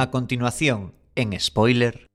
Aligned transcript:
A 0.00 0.10
continuación, 0.10 0.94
en 1.14 1.38
spoiler. 1.38 2.06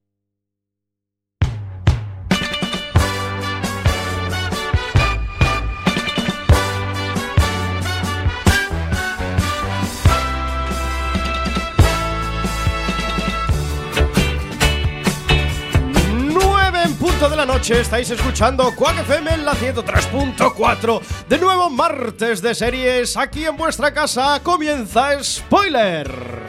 Nueve 16.24 16.82
en 16.86 16.96
punto 16.96 17.30
de 17.30 17.36
la 17.36 17.46
noche, 17.46 17.82
estáis 17.82 18.10
escuchando 18.10 18.74
Quack 18.76 19.02
FM 19.02 19.32
en 19.32 19.46
la 19.46 19.54
103.4. 19.54 21.02
De 21.30 21.38
nuevo, 21.38 21.70
martes 21.70 22.42
de 22.42 22.56
series, 22.56 23.16
aquí 23.16 23.46
en 23.46 23.56
vuestra 23.56 23.94
casa 23.94 24.42
comienza 24.42 25.24
Spoiler. 25.24 26.45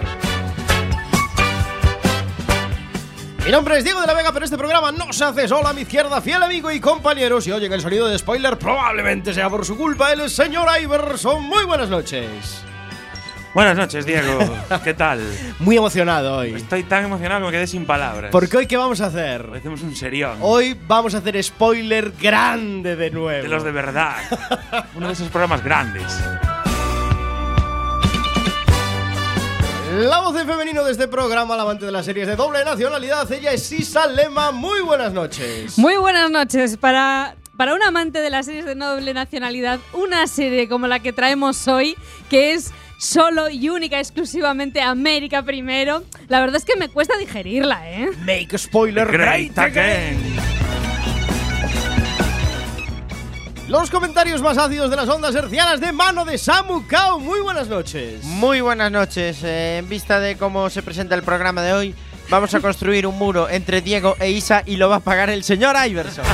Mi 3.47 3.53
nombre 3.53 3.79
es 3.79 3.85
Diego 3.85 4.01
de 4.01 4.09
la 4.09 4.15
Vega, 4.15 4.33
pero 4.33 4.45
este 4.45 4.59
programa 4.59 4.91
no 4.91 5.13
se 5.13 5.23
hace 5.23 5.47
solo 5.47 5.69
a 5.69 5.73
mi 5.73 5.83
izquierda, 5.83 6.21
fiel 6.21 6.43
amigo 6.43 6.69
y 6.73 6.81
compañero. 6.81 7.41
Si 7.41 7.53
oyen 7.53 7.73
el 7.73 7.81
sonido 7.81 8.09
de 8.09 8.19
spoiler, 8.19 8.59
probablemente 8.59 9.33
sea 9.33 9.49
por 9.49 9.65
su 9.65 9.77
culpa 9.77 10.13
el 10.13 10.29
señor 10.29 10.67
Iverson. 10.83 11.45
Muy 11.45 11.65
buenas 11.65 11.89
noches. 11.89 12.65
Buenas 13.55 13.77
noches, 13.77 14.05
Diego. 14.05 14.41
¿Qué 14.85 14.95
tal? 14.95 15.21
Muy 15.61 15.77
emocionado 15.77 16.39
hoy. 16.39 16.55
Estoy 16.55 16.83
tan 16.83 17.05
emocionado 17.05 17.43
que 17.43 17.47
me 17.47 17.53
quedé 17.53 17.69
sin 17.69 17.87
palabras. 17.87 18.33
Porque 18.33 18.57
hoy, 18.57 18.67
¿qué 18.67 18.77
vamos 18.77 19.01
a 19.01 19.07
hacer? 19.07 19.47
Hoy 19.49 19.59
hacemos 19.59 19.81
un 19.81 19.95
serión. 19.95 20.39
Hoy 20.41 20.77
vamos 20.89 21.15
a 21.15 21.19
hacer 21.19 21.41
spoiler 21.45 22.15
grande 22.21 22.97
de 22.97 23.13
nuevo. 23.13 23.45
De 23.45 23.49
los 23.49 23.63
de 23.63 23.71
verdad. 23.71 24.17
Uno 24.97 25.07
de 25.07 25.13
esos 25.13 25.29
programas 25.29 25.63
grandes. 25.63 26.21
La 29.93 30.21
voz 30.21 30.37
en 30.41 30.49
femenino 30.49 30.83
de 30.83 30.91
este 30.91 31.07
programa, 31.07 31.57
la 31.57 31.63
amante 31.63 31.87
de 31.87 31.93
las 31.93 32.05
series 32.05 32.27
de 32.27 32.35
doble 32.35 32.65
nacionalidad, 32.65 33.31
ella 33.31 33.53
es 33.53 33.63
Sisa 33.63 34.09
Lema. 34.09 34.51
Muy 34.51 34.81
buenas 34.81 35.13
noches. 35.13 35.79
Muy 35.79 35.97
buenas 35.97 36.29
noches. 36.29 36.77
Para, 36.77 37.37
para 37.57 37.73
un 37.73 37.83
amante 37.85 38.21
de 38.21 38.29
las 38.29 38.47
series 38.47 38.65
de 38.65 38.75
doble 38.75 39.15
nacionalidad, 39.15 39.79
una 39.93 40.27
serie 40.27 40.69
como 40.69 40.89
la 40.89 40.99
que 40.99 41.13
traemos 41.13 41.69
hoy, 41.69 41.97
que 42.29 42.53
es 42.53 42.73
solo 42.99 43.49
y 43.49 43.69
única, 43.69 44.01
exclusivamente 44.01 44.81
América 44.81 45.45
primero, 45.45 46.03
la 46.27 46.41
verdad 46.41 46.57
es 46.57 46.65
que 46.65 46.75
me 46.77 46.89
cuesta 46.89 47.17
digerirla, 47.17 47.89
¿eh? 47.89 48.11
Make 48.25 48.59
spoiler 48.59 49.07
Great 49.07 49.55
great 49.55 49.59
again. 49.59 50.36
Los 53.69 53.91
comentarios 53.91 54.41
más 54.43 54.57
ácidos 54.59 54.91
de 54.91 54.97
las 54.97 55.09
ondas 55.09 55.35
hercianas 55.35 55.81
de 55.81 55.91
mano 55.91 56.25
de 56.25 56.39
Samu 56.39 56.87
Kao. 56.87 57.19
Muy 57.19 57.41
buenas 57.41 57.67
noches. 57.67 58.23
Muy 58.23 58.61
buenas 58.61 58.93
noches. 58.93 59.43
Eh, 59.43 59.79
en 59.79 59.89
vista 59.89 60.21
de 60.21 60.37
cómo 60.37 60.71
se 60.71 60.85
presenta 60.85 61.17
el 61.17 61.25
programa 61.25 61.63
de 61.63 61.73
hoy, 61.73 61.95
vamos 62.31 62.55
a 62.55 62.61
construir 62.61 63.09
un 63.09 63.19
muro 63.19 63.49
entre 63.49 63.81
Diego 63.81 64.15
e 64.21 64.31
Isa 64.31 64.63
y 64.67 64.77
lo 64.77 64.89
va 64.89 64.97
a 64.97 65.01
pagar 65.01 65.31
el 65.31 65.43
señor 65.43 65.75
Iverson. 65.85 66.25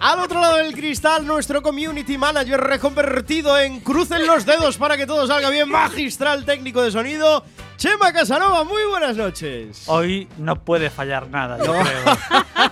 Al 0.00 0.18
otro 0.18 0.40
lado 0.40 0.56
del 0.56 0.74
cristal, 0.74 1.24
nuestro 1.24 1.62
community 1.62 2.18
manager 2.18 2.60
reconvertido 2.60 3.56
en 3.56 3.78
crucen 3.78 4.26
los 4.26 4.44
dedos 4.44 4.78
para 4.78 4.96
que 4.96 5.06
todo 5.06 5.28
salga 5.28 5.48
bien, 5.48 5.68
magistral 5.68 6.44
técnico 6.44 6.82
de 6.82 6.90
sonido, 6.90 7.44
Chema 7.76 8.12
Casanova. 8.12 8.64
Muy 8.64 8.82
buenas 8.90 9.16
noches. 9.16 9.84
Hoy 9.86 10.26
no 10.38 10.56
puede 10.56 10.90
fallar 10.90 11.28
nada, 11.28 11.64
yo 11.64 11.72
creo. 11.72 12.71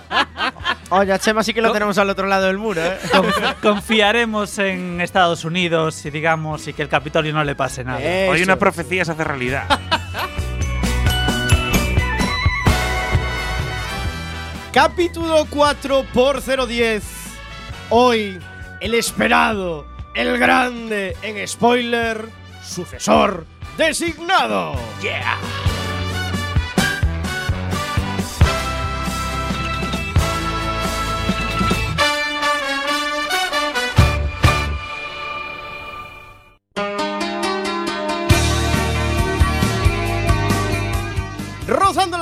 Oye, 0.93 1.13
a 1.13 1.19
Chema 1.19 1.41
sí 1.41 1.53
que 1.53 1.61
lo 1.61 1.71
tenemos 1.71 1.97
al 1.97 2.09
otro 2.09 2.27
lado 2.27 2.47
del 2.47 2.57
muro, 2.57 2.81
¿eh? 2.83 2.97
Confi- 3.13 3.55
confiaremos 3.61 4.59
en 4.59 4.99
Estados 4.99 5.45
Unidos 5.45 6.05
y 6.05 6.09
digamos 6.09 6.67
y 6.67 6.73
que 6.73 6.81
el 6.81 6.89
Capitolio 6.89 7.31
no 7.33 7.43
le 7.45 7.55
pase 7.55 7.83
nada. 7.85 8.01
Eso. 8.01 8.31
Hoy 8.33 8.43
una 8.43 8.57
profecía 8.57 9.05
se 9.05 9.11
hace 9.13 9.23
realidad. 9.23 9.63
Capítulo 14.73 15.45
4 15.49 16.05
por 16.13 16.41
010. 16.41 17.03
Hoy, 17.89 18.39
el 18.79 18.93
esperado, 18.93 19.85
el 20.15 20.37
grande, 20.37 21.15
en 21.21 21.45
spoiler, 21.47 22.29
sucesor 22.63 23.45
designado. 23.77 24.73
¡Yeah! 25.01 25.37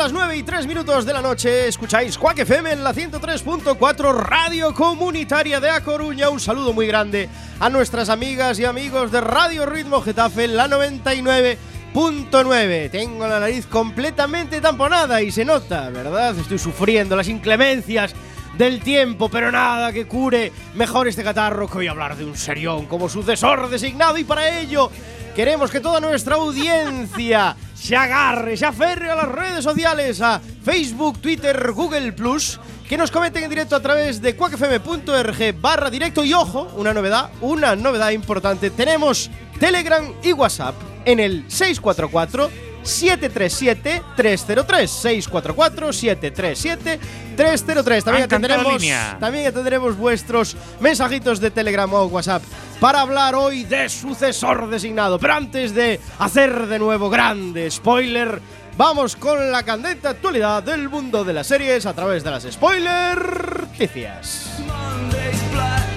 Las 0.10 0.14
9 0.14 0.38
y 0.38 0.44
3 0.44 0.66
minutos 0.66 1.06
de 1.06 1.14
la 1.14 1.22
noche, 1.22 1.68
escucháis 1.68 2.18
Quack 2.18 2.40
FM 2.40 2.72
en 2.72 2.84
la 2.84 2.96
103.4 2.96 4.16
Radio 4.16 4.74
Comunitaria 4.74 5.60
de 5.60 5.70
A 5.70 5.84
Coruña. 5.84 6.32
Un 6.32 6.40
saludo 6.40 6.74
muy 6.74 6.88
grande 6.88 7.30
a 7.60 7.70
nuestras 7.70 8.10
amigas 8.10 8.58
y 8.58 8.66
amigos 8.66 9.12
de 9.12 9.22
Radio 9.22 9.68
Ritmo 9.68 10.02
Getafe 10.02 10.48
la 10.48 10.68
99.9. 10.68 12.90
Tengo 12.90 13.28
la 13.28 13.40
nariz 13.40 13.68
completamente 13.68 14.60
tamponada 14.62 15.22
y 15.22 15.32
se 15.32 15.46
nota, 15.46 15.92
¿verdad? 15.92 16.36
Estoy 16.40 16.58
sufriendo 16.58 17.16
las 17.16 17.28
inclemencias 17.28 18.16
del 18.58 18.82
tiempo, 18.82 19.30
pero 19.30 19.52
nada 19.52 19.94
que 19.94 20.08
cure 20.08 20.52
mejor 20.74 21.08
este 21.08 21.24
catarro 21.24 21.68
que 21.68 21.76
voy 21.76 21.88
a 21.88 21.92
hablar 21.92 22.16
de 22.16 22.26
un 22.26 22.36
serión 22.36 22.88
como 22.88 23.10
sucesor 23.10 23.70
designado 23.70 24.18
y 24.18 24.24
para 24.24 24.60
ello 24.60 24.90
queremos 25.36 25.70
que 25.70 25.80
toda 25.80 26.00
nuestra 26.00 26.34
audiencia 26.36 27.56
se 27.80 27.96
agarre, 27.96 28.58
se 28.58 28.66
aferre 28.66 29.10
a 29.10 29.16
las 29.16 29.30
redes 29.30 29.64
sociales, 29.64 30.22
a 30.22 30.42
Facebook, 30.64 31.20
Twitter, 31.20 31.72
Google 31.72 32.12
Plus, 32.14 32.60
que 32.88 32.98
nos 32.98 33.10
comenten 33.10 33.44
en 33.44 33.50
directo 33.50 33.76
a 33.76 33.80
través 33.80 34.22
de 34.22 34.36
cuacfm.org 34.36 35.62
barra 35.62 35.90
directo. 35.90 36.24
Y 36.24 36.34
ojo, 36.34 36.72
una 36.76 36.94
novedad, 36.94 37.30
una 37.42 37.76
novedad 37.76 38.12
importante, 38.12 38.70
tenemos 38.70 39.30
Telegram 39.60 40.04
y 40.22 40.34
WhatsApp 40.34 40.76
en 41.06 41.20
el 41.20 41.46
644 41.50 42.69
737-303 42.84 45.30
644-737-303 45.30 48.04
También 48.04 48.24
atenderemos, 48.24 48.84
también 49.20 49.48
atenderemos 49.48 49.98
vuestros 49.98 50.56
mensajitos 50.80 51.40
de 51.40 51.52
Telegram 51.52 51.92
o 51.94 52.06
WhatsApp 52.06 52.44
para 52.80 53.02
hablar 53.02 53.36
hoy 53.36 53.66
de 53.66 53.90
sucesor 53.90 54.70
designado. 54.70 55.20
Pero 55.20 55.34
antes 55.34 55.74
de 55.74 56.00
hacer 56.20 56.68
de 56.68 56.80
nuevo 56.80 57.10
grande 57.10 57.70
spoiler, 57.70 58.42
vamos 58.78 59.16
con 59.16 59.52
la 59.52 59.64
candente 59.64 60.08
actualidad 60.08 60.64
del 60.64 60.90
mundo 60.90 61.24
de 61.24 61.34
las 61.34 61.48
series 61.48 61.86
a 61.86 61.94
través 61.94 62.24
de 62.24 62.32
las 62.32 62.44
spoiler 62.44 63.68
noticias. 63.80 64.60
Monday's 64.60 65.52
black, 65.52 65.88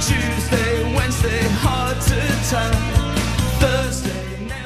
Tuesday, 0.00 0.84
Wednesday, 0.94 1.40
hard 1.62 1.98
to 2.00 2.14
tell. 2.50 2.72
Thursday, 3.60 4.11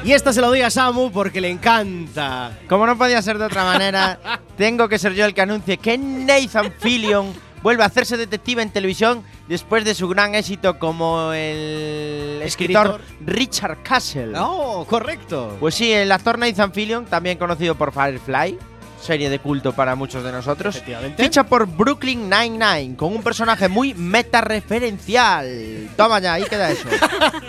Y 0.07 0.13
esta 0.13 0.31
se 0.31 0.39
lo 0.39 0.47
doy 0.47 0.61
a 0.61 0.69
Samu 0.69 1.11
porque 1.11 1.41
le 1.41 1.49
encanta. 1.49 2.57
Como 2.69 2.87
no 2.87 2.97
podía 2.97 3.21
ser 3.21 3.37
de 3.37 3.43
otra 3.43 3.65
manera, 3.65 4.17
tengo 4.55 4.87
que 4.87 4.97
ser 4.97 5.13
yo 5.13 5.25
el 5.25 5.33
que 5.33 5.41
anuncie 5.41 5.75
que 5.75 5.97
Nathan 5.97 6.71
Fillion 6.79 7.33
vuelve 7.61 7.83
a 7.83 7.87
hacerse 7.87 8.15
detective 8.15 8.61
en 8.61 8.69
televisión 8.69 9.21
después 9.49 9.83
de 9.83 9.93
su 9.93 10.07
gran 10.07 10.33
éxito 10.33 10.79
como 10.79 11.33
el 11.33 12.39
escritor 12.41 13.01
Richard 13.19 13.83
Castle. 13.83 14.31
Oh, 14.37 14.85
correcto. 14.89 15.57
Pues 15.59 15.75
sí, 15.75 15.91
el 15.91 16.09
actor 16.13 16.39
Nathan 16.39 16.71
Fillion, 16.71 17.05
también 17.05 17.37
conocido 17.37 17.75
por 17.75 17.91
Firefly, 17.91 18.57
serie 19.01 19.29
de 19.29 19.39
culto 19.39 19.73
para 19.73 19.95
muchos 19.95 20.23
de 20.23 20.31
nosotros, 20.31 20.75
Efectivamente. 20.75 21.23
ficha 21.23 21.43
por 21.43 21.67
Brooklyn 21.67 22.29
Nine-Nine 22.29 22.95
con 22.95 23.15
un 23.15 23.23
personaje 23.23 23.67
muy 23.67 23.93
meta-referencial. 23.93 25.89
Toma 25.95 26.19
ya, 26.19 26.33
ahí 26.33 26.43
queda 26.45 26.71
eso. 26.71 26.87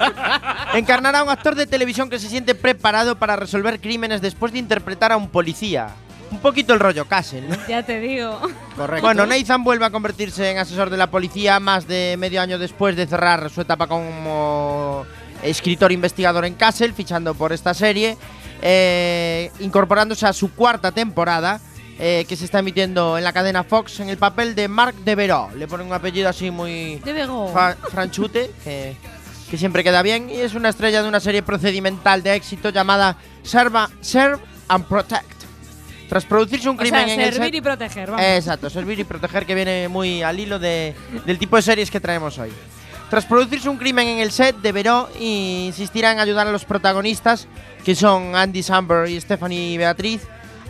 Encarnará 0.75 1.21
a 1.21 1.23
un 1.25 1.31
actor 1.31 1.55
de 1.55 1.67
televisión 1.67 2.11
que 2.11 2.19
se 2.19 2.29
siente 2.29 2.55
preparado 2.55 3.17
para 3.19 3.37
resolver 3.37 3.81
crímenes 3.81 4.21
después 4.21 4.53
de 4.53 4.59
interpretar 4.59 5.13
a 5.13 5.17
un 5.17 5.29
policía. 5.29 5.89
Un 6.31 6.41
poquito 6.41 6.75
el 6.75 6.81
rollo 6.81 7.07
Castle, 7.07 7.43
¿no? 7.49 7.57
Ya 7.67 7.83
te 7.83 8.01
digo. 8.01 8.39
Correcto. 8.77 9.07
Bueno, 9.07 9.25
Nathan 9.25 9.65
vuelve 9.65 9.87
a 9.87 9.91
convertirse 9.91 10.51
en 10.51 10.59
asesor 10.59 10.91
de 10.91 10.99
la 10.99 11.11
policía 11.11 11.59
más 11.59 11.89
de 11.89 12.17
medio 12.19 12.43
año 12.43 12.59
después 12.59 12.97
de 12.97 13.07
cerrar 13.07 13.49
su 13.49 13.63
etapa 13.63 13.87
como 13.87 15.07
escritor 15.43 15.93
investigador 15.93 16.45
en 16.45 16.55
Castle, 16.55 16.93
fichando 16.93 17.35
por 17.35 17.53
esta 17.53 17.73
serie, 17.73 18.19
eh, 18.63 19.51
incorporándose 19.61 20.27
a 20.27 20.33
su 20.33 20.53
cuarta 20.55 20.93
temporada, 20.93 21.61
eh, 21.99 22.25
que 22.29 22.37
se 22.37 22.45
está 22.45 22.61
emitiendo 22.61 23.19
en 23.19 23.25
la 23.25 23.33
cadena 23.33 23.65
Fox 23.65 24.01
en 24.01 24.09
el 24.09 24.19
papel 24.19 24.55
de 24.55 24.69
Marc 24.69 24.95
Devereux. 24.99 25.55
Le 25.57 25.67
ponen 25.67 25.87
un 25.89 25.93
apellido 25.93 26.29
así 26.29 26.51
muy 26.51 27.01
franchute, 27.91 28.51
que, 28.63 28.97
que 29.51 29.59
siempre 29.59 29.83
queda 29.83 30.03
bien, 30.03 30.31
y 30.31 30.35
es 30.37 30.55
una 30.55 30.69
estrella 30.69 31.03
de 31.03 31.09
una 31.09 31.21
serie 31.21 31.43
procedimental 31.43 32.23
de 32.23 32.35
éxito 32.35 32.71
llamada 32.71 33.17
Serva, 33.43 33.91
Serve 34.01 34.39
and 34.69 34.85
Protect. 34.87 35.39
Tras 36.09 36.25
producirse 36.25 36.69
un 36.71 36.77
O 36.77 36.79
crimen 36.79 37.05
sea, 37.05 37.15
en 37.15 37.21
el 37.21 37.33
servir 37.35 37.51
set- 37.51 37.55
y 37.57 37.61
proteger, 37.61 38.11
vamos. 38.11 38.25
Exacto, 38.25 38.71
servir 38.71 38.99
y 39.01 39.05
proteger 39.05 39.45
que 39.45 39.55
viene 39.55 39.89
muy 39.89 40.23
al 40.23 40.39
hilo 40.41 40.59
de- 40.59 40.95
del 41.27 41.39
tipo 41.39 41.57
de 41.57 41.63
series 41.63 41.91
que 41.91 42.01
traemos 42.01 42.39
hoy. 42.39 42.51
Tras 43.11 43.25
producirse 43.25 43.69
un 43.69 43.79
crimen 43.79 44.07
en 44.07 44.19
el 44.19 44.31
set, 44.31 44.57
deberá 44.57 45.07
insistirá 45.19 46.13
en 46.13 46.19
ayudar 46.19 46.47
a 46.47 46.53
los 46.53 46.65
protagonistas, 46.67 47.49
que 47.85 47.95
son 47.95 48.37
Andy 48.37 48.63
Samberg 48.63 49.09
y 49.09 49.21
Stephanie 49.21 49.79
Beatriz, 49.79 50.27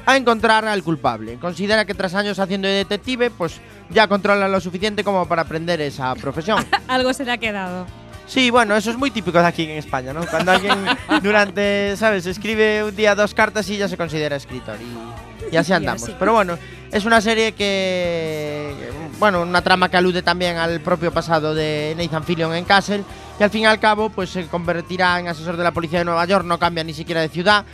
a 0.06 0.16
encontrar 0.16 0.64
al 0.64 0.82
culpable. 0.84 1.38
Considera 1.38 1.84
que 1.84 1.94
tras 1.94 2.14
años 2.14 2.38
haciendo 2.38 2.68
de 2.68 2.74
detective, 2.74 3.30
pues 3.30 3.60
ya 3.90 4.06
controla 4.06 4.48
lo 4.48 4.60
suficiente 4.60 5.02
como 5.02 5.26
para 5.26 5.42
aprender 5.42 5.80
esa 5.80 6.14
profesión. 6.14 6.64
Algo 6.88 7.12
se 7.12 7.24
le 7.24 7.32
ha 7.32 7.38
quedado. 7.38 7.86
Sí, 8.28 8.50
bueno, 8.50 8.76
eso 8.76 8.90
es 8.90 8.96
muy 8.96 9.10
típico 9.10 9.38
de 9.40 9.46
aquí 9.46 9.64
en 9.64 9.70
España, 9.70 10.12
¿no? 10.12 10.24
Cuando 10.26 10.52
alguien 10.52 10.78
durante, 11.22 11.96
¿sabes? 11.96 12.26
Escribe 12.26 12.84
un 12.84 12.94
día 12.94 13.14
dos 13.14 13.34
cartas 13.34 13.68
y 13.70 13.78
ya 13.78 13.88
se 13.88 13.96
considera 13.96 14.36
escritor. 14.36 14.76
Y, 14.80 15.54
y 15.54 15.56
así 15.56 15.72
andamos. 15.72 16.10
Pero 16.18 16.34
bueno, 16.34 16.58
es 16.92 17.04
una 17.04 17.20
serie 17.20 17.52
que. 17.52 18.74
Bueno, 19.18 19.42
una 19.42 19.62
trama 19.62 19.88
que 19.88 19.96
alude 19.96 20.22
también 20.22 20.58
al 20.58 20.80
propio 20.80 21.12
pasado 21.12 21.52
de 21.52 21.94
Nathan 21.98 22.22
Fillion 22.22 22.54
en 22.54 22.64
Castle. 22.64 23.02
Y 23.38 23.42
al 23.42 23.50
fin 23.50 23.62
y 23.62 23.66
al 23.66 23.80
cabo, 23.80 24.10
pues 24.10 24.30
se 24.30 24.46
convertirá 24.46 25.18
en 25.18 25.26
asesor 25.26 25.56
de 25.56 25.64
la 25.64 25.72
policía 25.72 26.00
de 26.00 26.04
Nueva 26.04 26.24
York, 26.24 26.44
no 26.44 26.58
cambia 26.58 26.84
ni 26.84 26.94
siquiera 26.94 27.20
de 27.20 27.28
ciudad. 27.28 27.64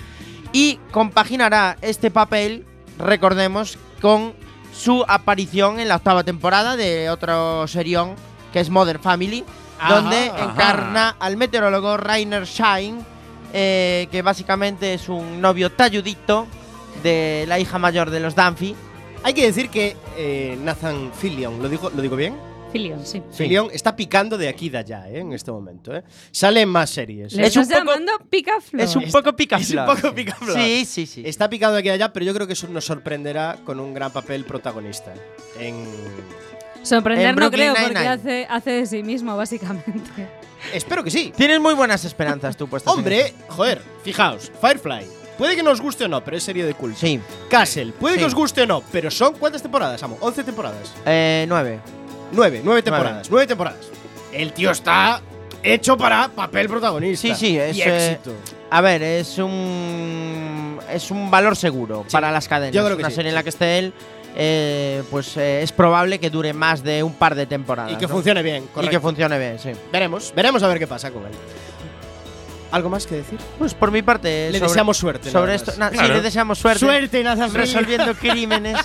Y 0.53 0.79
compaginará 0.91 1.77
este 1.83 2.11
papel, 2.11 2.65
recordemos, 2.99 3.77
con 4.01 4.33
su 4.73 5.05
aparición 5.07 5.81
en 5.81 5.89
la 5.89 5.97
octava 5.97 6.25
temporada 6.25 6.77
de 6.77 7.11
otro 7.11 7.67
serión 7.69 8.15
que 8.53 8.61
es 8.61 8.71
Modern 8.71 9.01
Family, 9.03 9.45
Ajá, 9.79 9.95
donde 9.95 10.31
ajá. 10.31 10.45
encarna 10.45 11.17
al 11.19 11.37
meteorólogo 11.37 11.97
Rainer 11.97 12.45
Shine, 12.45 13.03
eh, 13.53 14.09
que 14.11 14.23
básicamente 14.23 14.95
es 14.95 15.09
un 15.09 15.41
novio 15.41 15.71
talludito 15.73 16.47
de 17.03 17.45
la 17.49 17.59
hija 17.59 17.79
mayor 17.79 18.11
de 18.11 18.21
los 18.21 18.35
Dunphy. 18.35 18.75
Hay 19.25 19.33
que 19.35 19.47
decir 19.47 19.69
que 19.71 19.97
eh, 20.17 20.57
Nathan 20.63 21.11
Fillion, 21.13 21.61
¿lo 21.63 21.69
digo, 21.69 21.91
¿lo 21.91 22.01
digo 22.03 22.15
bien? 22.15 22.37
Filion, 22.73 23.07
sí. 23.07 23.23
Fillion 23.33 23.69
está 23.73 23.95
picando 23.95 24.37
de 24.37 24.49
aquí 24.49 24.67
y 24.67 24.69
de 24.69 24.79
allá, 24.79 25.09
¿eh? 25.09 25.21
En 25.21 25.33
este 25.33 25.53
momento, 25.53 25.95
¿eh? 25.95 26.03
Sale 26.33 26.61
en 26.63 26.69
más 26.69 26.91
series. 26.91 27.33
¿Le 27.33 27.47
Es 27.47 27.57
un 27.57 27.63
estás 27.63 27.79
poco- 27.79 27.93
llamando 27.93 28.13
picaflor? 28.29 28.83
Es 28.83 28.97
un 28.97 29.11
poco 29.13 29.33
picaflor. 29.35 29.89
es 29.89 29.95
un 29.95 30.01
poco 30.03 30.15
picaflor. 30.15 30.57
Sí, 30.57 30.85
sí, 30.85 31.07
sí. 31.07 31.23
Está 31.25 31.49
picado 31.49 31.73
de 31.75 31.79
aquí 31.79 31.89
y 31.89 31.91
de 31.91 31.95
allá, 31.95 32.13
pero 32.13 32.27
yo 32.27 32.35
creo 32.35 32.47
que 32.49 32.53
eso 32.55 32.67
nos 32.69 32.85
sorprenderá 32.85 33.59
con 33.65 33.79
un 33.79 33.95
gran 33.95 34.13
papel 34.13 34.45
protagonista. 34.45 35.15
En... 35.59 35.87
Sorprender 36.83 37.29
En 37.29 37.37
no 37.37 37.51
creo, 37.51 37.73
porque 37.75 37.89
Nine-Nine. 37.89 38.09
hace, 38.09 38.47
hace 38.51 38.71
de 38.73 38.87
sí 38.87 39.03
mismo, 39.05 39.37
básicamente. 39.37 40.11
Espero 40.75 41.05
que 41.05 41.11
sí. 41.13 41.33
Tienes 41.37 41.61
muy 41.61 41.75
buenas 41.75 42.05
esperanzas 42.05 42.57
tú 42.57 42.67
puestas. 42.69 42.93
en 42.93 42.99
Hombre, 42.99 43.33
joder, 43.49 43.81
fijaos, 44.03 44.51
Firefly. 44.61 45.07
Puede 45.39 45.57
que 45.57 45.63
nos 45.63 45.81
guste 45.81 46.05
o 46.05 46.09
no, 46.09 46.23
pero 46.23 46.37
es 46.37 46.43
serie 46.43 46.65
de 46.65 46.75
culto. 46.75 46.99
Sí, 47.01 47.21
Castle, 47.49 47.93
puede 47.99 48.15
Sí. 48.15 48.21
que 48.21 48.27
os 48.27 48.35
guste 48.35 48.63
o 48.63 48.67
no, 48.67 48.83
pero 48.93 49.11
son 49.11 49.35
¿cuántas 49.35 49.63
temporadas, 49.63 50.03
amo? 50.03 50.17
11 50.21 50.45
temporadas. 50.45 50.93
eh, 51.07 51.45
nueve. 51.49 51.81
Nueve, 52.33 52.61
nueve 52.65 52.83
temporadas, 52.83 53.29
nueve 53.31 53.47
temporadas. 53.47 53.87
El 54.33 54.53
tío 54.53 54.71
está 54.71 55.21
hecho 55.63 55.97
para 55.97 56.29
papel 56.29 56.69
protagonista. 56.69 57.29
Sí, 57.29 57.35
sí, 57.35 57.59
es, 57.59 57.77
y 57.77 57.83
eh, 57.83 58.07
éxito. 58.13 58.33
A 58.71 58.81
ver, 58.81 59.03
es 59.03 59.39
un 59.39 60.79
es 60.93 61.11
un 61.11 61.31
valor 61.31 61.57
seguro 61.57 62.05
para 62.11 62.31
las 62.33 62.49
cadenas. 62.49 62.75
yo 62.75 62.85
creo 62.85 62.97
que 62.97 63.03
Una 63.03 63.11
sí, 63.11 63.17
serie 63.17 63.29
en 63.31 63.35
la 63.37 63.43
que 63.43 63.49
esté 63.51 63.79
él, 63.79 63.93
eh, 64.37 65.03
pues 65.11 65.37
eh, 65.37 65.63
es 65.63 65.71
probable 65.73 66.19
que 66.19 66.29
dure 66.31 66.53
más 66.53 66.83
de 66.83 67.03
un 67.03 67.15
par 67.15 67.35
de 67.37 67.47
temporadas. 67.47 67.93
Y 67.93 67.97
que 67.97 68.07
¿no? 68.07 68.13
funcione 68.15 68.43
bien, 68.43 68.65
Y 68.65 68.67
correcto. 68.69 68.91
que 68.91 69.01
funcione 69.01 69.39
bien, 69.39 69.59
sí. 69.61 69.71
veremos, 69.93 70.33
veremos 70.35 70.63
a 70.63 70.69
ver 70.69 70.79
qué 70.79 70.87
pasa 70.89 71.11
con 71.13 71.23
él. 71.25 71.33
¿Algo 72.75 72.91
más 72.91 73.07
que 73.07 73.15
decir? 73.15 73.39
Pues 73.59 73.73
por 73.73 73.93
mi 73.93 74.03
parte, 74.03 74.51
Le 74.51 74.59
sobre- 74.59 74.69
deseamos 74.69 74.97
suerte, 74.97 75.31
Sobre 75.31 75.55
esto, 75.55 75.73
na- 75.79 75.91
sí, 75.91 75.97
Claro. 75.97 76.15
le 76.15 76.21
deseamos 76.23 76.59
suerte. 76.59 76.81
Suerte, 76.81 77.23
Nathan 77.23 77.55
resolviendo 77.55 78.15
crímenes 78.21 78.79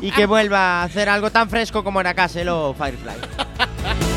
y 0.00 0.10
que 0.12 0.24
vuelva 0.24 0.80
a 0.80 0.84
hacer 0.84 1.10
algo 1.10 1.30
tan 1.30 1.50
fresco 1.50 1.84
como 1.84 2.00
era 2.00 2.14
Castle 2.14 2.48
o 2.48 2.74
Firefly. 2.74 4.07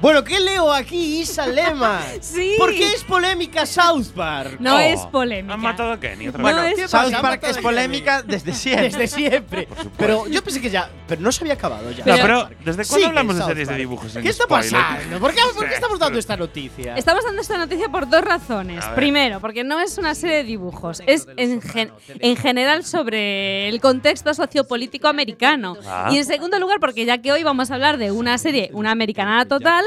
Bueno, 0.00 0.22
¿qué 0.22 0.38
leo 0.38 0.72
aquí, 0.72 1.20
Isa 1.20 1.46
Lema? 1.46 2.00
Sí. 2.20 2.54
¿Por 2.58 2.72
qué 2.74 2.92
es 2.92 3.02
polémica 3.04 3.66
South 3.66 4.08
Park? 4.14 4.56
No 4.60 4.76
Oh, 4.76 4.78
es 4.78 5.00
polémica. 5.06 5.54
Han 5.54 5.60
matado 5.60 5.92
a 5.92 6.00
Kenny 6.00 6.28
otra 6.28 6.42
No 6.42 6.62
vez. 6.62 6.72
es- 6.72 6.76
¿qué 6.76 6.82
pasa? 6.82 7.02
South 7.04 7.14
¿Han 7.14 7.22
Park 7.22 7.44
es 7.48 7.56
a 7.56 7.60
polémica 7.60 8.22
desde 8.22 8.52
siempre. 8.54 8.84
Desde 8.90 9.06
siempre. 9.08 9.68
Pero 9.96 10.26
yo 10.28 10.42
pensé 10.44 10.60
que 10.60 10.70
ya. 10.70 10.90
Pero 11.08 11.20
no 11.20 11.32
se 11.32 11.42
había 11.42 11.54
acabado 11.54 11.90
ya. 11.90 12.04
No, 12.04 12.14
Pero- 12.16 12.48
¿desde 12.64 12.84
cuándo 12.84 13.06
hablamos 13.08 13.34
de 13.36 13.40
South 13.40 13.48
series 13.48 13.68
de 13.68 13.74
dibujos 13.76 14.14
en 14.16 14.22
¿Qué 14.22 14.28
está 14.28 14.44
spoiler? 14.44 14.70
pasando? 14.72 15.18
¿Por 15.20 15.34
qué, 15.34 15.40
por 15.54 15.62
qué 15.64 15.68
Sí, 15.68 15.74
estamos 15.74 15.98
dando 15.98 16.18
esta 16.18 16.36
noticia? 16.36 16.96
Estamos 16.96 17.24
dando 17.24 17.40
esta 17.42 17.56
noticia 17.58 17.88
por 17.88 18.08
dos 18.08 18.20
razones. 18.22 18.84
Primero, 18.94 19.40
porque 19.40 19.64
no 19.64 19.80
es 19.80 19.98
una 19.98 20.14
serie 20.14 20.36
de 20.36 20.44
dibujos, 20.44 21.02
es 21.06 21.26
en, 21.36 21.60
gen- 21.62 21.92
en 22.20 22.36
general 22.36 22.84
sobre 22.84 23.68
el 23.68 23.80
contexto 23.80 24.32
sociopolítico 24.34 25.08
americano. 25.08 25.76
Ah. 25.86 26.08
Y 26.12 26.18
en 26.18 26.24
segundo 26.24 26.58
lugar, 26.58 26.78
porque 26.80 27.04
ya 27.04 27.18
que 27.18 27.32
hoy 27.32 27.42
vamos 27.42 27.70
a 27.70 27.74
hablar 27.74 27.96
de 27.98 28.10
una 28.12 28.38
serie, 28.38 28.70
una 28.72 28.90
americanada 28.90 29.44
total, 29.46 29.84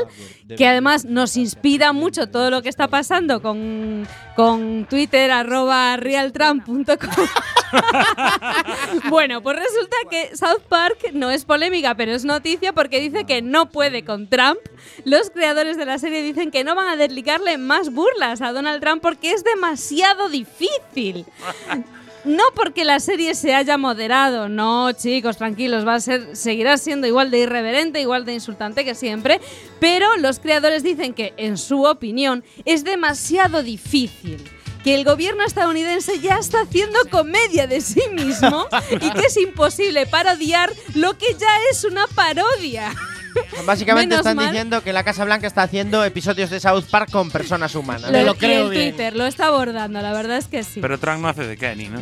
que 0.57 0.68
además 0.68 1.06
nos 1.06 1.38
inspira 1.38 1.94
mucho 1.94 2.27
todo 2.27 2.50
lo 2.50 2.62
que 2.62 2.69
está 2.69 2.88
pasando 2.88 3.42
con, 3.42 4.07
con 4.36 4.86
Twitter, 4.89 5.31
arroba 5.31 5.98
realtrump.com. 5.98 7.27
bueno, 9.09 9.42
pues 9.42 9.57
resulta 9.57 9.95
que 10.09 10.36
South 10.36 10.63
Park 10.68 11.12
no 11.13 11.31
es 11.31 11.45
polémica, 11.45 11.95
pero 11.95 12.13
es 12.13 12.25
noticia 12.25 12.74
porque 12.74 13.00
dice 13.00 13.25
que 13.25 13.42
no 13.42 13.69
puede 13.69 14.03
con 14.03 14.27
Trump. 14.27 14.59
Los 15.06 15.30
creadores 15.30 15.77
de 15.77 15.86
la 15.86 15.98
serie 15.98 16.21
dicen 16.21 16.51
que 16.51 16.63
no 16.63 16.75
van 16.75 16.89
a 16.89 16.95
dedicarle 16.95 17.57
más 17.57 17.92
burlas 17.92 18.42
a 18.42 18.51
Donald 18.51 18.81
Trump 18.81 19.01
porque 19.01 19.31
es 19.31 19.44
demasiado 19.44 20.30
difícil. 20.30 21.25
No 22.24 22.44
porque 22.54 22.86
la 22.86 23.00
serie 23.00 23.34
se 23.34 23.56
haya 23.56 23.78
moderado, 23.78 24.48
no, 24.48 24.92
chicos, 24.92 25.38
tranquilos, 25.38 25.88
va 25.88 25.96
a 25.96 26.00
ser, 26.00 26.36
seguirá 26.36 26.78
siendo 26.78 27.08
igual 27.08 27.32
de 27.32 27.40
irreverente, 27.40 28.00
igual 28.00 28.26
de 28.26 28.34
insultante 28.34 28.86
que 28.86 28.94
siempre, 28.94 29.42
pero 29.80 30.18
los 30.18 30.40
creadores 30.40 30.84
dicen 30.84 31.14
que, 31.14 31.34
en 31.38 31.58
su 31.58 31.84
opinión, 31.84 32.44
es 32.66 32.84
demasiado 32.84 33.64
difícil. 33.64 34.38
Que 34.84 34.96
el 34.96 35.04
gobierno 35.04 35.44
estadounidense 35.44 36.20
ya 36.20 36.38
está 36.40 36.62
haciendo 36.62 36.98
comedia 37.12 37.68
de 37.68 37.82
sí 37.82 38.02
mismo 38.14 38.68
y 39.00 39.12
que 39.12 39.28
es 39.28 39.38
imposible 39.38 40.08
parodiar 40.08 40.72
lo 40.96 41.18
que 41.18 41.36
ya 41.40 41.50
es 41.72 41.84
una 41.84 42.08
parodia. 42.08 42.92
Básicamente 43.66 44.16
Menos 44.16 44.19
están 44.25 44.36
mal. 44.38 44.48
diciendo 44.48 44.81
que 44.81 44.94
la 44.94 45.04
Casa 45.04 45.25
Blanca 45.25 45.48
está 45.48 45.63
haciendo 45.63 46.04
episodios 46.04 46.50
de 46.50 46.60
South 46.60 46.86
Park 46.89 47.12
con 47.12 47.30
personas 47.31 47.75
humanas. 47.75 48.12
Lo 48.12 48.33
y 48.33 48.36
creo 48.36 48.66
el 48.66 48.69
bien. 48.72 48.92
Twitter 48.92 49.16
lo 49.16 49.25
está 49.25 49.48
abordando, 49.48 50.01
la 50.01 50.13
verdad 50.13 50.38
es 50.38 50.48
que 50.48 50.63
sí. 50.63 50.80
Pero 50.81 51.00
Trump 51.00 51.22
no 51.22 51.28
hace 51.30 51.45
de 51.45 51.57
Kenny, 51.57 51.89
¿no? 51.89 52.01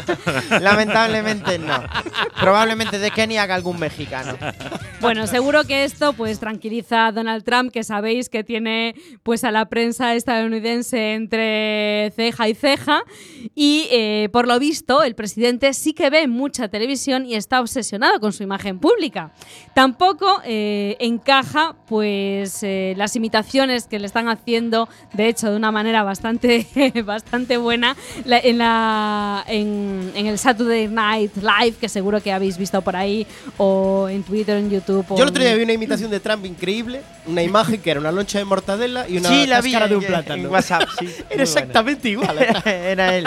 Lamentablemente 0.60 1.58
no. 1.58 1.82
Probablemente 2.40 2.98
de 2.98 3.10
Kenny 3.10 3.38
haga 3.38 3.54
algún 3.54 3.78
mexicano. 3.78 4.36
Bueno, 5.00 5.26
seguro 5.26 5.64
que 5.64 5.84
esto 5.84 6.12
pues 6.12 6.38
tranquiliza 6.38 7.06
a 7.06 7.12
Donald 7.12 7.44
Trump, 7.44 7.72
que 7.72 7.84
sabéis 7.84 8.28
que 8.28 8.44
tiene 8.44 8.94
pues 9.22 9.44
a 9.44 9.50
la 9.50 9.68
prensa 9.68 10.14
estadounidense 10.14 11.14
entre 11.14 12.12
ceja 12.14 12.48
y 12.48 12.54
ceja. 12.54 13.02
Y 13.54 13.88
eh, 13.90 14.28
por 14.32 14.46
lo 14.46 14.58
visto, 14.58 15.02
el 15.02 15.14
presidente 15.14 15.72
sí 15.72 15.92
que 15.94 16.10
ve 16.10 16.28
mucha 16.28 16.68
televisión 16.68 17.26
y 17.26 17.34
está 17.34 17.60
obsesionado 17.60 18.20
con 18.20 18.32
su 18.32 18.42
imagen 18.42 18.78
pública. 18.78 19.32
Tampoco 19.74 20.40
eh, 20.44 20.59
encaja 21.00 21.74
pues 21.88 22.62
eh, 22.62 22.94
las 22.96 23.16
imitaciones 23.16 23.86
que 23.86 23.98
le 23.98 24.06
están 24.06 24.28
haciendo, 24.28 24.88
de 25.12 25.28
hecho, 25.28 25.50
de 25.50 25.56
una 25.56 25.70
manera 25.72 26.02
bastante, 26.02 26.66
bastante 27.04 27.56
buena, 27.56 27.96
la- 28.24 28.38
en, 28.38 28.58
la, 28.58 29.44
en, 29.48 30.12
en 30.14 30.26
el 30.26 30.38
Saturday 30.38 30.88
Night 30.88 31.32
Live, 31.36 31.76
que 31.80 31.88
seguro 31.88 32.22
que 32.22 32.32
habéis 32.32 32.58
visto 32.58 32.80
por 32.82 32.96
ahí, 32.96 33.26
o 33.58 34.08
en 34.08 34.22
Twitter, 34.22 34.56
en 34.56 34.70
YouTube. 34.70 35.04
o 35.10 35.16
Yo 35.16 35.22
el 35.24 35.28
otro 35.30 35.42
día 35.42 35.54
vi 35.54 35.62
una 35.64 35.72
imitación 35.72 36.10
de 36.10 36.20
Trump 36.20 36.44
increíble, 36.46 37.02
una 37.26 37.42
imagen 37.42 37.80
que 37.80 37.90
era 37.90 38.00
una 38.00 38.12
loncha 38.12 38.38
de 38.38 38.44
mortadela 38.44 39.08
y 39.08 39.18
una 39.18 39.28
sí, 39.28 39.46
la 39.46 39.60
vi 39.60 39.72
de 39.72 39.78
en, 39.84 39.96
un 39.96 40.04
plátano. 40.04 40.42
en 40.44 40.50
WhatsApp. 40.50 40.88
Sí, 40.98 41.04
muy 41.06 41.12
Era 41.14 41.26
buena. 41.28 41.42
exactamente 41.42 42.08
igual. 42.08 42.38
¿eh? 42.38 42.52
Era 42.92 43.16
él. 43.16 43.26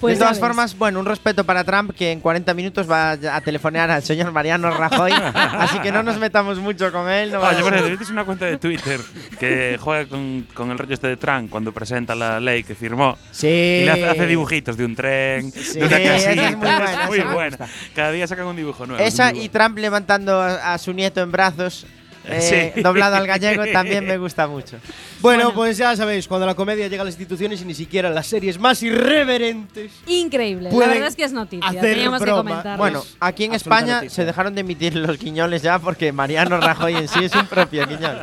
Pues 0.00 0.14
de 0.18 0.20
todas 0.24 0.36
ves. 0.36 0.40
formas, 0.40 0.78
bueno, 0.78 1.00
un 1.00 1.06
respeto 1.06 1.44
para 1.44 1.64
Trump 1.64 1.92
que 1.96 2.12
en 2.12 2.20
40 2.20 2.54
minutos 2.54 2.90
va 2.90 3.10
a 3.12 3.40
telefonear 3.40 3.90
al 3.90 4.02
señor 4.02 4.30
Mariano 4.32 4.70
Rajoy. 4.70 5.12
así 5.34 5.78
que 5.80 5.90
no 5.92 6.02
nos 6.02 6.18
metamos 6.18 6.58
mucho 6.58 6.92
con 6.92 7.08
él. 7.10 7.32
No 7.32 7.40
Oye, 7.40 7.62
cierto, 7.62 7.88
¿viste 7.98 8.12
una 8.12 8.24
cuenta 8.24 8.46
de 8.46 8.58
Twitter 8.58 9.00
que 9.38 9.76
juega 9.80 10.06
con, 10.08 10.46
con 10.54 10.70
el 10.70 10.78
rollo 10.78 10.94
este 10.94 11.08
de 11.08 11.16
Trump 11.16 11.50
cuando 11.50 11.72
presenta 11.72 12.14
la 12.14 12.38
ley 12.40 12.62
que 12.62 12.74
firmó? 12.74 13.16
Sí. 13.30 13.46
Y 13.48 13.84
le 13.84 13.90
hace, 13.90 14.08
hace 14.08 14.26
dibujitos 14.26 14.76
de 14.76 14.84
un 14.84 14.94
tren, 14.94 15.50
Sí, 15.52 15.80
de 15.80 15.86
una 15.86 15.96
esa 15.98 16.30
es 16.30 16.36
casita. 16.36 16.56
muy 16.56 16.66
buena, 16.68 17.06
muy 17.06 17.20
buena. 17.34 17.58
Cada 17.94 18.10
día 18.12 18.26
sacan 18.26 18.46
un 18.46 18.56
dibujo 18.56 18.86
nuevo. 18.86 19.02
Esa 19.02 19.28
es 19.30 19.34
y 19.34 19.48
bueno. 19.48 19.50
Trump 19.52 19.78
levantando 19.78 20.40
a, 20.40 20.74
a 20.74 20.78
su 20.78 20.92
nieto 20.92 21.20
en 21.20 21.32
brazos, 21.32 21.86
eh, 22.30 22.72
Sí. 22.74 22.80
doblado 22.82 23.16
al 23.16 23.26
gallego, 23.26 23.64
también 23.72 24.06
me 24.06 24.18
gusta 24.18 24.46
mucho. 24.46 24.76
Bueno, 25.20 25.52
pues 25.54 25.76
ya 25.78 25.96
sabéis, 25.96 26.28
cuando 26.28 26.46
la 26.46 26.54
comedia 26.54 26.86
llega 26.88 27.02
a 27.02 27.04
las 27.04 27.14
instituciones 27.14 27.60
y 27.62 27.64
ni 27.64 27.74
siquiera 27.74 28.10
las 28.10 28.26
series 28.26 28.58
más 28.58 28.82
irreverentes. 28.82 29.90
Increíble, 30.06 30.70
la 30.72 30.86
verdad 30.86 31.08
es 31.08 31.16
que 31.16 31.24
es 31.24 31.32
noticia, 31.32 31.68
hacer 31.68 31.80
teníamos 31.94 32.18
que 32.20 32.24
broma. 32.24 32.42
comentarlo. 32.42 32.78
Bueno, 32.78 33.04
aquí 33.20 33.44
en 33.44 33.54
España 33.54 33.96
noticia. 33.96 34.14
se 34.16 34.24
dejaron 34.24 34.54
de 34.54 34.60
emitir 34.60 34.94
los 34.96 35.18
guiñoles 35.18 35.62
ya 35.62 35.78
porque 35.78 36.12
Mariano 36.12 36.58
Rajoy 36.60 36.94
en 36.96 37.08
sí 37.08 37.24
es 37.24 37.34
un 37.34 37.46
propio 37.46 37.86
guiñol. 37.86 38.20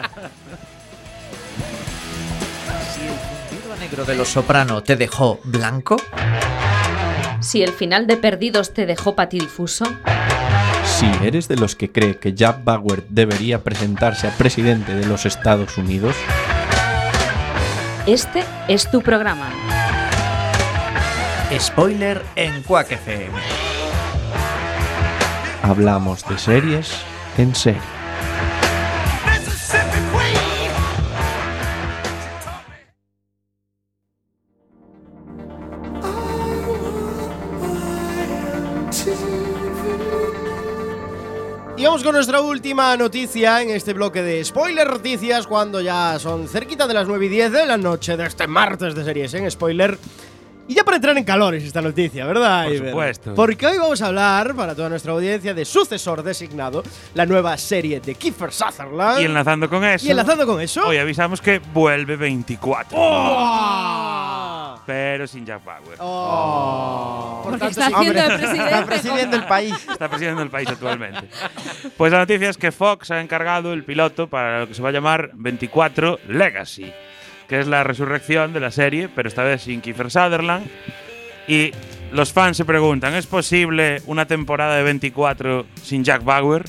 Si 2.94 3.02
el 3.02 3.14
fundido 3.50 3.76
negro 3.80 4.06
de 4.06 4.16
los 4.16 4.28
soprano 4.30 4.82
te 4.84 4.96
dejó 4.96 5.40
blanco, 5.44 5.98
si 7.42 7.62
el 7.64 7.72
final 7.74 8.08
de 8.08 8.18
Perdidos 8.18 8.74
te 8.74 8.86
dejó 8.86 9.16
patidifuso, 9.16 9.86
Si 10.98 11.06
eres 11.25 11.50
de 11.50 11.58
los 11.58 11.75
que 11.75 11.92
cree 11.92 12.18
que 12.18 12.34
Jack 12.34 12.64
Bauer 12.64 13.04
debería 13.10 13.64
presentarse 13.64 14.28
a 14.28 14.32
presidente 14.32 14.96
de 14.96 15.06
los 15.06 15.25
Estados 15.25 15.78
Unidos, 15.78 16.16
Este 18.08 18.46
es 18.70 18.90
tu 18.90 19.02
programa. 19.02 19.50
Spoiler 21.60 22.22
en 22.36 22.62
Quack 22.64 22.92
FM. 22.94 23.38
hablamos 25.64 26.24
de 26.30 26.38
series 26.38 26.92
en 27.38 27.56
serie. 27.56 27.95
Vamos 41.86 42.04
con 42.04 42.15
nuestra 42.15 42.42
última 42.42 42.98
noticia 42.98 43.62
en 43.62 43.70
este 43.70 43.94
bloque 43.94 44.24
de 44.24 44.44
spoiler 44.44 44.89
noticias 44.89 45.46
cuando 45.46 45.82
ya 45.82 46.18
son 46.18 46.48
cerquita 46.48 46.88
de 46.88 46.96
las 46.96 47.08
9 47.08 47.27
y 47.27 47.30
10 47.30 47.51
de 47.51 47.65
la 47.68 47.77
noche 47.77 48.18
de 48.18 48.25
este 48.25 48.48
martes 48.48 48.96
de 48.96 49.04
series 49.04 49.34
en 49.36 49.51
spoiler. 49.51 49.96
Y 50.68 50.74
ya 50.74 50.84
para 50.84 50.98
entrar 50.98 51.15
en 51.15 51.24
calores 51.24 51.63
esta 51.63 51.84
noticia, 51.84 52.25
¿verdad? 52.25 52.65
Por 52.65 52.77
supuesto. 52.77 53.36
Porque 53.36 53.68
hoy 53.68 53.77
vamos 53.77 54.01
a 54.01 54.08
hablar, 54.08 54.56
para 54.56 54.74
toda 54.74 54.89
nuestra 54.89 55.12
audiencia, 55.12 55.54
de 55.54 55.63
Sucesor 55.63 56.24
Designado, 56.24 56.82
la 57.13 57.27
nueva 57.27 57.56
serie 57.56 58.00
de 58.00 58.15
Kiefer 58.15 58.51
Sutherland. 58.51 59.22
Y 59.22 59.25
enlazando 59.25 59.70
con 59.70 59.84
eso. 59.86 60.08
Y 60.08 60.10
enlazando 60.10 60.48
con 60.48 60.60
eso. 60.60 60.88
Hoy 60.88 60.98
avisamos 60.98 61.39
que 61.39 61.60
vuelve 61.60 62.15
24. 62.15 62.98
¡Oh! 63.00 64.14
Pero 64.86 65.25
sin 65.27 65.46
Jack 65.46 65.63
Bauer. 65.63 65.98
¡Oh! 66.00 67.42
Por 67.44 67.58
Porque 67.60 67.74
tanto, 67.74 67.80
está 67.82 67.98
haciendo 67.98 68.20
Está 68.20 68.38
presidente. 68.38 68.86
presidiendo 68.86 69.36
el 69.38 69.46
país. 69.46 69.75
Está 69.89 70.10
presidiendo 70.10 70.42
el 70.44 70.50
país 70.50 70.70
actualmente. 70.70 71.27
Pues 71.98 72.12
la 72.12 72.20
noticia 72.20 72.50
es 72.50 72.58
que 72.58 72.72
Fox 72.72 73.12
ha 73.12 73.20
encargado 73.22 73.74
el 73.74 73.84
piloto 73.84 74.27
para 74.27 74.60
lo 74.60 74.68
que 74.68 74.74
se 74.74 74.82
va 74.82 74.89
a 74.89 74.92
llamar 74.92 75.32
24 75.34 76.20
Legacy, 76.27 76.92
que 77.48 77.60
es 77.60 77.68
la 77.68 77.84
resurrección 77.84 78.54
de 78.54 78.60
la 78.60 78.72
serie, 78.72 79.10
pero 79.13 79.27
esta 79.27 79.44
vez 79.44 79.63
sin 79.63 79.82
Kiefer 79.82 80.12
Sutherland. 80.12 80.68
Y 81.48 81.72
los 82.12 82.32
fans 82.34 82.58
se 82.58 82.65
preguntan, 82.65 83.13
¿es 83.15 83.27
posible 83.27 84.01
una 84.06 84.25
temporada 84.25 84.75
de 84.75 84.84
24 84.84 85.65
sin 85.82 86.04
Jack 86.04 86.24
Bauer? 86.24 86.63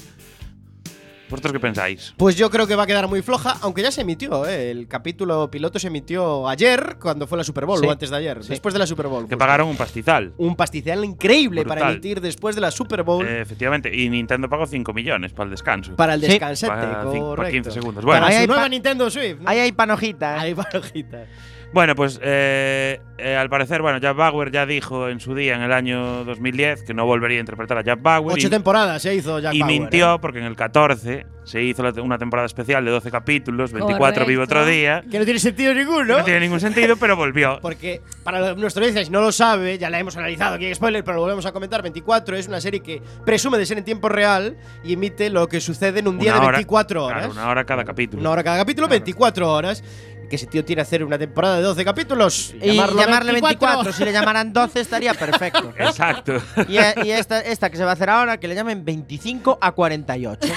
¿Vosotros 1.28 1.52
qué 1.52 1.60
pensáis? 1.60 2.14
Pues 2.16 2.36
yo 2.36 2.50
creo 2.50 2.66
que 2.66 2.76
va 2.76 2.84
a 2.84 2.86
quedar 2.86 3.08
muy 3.08 3.20
floja, 3.22 3.56
aunque 3.62 3.82
ya 3.82 3.90
se 3.90 4.02
emitió, 4.02 4.46
¿eh? 4.46 4.70
El 4.70 4.86
capítulo 4.88 5.50
piloto 5.50 5.78
se 5.78 5.88
emitió 5.88 6.48
ayer, 6.48 6.96
cuando 7.00 7.26
fue 7.26 7.36
la 7.38 7.44
Super 7.44 7.66
Bowl, 7.66 7.80
Sí. 7.80 7.86
o 7.86 7.90
antes 7.90 8.10
de 8.10 8.16
ayer, 8.16 8.42
Sí. 8.44 8.50
después 8.50 8.72
de 8.72 8.78
la 8.78 8.86
Super 8.86 9.06
Bowl. 9.08 9.20
Que 9.22 9.34
justo. 9.34 9.38
pagaron 9.38 9.68
un 9.68 9.76
pastizal. 9.76 10.32
Un 10.38 10.54
pastizal 10.54 11.04
increíble 11.04 11.64
para 11.64 11.90
emitir 11.90 12.20
después 12.20 12.54
de 12.54 12.60
la 12.60 12.70
Super 12.70 13.02
Bowl 13.02 13.26
Eh, 13.26 13.40
efectivamente, 13.40 13.94
y 13.94 14.08
Nintendo 14.08 14.48
pagó 14.48 14.66
5 14.66 14.92
millones 14.92 15.32
para 15.32 15.44
el 15.44 15.50
descanso. 15.50 15.96
para 15.96 16.14
el 16.14 16.20
Sí. 16.20 16.28
descansete, 16.28 16.72
Para 16.72 17.02
cinco- 17.10 17.26
correcto. 17.26 17.36
para 17.36 17.50
15 17.50 17.70
segundos. 17.70 18.04
Bueno, 18.04 18.20
para 18.20 18.26
Ahí 18.28 18.34
su 18.34 18.40
hay 18.42 18.46
nueva 18.46 18.62
pa- 18.62 18.68
Nintendo 18.68 19.10
Swift. 19.10 19.40
¿no? 19.40 19.48
Ahí 19.50 19.58
hay 19.58 19.72
panojita. 19.72 20.40
Ahí 20.40 20.54
va, 20.54 20.66
ojita. 20.74 21.26
Bueno, 21.72 21.94
pues 21.94 22.18
eh, 22.22 23.00
eh, 23.18 23.36
al 23.36 23.48
parecer, 23.48 23.82
bueno, 23.82 23.98
Jack 23.98 24.16
Bauer 24.16 24.50
ya 24.50 24.66
dijo 24.66 25.08
en 25.08 25.20
su 25.20 25.34
día, 25.34 25.56
en 25.56 25.62
el 25.62 25.72
año 25.72 26.24
2010, 26.24 26.82
que 26.82 26.94
no 26.94 27.06
volvería 27.06 27.38
a 27.38 27.40
interpretar 27.40 27.78
a 27.78 27.82
Jack 27.82 28.00
Bauer. 28.02 28.34
Ocho 28.34 28.46
y, 28.46 28.50
temporadas 28.50 29.02
se 29.02 29.14
hizo 29.14 29.38
Jack 29.38 29.54
y 29.54 29.60
Bauer, 29.60 29.80
mintió 29.80 30.14
¿eh? 30.14 30.18
porque 30.20 30.38
en 30.38 30.44
el 30.44 30.56
14 30.56 31.26
se 31.44 31.62
hizo 31.62 31.82
una 32.02 32.18
temporada 32.18 32.46
especial 32.46 32.84
de 32.84 32.90
12 32.90 33.10
capítulos, 33.10 33.72
24 33.72 34.26
vivo 34.26 34.42
otro 34.42 34.66
día. 34.66 35.02
Que 35.10 35.18
no 35.18 35.24
tiene 35.24 35.38
sentido 35.38 35.72
ninguno. 35.72 36.18
No 36.18 36.24
tiene 36.24 36.40
ningún 36.40 36.60
sentido, 36.60 36.96
pero 36.96 37.16
volvió. 37.16 37.58
Porque 37.62 38.02
para 38.24 38.54
nuestra 38.54 38.80
audiencia, 38.80 39.04
si 39.04 39.10
no 39.10 39.20
lo 39.20 39.30
sabe, 39.30 39.78
ya 39.78 39.88
la 39.88 40.00
hemos 40.00 40.16
analizado 40.16 40.56
aquí 40.56 40.66
en 40.66 40.74
spoiler, 40.74 41.04
pero 41.04 41.16
lo 41.16 41.22
volvemos 41.22 41.46
a 41.46 41.52
comentar. 41.52 41.82
24 41.82 42.36
es 42.36 42.48
una 42.48 42.60
serie 42.60 42.80
que 42.80 43.00
presume 43.24 43.58
de 43.58 43.66
ser 43.66 43.78
en 43.78 43.84
tiempo 43.84 44.08
real 44.08 44.56
y 44.82 44.94
emite 44.94 45.30
lo 45.30 45.46
que 45.46 45.60
sucede 45.60 46.00
en 46.00 46.08
un 46.08 46.18
día 46.18 46.32
de 46.32 46.40
hora, 46.40 46.50
24 46.52 47.04
horas. 47.04 47.18
Claro, 47.18 47.32
una 47.32 47.48
hora 47.48 47.64
cada 47.64 47.84
capítulo. 47.84 48.20
Una 48.20 48.30
hora 48.30 48.42
cada 48.42 48.58
capítulo, 48.58 48.88
24 48.88 49.52
horas. 49.52 49.84
Que 50.28 50.36
ese 50.36 50.46
tío 50.46 50.64
tiene 50.64 50.78
que 50.80 50.82
hacer 50.82 51.04
una 51.04 51.18
temporada 51.18 51.56
de 51.56 51.62
12 51.62 51.84
capítulos. 51.84 52.54
Y 52.60 52.72
llamarle 52.76 53.32
24, 53.32 53.92
si 53.92 54.04
le 54.04 54.12
llamaran 54.12 54.52
12 54.52 54.80
estaría 54.80 55.14
perfecto. 55.14 55.72
Exacto. 55.78 56.34
Y, 56.68 56.78
eh, 56.78 56.94
y 57.04 57.10
esta, 57.10 57.40
esta 57.40 57.70
que 57.70 57.76
se 57.76 57.84
va 57.84 57.90
a 57.90 57.92
hacer 57.92 58.10
ahora, 58.10 58.38
que 58.38 58.48
le 58.48 58.54
llamen 58.56 58.84
25 58.84 59.58
a 59.60 59.72
48. 59.72 60.48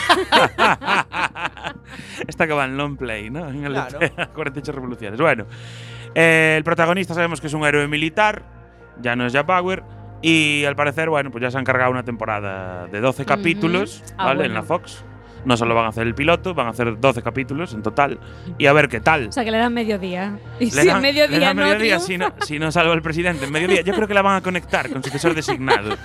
Esta 2.28 2.48
que 2.48 2.54
va 2.54 2.66
en 2.66 2.78
long 2.78 2.98
play, 2.98 3.30
¿no? 3.30 3.48
En 3.50 3.64
el 3.66 3.74
Claro. 3.74 4.00
48 4.36 4.72
revoluciones. 4.72 5.20
Bueno, 5.20 5.46
eh, 6.16 6.56
el 6.58 6.64
protagonista 6.64 7.14
sabemos 7.14 7.40
que 7.42 7.48
es 7.48 7.54
un 7.54 7.64
héroe 7.66 7.88
militar, 7.88 8.44
ya 9.02 9.16
no 9.16 9.26
es 9.26 9.34
Jack 9.34 9.46
Bauer. 9.46 9.84
Y 10.22 10.66
al 10.66 10.76
parecer, 10.76 11.10
bueno, 11.10 11.32
pues 11.32 11.42
ya 11.42 11.50
se 11.52 11.58
han 11.58 11.64
cargado 11.64 11.92
una 11.92 12.04
temporada 12.04 12.88
de 12.88 13.00
12 13.00 13.24
capítulos, 13.26 14.04
Ah, 14.18 14.26
¿vale? 14.26 14.40
bueno. 14.40 14.50
En 14.50 14.54
la 14.56 14.64
Fox. 14.64 15.04
No 15.50 15.58
solo 15.58 15.74
van 15.74 15.86
a 15.86 15.88
hacer 15.90 16.06
el 16.06 16.14
piloto, 16.14 16.54
van 16.54 16.68
a 16.68 16.70
hacer 16.70 17.00
12 17.00 17.24
capítulos 17.24 17.74
en 17.74 17.82
total. 17.82 18.20
Y 18.60 18.68
a 18.68 18.74
ver 18.74 18.88
qué 18.88 19.00
tal. 19.00 19.30
O 19.30 19.32
sea, 19.32 19.44
que 19.44 19.50
le 19.50 19.58
dan 19.58 19.74
mediodía. 19.74 20.38
Y 20.60 20.66
Le 20.66 20.70
si 20.82 20.88
dan- 20.88 20.98
en 20.98 21.02
mediodía 21.02 21.40
le 21.40 21.44
dan 21.44 21.58
no 21.58 21.64
mediodía 21.64 22.00
si, 22.00 22.20
no, 22.20 22.32
si 22.46 22.60
no 22.60 22.72
salva 22.72 22.94
el 22.94 23.02
presidente 23.02 23.46
en 23.46 23.52
mediodía. 23.52 23.82
Yo 23.82 23.96
creo 23.96 24.08
que 24.08 24.14
la 24.14 24.22
van 24.22 24.36
a 24.36 24.42
conectar 24.42 24.88
con 24.92 25.04
sucesor 25.04 25.34
designado. 25.34 25.98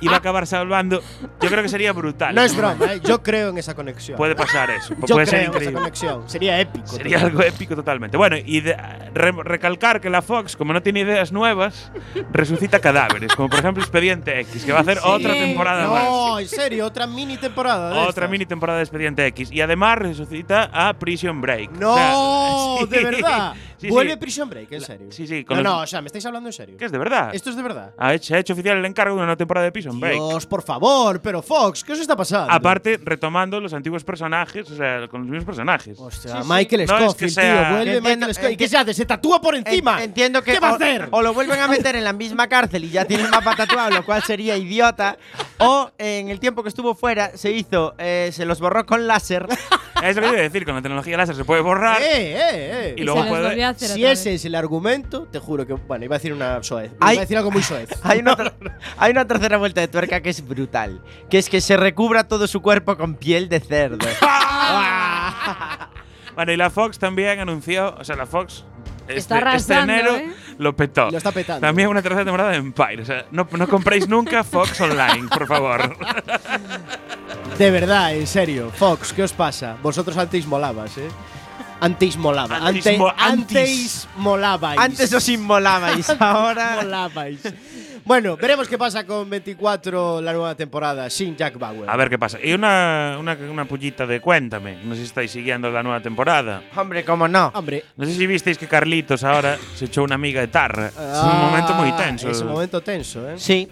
Y 0.00 0.08
va 0.08 0.14
a 0.14 0.18
acabar 0.18 0.48
salvando. 0.48 1.00
Yo 1.40 1.48
creo 1.48 1.62
que 1.62 1.68
sería 1.68 1.92
brutal. 1.92 2.34
No 2.34 2.42
es 2.42 2.56
broma, 2.56 2.94
¿eh? 2.94 3.00
yo 3.04 3.22
creo 3.22 3.50
en 3.50 3.58
esa 3.58 3.74
conexión. 3.76 4.16
Puede 4.16 4.34
pasar 4.34 4.68
eso. 4.70 4.94
yo 4.94 5.14
puede 5.14 5.14
creo 5.14 5.26
ser 5.26 5.34
en 5.36 5.40
esa 5.42 5.48
increíble. 5.50 5.78
conexión. 5.78 6.28
Sería 6.28 6.58
épico. 6.60 6.86
Sería 6.88 7.20
algo 7.20 7.40
épico 7.42 7.76
totalmente. 7.76 8.16
Bueno, 8.16 8.34
y 8.44 8.62
de- 8.62 8.76
re- 9.14 9.30
recalcar 9.44 10.00
que 10.00 10.10
la 10.10 10.22
Fox, 10.22 10.56
como 10.56 10.72
no 10.72 10.82
tiene 10.82 11.00
ideas 11.00 11.30
nuevas, 11.30 11.92
resucita 12.32 12.80
cadáveres. 12.80 13.32
Como 13.36 13.48
por 13.48 13.60
ejemplo 13.60 13.80
Expediente 13.82 14.40
X, 14.40 14.64
que 14.64 14.72
va 14.72 14.78
a 14.78 14.82
hacer 14.82 14.98
otra 15.04 15.32
temporada 15.34 15.86
más. 15.88 16.02
No, 16.04 16.38
en 16.40 16.48
serio, 16.48 16.84
otra 16.86 17.06
mini 17.06 17.36
temporada. 17.36 17.90
de 17.90 17.98
Otra 18.00 18.08
estas. 18.10 18.30
mini 18.30 18.46
temporada 18.46 18.78
de 18.78 18.82
Expediente 18.88 19.26
X. 19.26 19.52
Y 19.52 19.60
además 19.60 19.98
resucita 19.98 20.70
a 20.72 20.94
Prison 20.94 21.42
Break. 21.42 21.72
No, 21.72 21.92
O 22.76 22.78
sea, 22.78 22.86
de 22.86 23.04
verdad. 23.10 23.52
Sí, 23.78 23.88
Vuelve 23.90 24.12
sí. 24.12 24.18
Prison 24.18 24.50
Break, 24.50 24.72
en 24.72 24.80
serio. 24.80 25.06
Sí, 25.10 25.26
sí. 25.26 25.44
con 25.44 25.56
No, 25.58 25.62
los- 25.62 25.72
no, 25.72 25.78
o 25.82 25.86
sea, 25.86 26.00
me 26.02 26.06
estáis 26.06 26.26
hablando 26.26 26.48
en 26.48 26.52
serio. 26.52 26.76
Que 26.76 26.84
es 26.86 26.92
de 26.92 26.98
verdad. 26.98 27.30
Esto 27.32 27.50
es 27.50 27.56
de 27.56 27.62
verdad. 27.62 27.92
Ha 27.96 28.14
hecho, 28.14 28.34
ha 28.34 28.38
hecho 28.38 28.52
oficial 28.54 28.76
el 28.78 28.84
encargo 28.84 29.12
de 29.14 29.18
una 29.18 29.26
nueva 29.26 29.36
temporada 29.36 29.64
de 29.64 29.72
Prison 29.72 29.98
Break. 30.00 30.14
Dios, 30.14 30.46
por 30.46 30.62
favor, 30.62 31.20
pero 31.22 31.42
Fox, 31.42 31.84
¿qué 31.84 31.92
os 31.92 32.00
está 32.00 32.16
pasando? 32.16 32.52
Aparte, 32.52 32.98
retomando 33.02 33.60
los 33.60 33.72
antiguos 33.72 34.02
personajes, 34.04 34.70
o 34.70 34.76
sea, 34.76 35.06
con 35.08 35.20
los 35.20 35.28
mismos 35.30 35.44
personajes. 35.44 35.96
Hostia, 35.98 36.42
Michael 36.44 36.86
No 36.86 36.98
es 36.98 37.00
que 37.00 37.08
Scofield, 37.10 37.32
sea- 37.32 37.44
tío, 37.44 37.54
vuelve 37.76 37.96
Entiendo- 37.98 38.08
Michael 38.26 38.34
Scofield. 38.34 38.52
¿Y 38.52 38.56
qué 38.56 38.68
se 38.68 38.76
hace? 38.76 38.94
¿Se 38.94 39.06
tatúa 39.06 39.40
por 39.40 39.54
encima? 39.54 39.98
En- 39.98 40.04
entiendo 40.10 40.42
que 40.42 40.52
¿Qué 40.52 40.60
va 40.60 40.68
a 40.70 40.72
o- 40.72 40.74
hacer? 40.76 41.08
O, 41.12 41.22
lo 41.22 41.32
vuelven 41.34 41.60
a 41.60 41.68
meter 41.68 41.94
en 41.96 42.04
la 42.04 42.12
misma 42.12 42.48
cárcel 42.48 42.84
y 42.84 42.90
ya 42.90 43.04
tiene 43.04 43.22
el 43.24 43.30
mapa 43.30 43.54
tatuado, 43.54 43.90
lo 43.90 44.04
cual 44.04 44.22
sería 44.24 44.56
idiota. 44.56 45.16
O 45.58 45.90
en 45.98 46.28
el 46.30 46.40
tiempo 46.40 46.62
que 46.62 46.68
estuvo 46.68 46.94
fuera 46.94 47.36
se 47.36 47.52
hizo, 47.52 47.94
eh, 47.98 48.30
se 48.32 48.44
los 48.44 48.60
borró 48.60 48.84
con 48.86 49.06
láser. 49.06 49.46
Es 50.02 50.14
lo 50.14 50.22
que 50.22 50.28
iba 50.28 50.38
a 50.38 50.42
decir, 50.42 50.64
con 50.64 50.76
la 50.76 50.82
tecnología 50.82 51.16
láser 51.16 51.34
se 51.34 51.44
puede 51.44 51.60
borrar. 51.60 52.00
Eh, 52.00 52.06
eh, 52.06 52.38
eh. 52.40 52.94
Y 52.96 53.00
Y 53.00 53.04
luego 53.04 53.26
puede- 53.26 53.42
hacer 53.70 53.88
Si 53.88 54.00
otra 54.02 54.12
ese 54.12 54.30
vez. 54.30 54.40
es 54.40 54.44
el 54.44 54.54
argumento, 54.54 55.26
te 55.30 55.38
juro 55.38 55.66
que. 55.66 55.74
Bueno, 55.74 56.04
iba 56.04 56.16
a 56.16 56.18
decir 56.18 56.32
una 56.32 56.62
soez. 56.62 56.92
Iba 57.00 57.08
a 57.10 57.12
decir 57.14 57.36
algo 57.36 57.50
muy 57.50 57.62
soez. 57.62 57.88
Hay 58.02 58.20
una, 58.20 58.36
ter- 58.36 58.54
hay 58.96 59.10
una 59.12 59.26
tercera 59.26 59.56
vuelta 59.58 59.80
de 59.80 59.88
tuerca 59.88 60.20
que 60.20 60.30
es 60.30 60.46
brutal, 60.46 61.00
que 61.30 61.38
es 61.38 61.48
que 61.48 61.60
se 61.60 61.76
recubra 61.76 62.28
todo 62.28 62.46
su 62.46 62.60
cuerpo 62.62 62.96
con 62.96 63.14
piel 63.14 63.48
de 63.48 63.60
cerdo. 63.60 64.06
Bueno, 66.34 66.52
y 66.52 66.56
la 66.56 66.70
Fox 66.70 67.00
también 67.00 67.40
anunció, 67.40 67.96
o 67.98 68.04
sea, 68.04 68.14
la 68.14 68.24
Fox 68.24 68.64
este, 69.08 69.16
Está 69.16 69.38
este 69.38 69.48
arrasando, 69.74 69.92
enero 69.92 70.16
¿eh? 70.16 70.32
lo 70.58 70.76
petó. 70.76 71.10
Lo 71.10 71.16
está 71.18 71.32
petando. 71.32 71.66
También 71.66 71.88
una 71.88 72.00
tercera 72.00 72.24
temporada 72.24 72.50
de 72.50 72.58
Empire. 72.58 73.02
O 73.02 73.04
sea, 73.04 73.24
no, 73.32 73.48
no 73.50 73.66
compréis 73.66 74.06
nunca 74.08 74.44
Fox 74.44 74.80
Online, 74.80 75.26
por 75.28 75.48
favor. 75.48 75.96
De 77.58 77.70
verdad, 77.72 78.14
en 78.14 78.26
serio. 78.28 78.70
Fox, 78.72 79.12
¿qué 79.12 79.24
os 79.24 79.32
pasa? 79.32 79.76
Vosotros 79.82 80.16
antes 80.16 80.46
molabas, 80.46 80.96
¿eh? 80.98 81.08
Antes 81.80 82.16
molaba. 82.16 82.56
Antes 82.56 82.86
Ante- 82.86 82.98
mo- 82.98 83.14
antes 83.16 84.08
molabais. 84.16 84.78
Antes 84.80 85.12
os 85.12 85.28
inmolabais, 85.28 86.08
ahora. 86.18 86.76
molabais. 86.82 87.40
Bueno, 88.04 88.38
veremos 88.38 88.66
qué 88.68 88.78
pasa 88.78 89.04
con 89.04 89.28
24 89.28 90.22
la 90.22 90.32
nueva 90.32 90.54
temporada 90.54 91.10
sin 91.10 91.36
Jack 91.36 91.58
Bauer. 91.58 91.88
A 91.90 91.94
ver 91.96 92.08
qué 92.08 92.18
pasa. 92.18 92.38
Y 92.42 92.54
una, 92.54 93.16
una, 93.20 93.34
una 93.34 93.66
pullita 93.66 94.06
de 94.06 94.18
Cuéntame. 94.20 94.82
No 94.82 94.94
sé 94.94 95.00
si 95.02 95.06
estáis 95.08 95.30
siguiendo 95.30 95.70
la 95.70 95.82
nueva 95.82 96.00
temporada. 96.00 96.62
Hombre, 96.74 97.04
cómo 97.04 97.28
no. 97.28 97.52
Hombre, 97.54 97.84
No 97.96 98.06
sé 98.06 98.14
si 98.14 98.26
visteis 98.26 98.56
que 98.56 98.66
Carlitos 98.66 99.24
ahora 99.24 99.58
se 99.76 99.84
echó 99.84 100.02
una 100.02 100.14
amiga 100.14 100.40
de 100.40 100.48
Tarra. 100.48 100.88
es 100.88 100.94
un 100.96 101.02
ah, 101.04 101.48
momento 101.50 101.74
muy 101.74 101.92
tenso. 101.92 102.30
Es 102.30 102.40
un 102.40 102.48
momento 102.48 102.80
tenso, 102.80 103.28
¿eh? 103.28 103.34
Sí. 103.36 103.68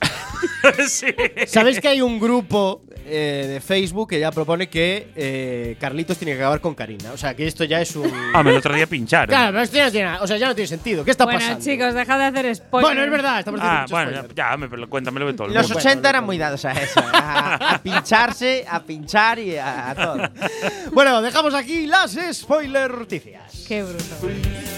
sí. 0.88 1.06
¿Sabéis 1.48 1.80
que 1.80 1.88
hay 1.88 2.00
un 2.00 2.20
grupo 2.20 2.82
eh, 3.08 3.46
de 3.48 3.60
Facebook 3.60 4.10
que 4.10 4.20
ya 4.20 4.30
propone 4.30 4.68
que 4.68 5.08
eh, 5.16 5.76
Carlitos 5.80 6.16
tiene 6.18 6.32
que 6.34 6.38
acabar 6.38 6.60
con 6.60 6.74
Karina? 6.74 7.12
O 7.12 7.16
sea, 7.16 7.34
que 7.34 7.46
esto 7.46 7.64
ya 7.64 7.80
es 7.80 7.94
un. 7.96 8.08
Ah, 8.34 8.42
me 8.42 8.50
el 8.50 8.56
otro 8.58 8.74
día 8.74 8.86
pincharon. 8.86 9.28
Claro, 9.28 9.52
pero 9.52 9.62
esto 9.64 9.76
ya 9.76 9.86
no 9.86 9.90
tiene 9.90 10.06
nada. 10.06 10.22
O 10.22 10.26
sea, 10.26 10.36
ya 10.36 10.48
no 10.48 10.54
tiene 10.54 10.68
sentido. 10.68 11.04
¿Qué 11.04 11.10
está 11.10 11.24
Bueno, 11.24 11.40
pasando? 11.40 11.64
chicos, 11.64 11.94
dejad 11.94 12.18
de 12.18 12.24
hacer 12.24 12.54
spoilers. 12.56 12.88
Bueno, 12.94 13.04
es 13.04 13.10
verdad, 13.10 13.38
estamos 13.40 13.60
diciendo 13.60 13.78
Ah, 13.78 13.82
mucho 13.82 13.94
bueno, 13.94 14.10
ya, 14.10 14.16
spoiler. 14.18 14.34
ya, 14.36 14.56
me, 14.56 14.68
pero 14.68 14.88
cuéntamelo 14.88 15.26
de 15.26 15.32
todo 15.34 15.46
el 15.48 15.54
Los 15.54 15.62
mundo. 15.62 15.74
Bueno, 15.74 15.88
80 15.88 15.94
bueno, 16.00 16.08
eran 16.10 16.24
muy 16.24 16.38
dados 16.38 16.64
a 16.64 16.72
eso, 16.72 17.00
a, 17.12 17.74
a 17.74 17.78
pincharse, 17.82 18.64
a 18.68 18.82
pinchar 18.82 19.38
y 19.38 19.56
a, 19.56 19.90
a 19.90 19.94
todo. 19.94 20.18
Bueno, 20.92 21.22
dejamos 21.22 21.54
aquí 21.54 21.86
las 21.86 22.16
spoiler 22.32 22.90
noticias. 22.92 23.64
Qué 23.66 23.82
bruto. 23.82 24.77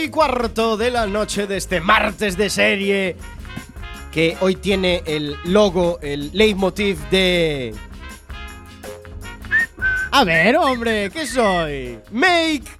9 0.00 0.04
y 0.04 0.08
cuarto 0.08 0.76
de 0.78 0.90
la 0.90 1.06
noche 1.06 1.46
de 1.46 1.58
este 1.58 1.80
martes 1.80 2.36
de 2.38 2.48
serie 2.48 3.16
que 4.10 4.36
hoy 4.40 4.54
tiene 4.56 5.02
el 5.04 5.36
logo, 5.44 5.98
el 6.00 6.30
leitmotiv 6.32 6.98
de... 7.10 7.74
A 10.10 10.24
ver, 10.24 10.56
hombre, 10.56 11.10
¿qué 11.10 11.26
soy? 11.26 11.98
Make 12.10 12.79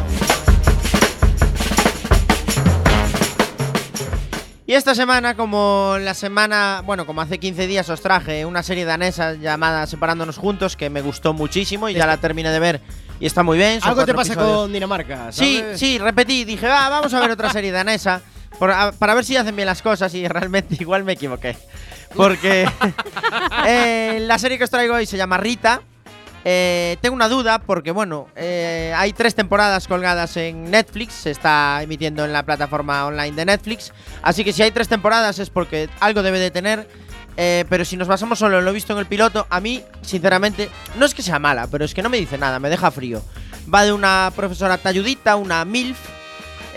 Y 4.66 4.74
esta 4.76 4.94
semana, 4.94 5.36
como 5.36 5.96
la 6.00 6.14
semana, 6.14 6.84
bueno, 6.86 7.08
como 7.08 7.22
hace 7.22 7.40
15 7.40 7.66
días 7.66 7.90
os 7.90 8.02
traje 8.02 8.46
una 8.46 8.62
serie 8.62 8.86
danesa 8.86 9.34
llamada 9.34 9.88
Separándonos 9.88 10.38
Juntos, 10.38 10.76
que 10.76 10.92
me 10.92 11.02
gustó 11.02 11.34
muchísimo 11.34 11.90
y 11.90 11.96
ya 11.96 12.06
la 12.06 12.18
terminé 12.18 12.52
de 12.52 12.60
ver 12.60 12.82
y 13.20 13.26
está 13.26 13.42
muy 13.42 13.58
bien. 13.58 13.80
Algo 13.82 14.06
te 14.06 14.14
pasa 14.14 14.34
episodios. 14.34 14.58
con 14.60 14.72
Dinamarca, 14.74 15.32
Sí, 15.32 15.58
¿sabes? 15.60 15.80
sí, 15.80 15.98
repetí, 15.98 16.46
dije, 16.46 16.68
va, 16.68 16.88
vamos 16.88 17.12
a 17.16 17.20
ver 17.20 17.32
otra 17.32 17.52
serie 17.52 17.72
danesa 17.72 18.22
por- 18.60 18.70
a- 18.70 18.92
para 18.92 19.16
ver 19.16 19.26
si 19.26 19.36
hacen 19.38 19.56
bien 19.56 19.66
las 19.66 19.82
cosas 19.82 20.14
y 20.14 20.28
realmente 20.28 20.78
igual 20.80 21.04
me 21.04 21.14
equivoqué. 21.14 21.58
Porque 22.16 22.68
eh, 23.68 24.20
la 24.22 24.38
serie 24.38 24.58
que 24.58 24.64
os 24.64 24.70
traigo 24.70 24.96
hoy 24.96 25.06
se 25.06 25.18
llama 25.18 25.38
Rita. 25.38 25.82
Eh, 26.46 26.96
tengo 27.02 27.16
una 27.16 27.28
duda 27.28 27.60
porque, 27.60 27.92
bueno, 27.92 28.28
eh, 28.36 28.94
hay 28.96 29.12
tres 29.12 29.36
temporadas 29.36 29.90
colgadas 29.90 30.38
en 30.38 30.72
Netflix, 30.72 31.14
se 31.14 31.32
está 31.32 31.84
emitiendo 31.84 32.24
en 32.24 32.32
la 32.32 32.44
plataforma 32.44 33.06
online 33.06 33.34
de 33.34 33.46
Netflix, 33.46 33.92
así 34.22 34.46
que 34.46 34.54
si 34.54 34.64
hay 34.64 34.72
tres 34.72 34.88
temporadas 34.88 35.38
es 35.40 35.50
porque 35.50 35.90
algo 36.00 36.24
debe 36.24 36.40
de 36.40 36.50
tener, 36.50 36.88
pero 37.36 37.84
si 37.84 37.98
nos 37.98 38.08
basamos 38.08 38.40
solo 38.40 38.60
en 38.60 38.66
lo 38.66 38.72
visto 38.72 38.94
en 38.94 39.00
el 39.00 39.06
piloto, 39.06 39.48
a 39.50 39.60
mí, 39.60 39.84
sinceramente, 40.02 40.70
no 40.98 41.06
es 41.06 41.14
que 41.14 41.22
sea 41.22 41.40
mala, 41.40 41.68
pero 41.68 41.84
es 41.84 41.94
que 41.94 42.02
no 42.02 42.10
me 42.10 42.18
dice 42.18 42.38
nada, 42.38 42.58
me 42.58 42.70
deja 42.70 42.90
frío. 42.90 43.22
Va 43.72 43.84
de 43.84 43.92
una 43.92 44.32
profesora 44.34 44.78
talludita, 44.78 45.36
una 45.36 45.66
MILF, 45.66 46.00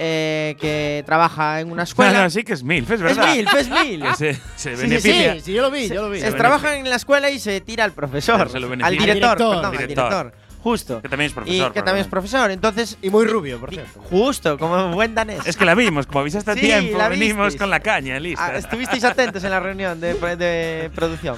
eh, 0.05 0.57
que 0.61 1.05
trabaja 1.07 1.61
en 1.61 1.69
una 1.69 1.77
No, 1.77 1.83
escuela. 1.85 2.23
no, 2.25 2.31
sí 2.31 2.43
que 2.43 2.55
es 2.55 2.65
MILF, 2.65 2.91
es 2.91 2.95
es 2.97 3.03
verdad. 3.03 3.35
MILF, 3.35 3.55
es 3.55 3.69
MILF. 3.69 4.17
Se, 4.17 4.35
se 4.35 4.41
Sí, 4.41 4.41
sí, 4.57 4.71
beneficia. 4.83 5.35
Sí, 5.35 5.41
sí, 5.43 5.53
yo 5.53 5.62
lo 5.62 5.71
vi, 5.71 5.88
yo 5.88 6.03
lo 6.03 6.11
vi. 6.11 6.19
Es- 6.19 6.35
trabaja 6.37 6.77
en 6.77 6.91
la 6.91 6.97
escuela 6.97 7.31
y 7.31 7.38
se 7.38 7.61
tira 7.61 7.85
al 7.85 7.93
profesor, 7.93 8.51
se 8.51 8.59
lo 8.59 8.67
al 8.67 8.71
beneficia. 8.71 8.91
director, 9.15 9.31
Al 9.31 9.37
director. 9.37 9.38
perdón, 9.38 9.65
al 9.65 9.71
Director. 9.73 10.05
director, 10.11 10.33
justo. 10.62 11.03
Que 11.03 11.09
también 11.09 11.27
es 11.27 11.33
Y 11.33 11.35
profesor. 11.35 11.73
que 11.73 11.83
también 11.83 12.05
es 12.05 12.11
profesor, 12.11 12.51
entonces 12.51 12.99
Y 13.01 13.11
muy 13.11 13.27
rubio, 13.27 13.61
por 13.61 13.73
y- 13.73 13.77
cierto. 13.77 14.01
justo, 14.11 14.59
como 14.59 14.91
buen 14.93 15.15
danés. 15.15 15.47
Es 15.47 15.57
que 15.57 15.65
la 15.65 15.75
vimos, 15.77 16.07
como 16.07 16.21
avisaste 16.21 16.51
a 16.51 16.55
Sí, 16.55 16.61
tiempo, 16.61 16.99
la 16.99 17.09
venimos 17.09 17.55
con 17.57 17.71
la 17.71 17.79
caña, 17.81 18.19
lista. 18.19 18.47
Ah, 18.47 18.57
estuvisteis 18.57 19.05
atentos 19.05 19.45
en 19.45 19.51
la 19.51 19.61
reunión 19.61 20.01
de, 20.01 20.15
de 20.37 20.91
producción. 20.95 21.37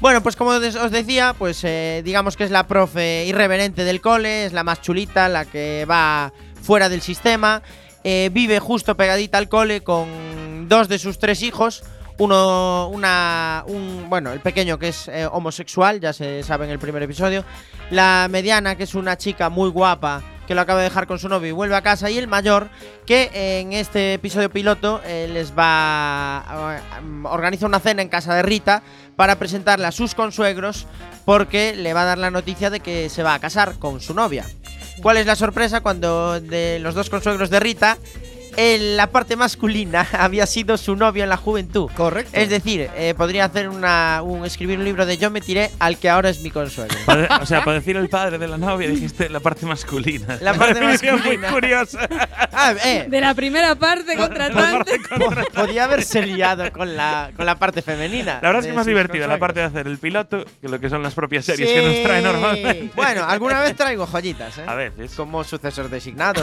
Bueno, 0.00 0.22
pues 0.22 0.36
como 0.36 0.50
os 0.50 0.90
decía, 0.90 1.34
pues 1.38 1.60
eh, 1.64 2.02
digamos 2.04 2.36
que 2.36 2.44
es 2.44 2.50
la 2.50 2.66
profe 2.66 3.24
irreverente 3.26 3.84
del 3.84 4.00
cole, 4.02 4.44
es 4.44 4.52
la 4.52 4.62
más 4.64 4.82
chulita, 4.82 5.28
la 5.30 5.44
que 5.46 5.86
va 5.90 6.32
fuera 6.62 6.88
del 6.88 7.02
sistema, 7.02 7.62
eh, 8.04 8.30
vive 8.32 8.60
justo 8.60 8.96
pegadita 8.96 9.38
al 9.38 9.48
cole 9.48 9.82
con 9.82 10.68
dos 10.68 10.88
de 10.88 10.98
sus 10.98 11.18
tres 11.18 11.42
hijos. 11.42 11.82
Uno, 12.16 12.90
una, 12.92 13.64
un, 13.66 14.06
bueno, 14.08 14.32
el 14.32 14.38
pequeño 14.38 14.78
que 14.78 14.88
es 14.88 15.08
eh, 15.08 15.26
homosexual, 15.26 15.98
ya 16.00 16.12
se 16.12 16.44
sabe 16.44 16.66
en 16.66 16.70
el 16.70 16.78
primer 16.78 17.02
episodio. 17.02 17.44
La 17.90 18.28
mediana, 18.30 18.76
que 18.76 18.84
es 18.84 18.94
una 18.94 19.18
chica 19.18 19.48
muy 19.48 19.68
guapa, 19.68 20.22
que 20.46 20.54
lo 20.54 20.60
acaba 20.60 20.78
de 20.78 20.84
dejar 20.84 21.06
con 21.06 21.18
su 21.18 21.28
novio 21.28 21.48
y 21.48 21.52
vuelve 21.52 21.74
a 21.74 21.82
casa. 21.82 22.10
Y 22.10 22.18
el 22.18 22.28
mayor, 22.28 22.68
que 23.06 23.30
en 23.32 23.72
este 23.72 24.14
episodio 24.14 24.50
piloto 24.50 25.00
eh, 25.04 25.28
les 25.32 25.58
va. 25.58 26.78
eh, 26.78 27.00
organiza 27.24 27.66
una 27.66 27.80
cena 27.80 28.02
en 28.02 28.08
casa 28.08 28.34
de 28.34 28.42
Rita 28.42 28.82
para 29.16 29.36
presentarle 29.36 29.86
a 29.86 29.92
sus 29.92 30.14
consuegros 30.14 30.86
porque 31.24 31.74
le 31.74 31.94
va 31.94 32.02
a 32.02 32.04
dar 32.04 32.18
la 32.18 32.30
noticia 32.30 32.70
de 32.70 32.80
que 32.80 33.08
se 33.08 33.22
va 33.22 33.34
a 33.34 33.38
casar 33.38 33.78
con 33.78 34.00
su 34.00 34.14
novia. 34.14 34.44
¿Cuál 35.02 35.16
es 35.18 35.26
la 35.26 35.36
sorpresa 35.36 35.80
cuando 35.80 36.40
de 36.40 36.78
los 36.80 36.94
dos 36.94 37.10
consuegros 37.10 37.50
de 37.50 37.60
Rita, 37.60 37.98
en 38.56 38.96
la 38.96 39.08
parte 39.08 39.36
masculina 39.36 40.06
había 40.18 40.46
sido 40.46 40.76
su 40.76 40.96
novio 40.96 41.22
en 41.24 41.30
la 41.30 41.36
juventud? 41.36 41.90
Correcto. 41.96 42.30
Es 42.34 42.48
decir, 42.50 42.88
eh, 42.96 43.14
podría 43.16 43.44
hacer 43.46 43.68
una, 43.68 44.20
un, 44.22 44.44
escribir 44.44 44.78
un 44.78 44.84
libro 44.84 45.06
de 45.06 45.16
Yo 45.18 45.30
me 45.30 45.40
tiré 45.40 45.70
al 45.78 45.98
que 45.98 46.08
ahora 46.10 46.28
es 46.30 46.40
mi 46.40 46.50
consuegro. 46.50 46.96
Pode- 47.06 47.28
O 47.40 47.46
sea, 47.46 47.64
para 47.64 47.78
decir 47.78 47.96
el 47.96 48.08
padre 48.08 48.38
de 48.38 48.48
la 48.48 48.56
novia 48.58 48.88
dijiste 48.88 49.28
la 49.28 49.40
parte 49.40 49.66
masculina. 49.66 50.38
La 50.40 50.54
parte 50.54 50.80
masculina. 50.84 51.50
muy 51.50 51.52
curiosa. 51.60 52.08
Ah, 52.56 52.72
eh, 52.84 53.06
De 53.08 53.20
la 53.20 53.34
primera 53.34 53.74
parte, 53.74 54.16
contratante. 54.16 55.00
po- 55.00 55.28
podía 55.54 55.84
haberse 55.84 56.22
liado 56.24 56.70
con 56.72 56.96
la, 56.96 57.30
con 57.36 57.44
la 57.46 57.56
parte 57.56 57.82
femenina. 57.82 58.34
La 58.40 58.48
verdad 58.50 58.60
es 58.60 58.66
que 58.66 58.70
es 58.70 58.76
más 58.76 58.86
divertida 58.86 59.26
la 59.26 59.38
parte 59.38 59.58
de 59.60 59.66
hacer 59.66 59.88
el 59.88 59.98
piloto 59.98 60.44
que 60.60 60.68
lo 60.68 60.78
que 60.78 60.88
son 60.88 61.02
las 61.02 61.14
propias 61.14 61.44
series 61.44 61.68
Sí. 61.68 61.74
que 61.74 61.82
nos 61.82 62.02
trae 62.04 62.22
normalmente. 62.22 62.90
Bueno, 62.94 63.24
alguna 63.24 63.60
vez 63.60 63.74
traigo 63.74 64.06
joyitas, 64.06 64.58
¿eh? 64.58 64.64
A 64.66 64.74
veces. 64.74 65.12
Como 65.16 65.42
sucesor 65.42 65.90
designado, 65.90 66.42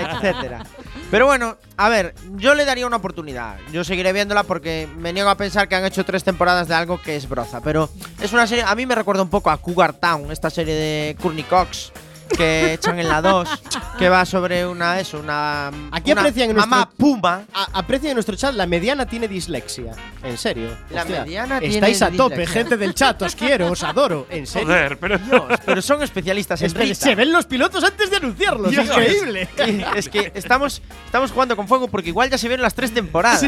etcétera. 0.00 0.61
Pero 1.10 1.26
bueno, 1.26 1.56
a 1.76 1.88
ver, 1.88 2.14
yo 2.36 2.54
le 2.54 2.64
daría 2.64 2.86
una 2.86 2.96
oportunidad. 2.96 3.56
Yo 3.72 3.84
seguiré 3.84 4.12
viéndola 4.12 4.42
porque 4.44 4.88
me 4.98 5.12
niego 5.12 5.28
a 5.28 5.36
pensar 5.36 5.68
que 5.68 5.74
han 5.74 5.84
hecho 5.84 6.04
tres 6.04 6.24
temporadas 6.24 6.68
de 6.68 6.74
algo 6.74 7.00
que 7.00 7.16
es 7.16 7.28
broza. 7.28 7.60
Pero 7.60 7.90
es 8.20 8.32
una 8.32 8.46
serie, 8.46 8.64
a 8.66 8.74
mí 8.74 8.86
me 8.86 8.94
recuerda 8.94 9.22
un 9.22 9.30
poco 9.30 9.50
a 9.50 9.56
Cougar 9.56 9.92
Town, 9.92 10.30
esta 10.30 10.50
serie 10.50 10.74
de 10.74 11.16
Courtney 11.20 11.44
Cox 11.44 11.92
que 12.36 12.74
echan 12.74 12.98
en 12.98 13.08
la 13.08 13.20
2, 13.22 13.48
que 13.98 14.08
va 14.08 14.24
sobre 14.24 14.66
una 14.66 14.98
eso, 15.00 15.18
una 15.18 15.70
Aquí 15.90 16.12
una 16.12 16.22
aprecian 16.22 16.50
en 16.50 16.56
mamá 16.56 16.76
nuestro- 16.76 16.96
puma. 16.96 17.42
A- 17.52 17.68
aprecia 17.78 18.10
en 18.10 18.14
nuestro 18.14 18.36
chat, 18.36 18.54
la 18.54 18.66
mediana 18.66 19.06
tiene 19.06 19.28
dislexia. 19.28 19.92
En 20.22 20.36
serio. 20.38 20.70
La 20.90 21.04
mediana 21.04 21.58
tiene 21.60 21.74
Estáis 21.76 22.02
a 22.02 22.10
tope, 22.10 22.36
dislexia. 22.36 22.54
gente 22.62 22.76
del 22.76 22.94
chat. 22.94 23.20
Os 23.22 23.34
quiero, 23.36 23.70
os 23.70 23.82
adoro. 23.82 24.26
En 24.30 24.46
serio. 24.46 24.68
Joder, 24.68 24.98
pero 24.98 25.18
Dios, 25.18 25.42
pero 25.64 25.82
son 25.82 26.02
especialistas 26.02 26.60
en 26.62 26.74
Rita. 26.74 26.94
se 26.94 27.14
ven 27.14 27.32
los 27.32 27.46
pilotos 27.46 27.82
antes 27.84 28.10
de 28.10 28.16
anunciarlos. 28.16 28.70
Dios. 28.70 28.86
Increíble. 28.86 29.48
Sí, 29.64 29.84
es 29.96 30.08
que 30.08 30.32
estamos, 30.34 30.82
estamos 31.06 31.30
jugando 31.32 31.56
con 31.56 31.68
fuego 31.68 31.88
porque 31.88 32.08
igual 32.08 32.30
ya 32.30 32.38
se 32.38 32.48
vieron 32.48 32.62
las 32.62 32.74
tres 32.74 32.92
temporadas. 32.92 33.44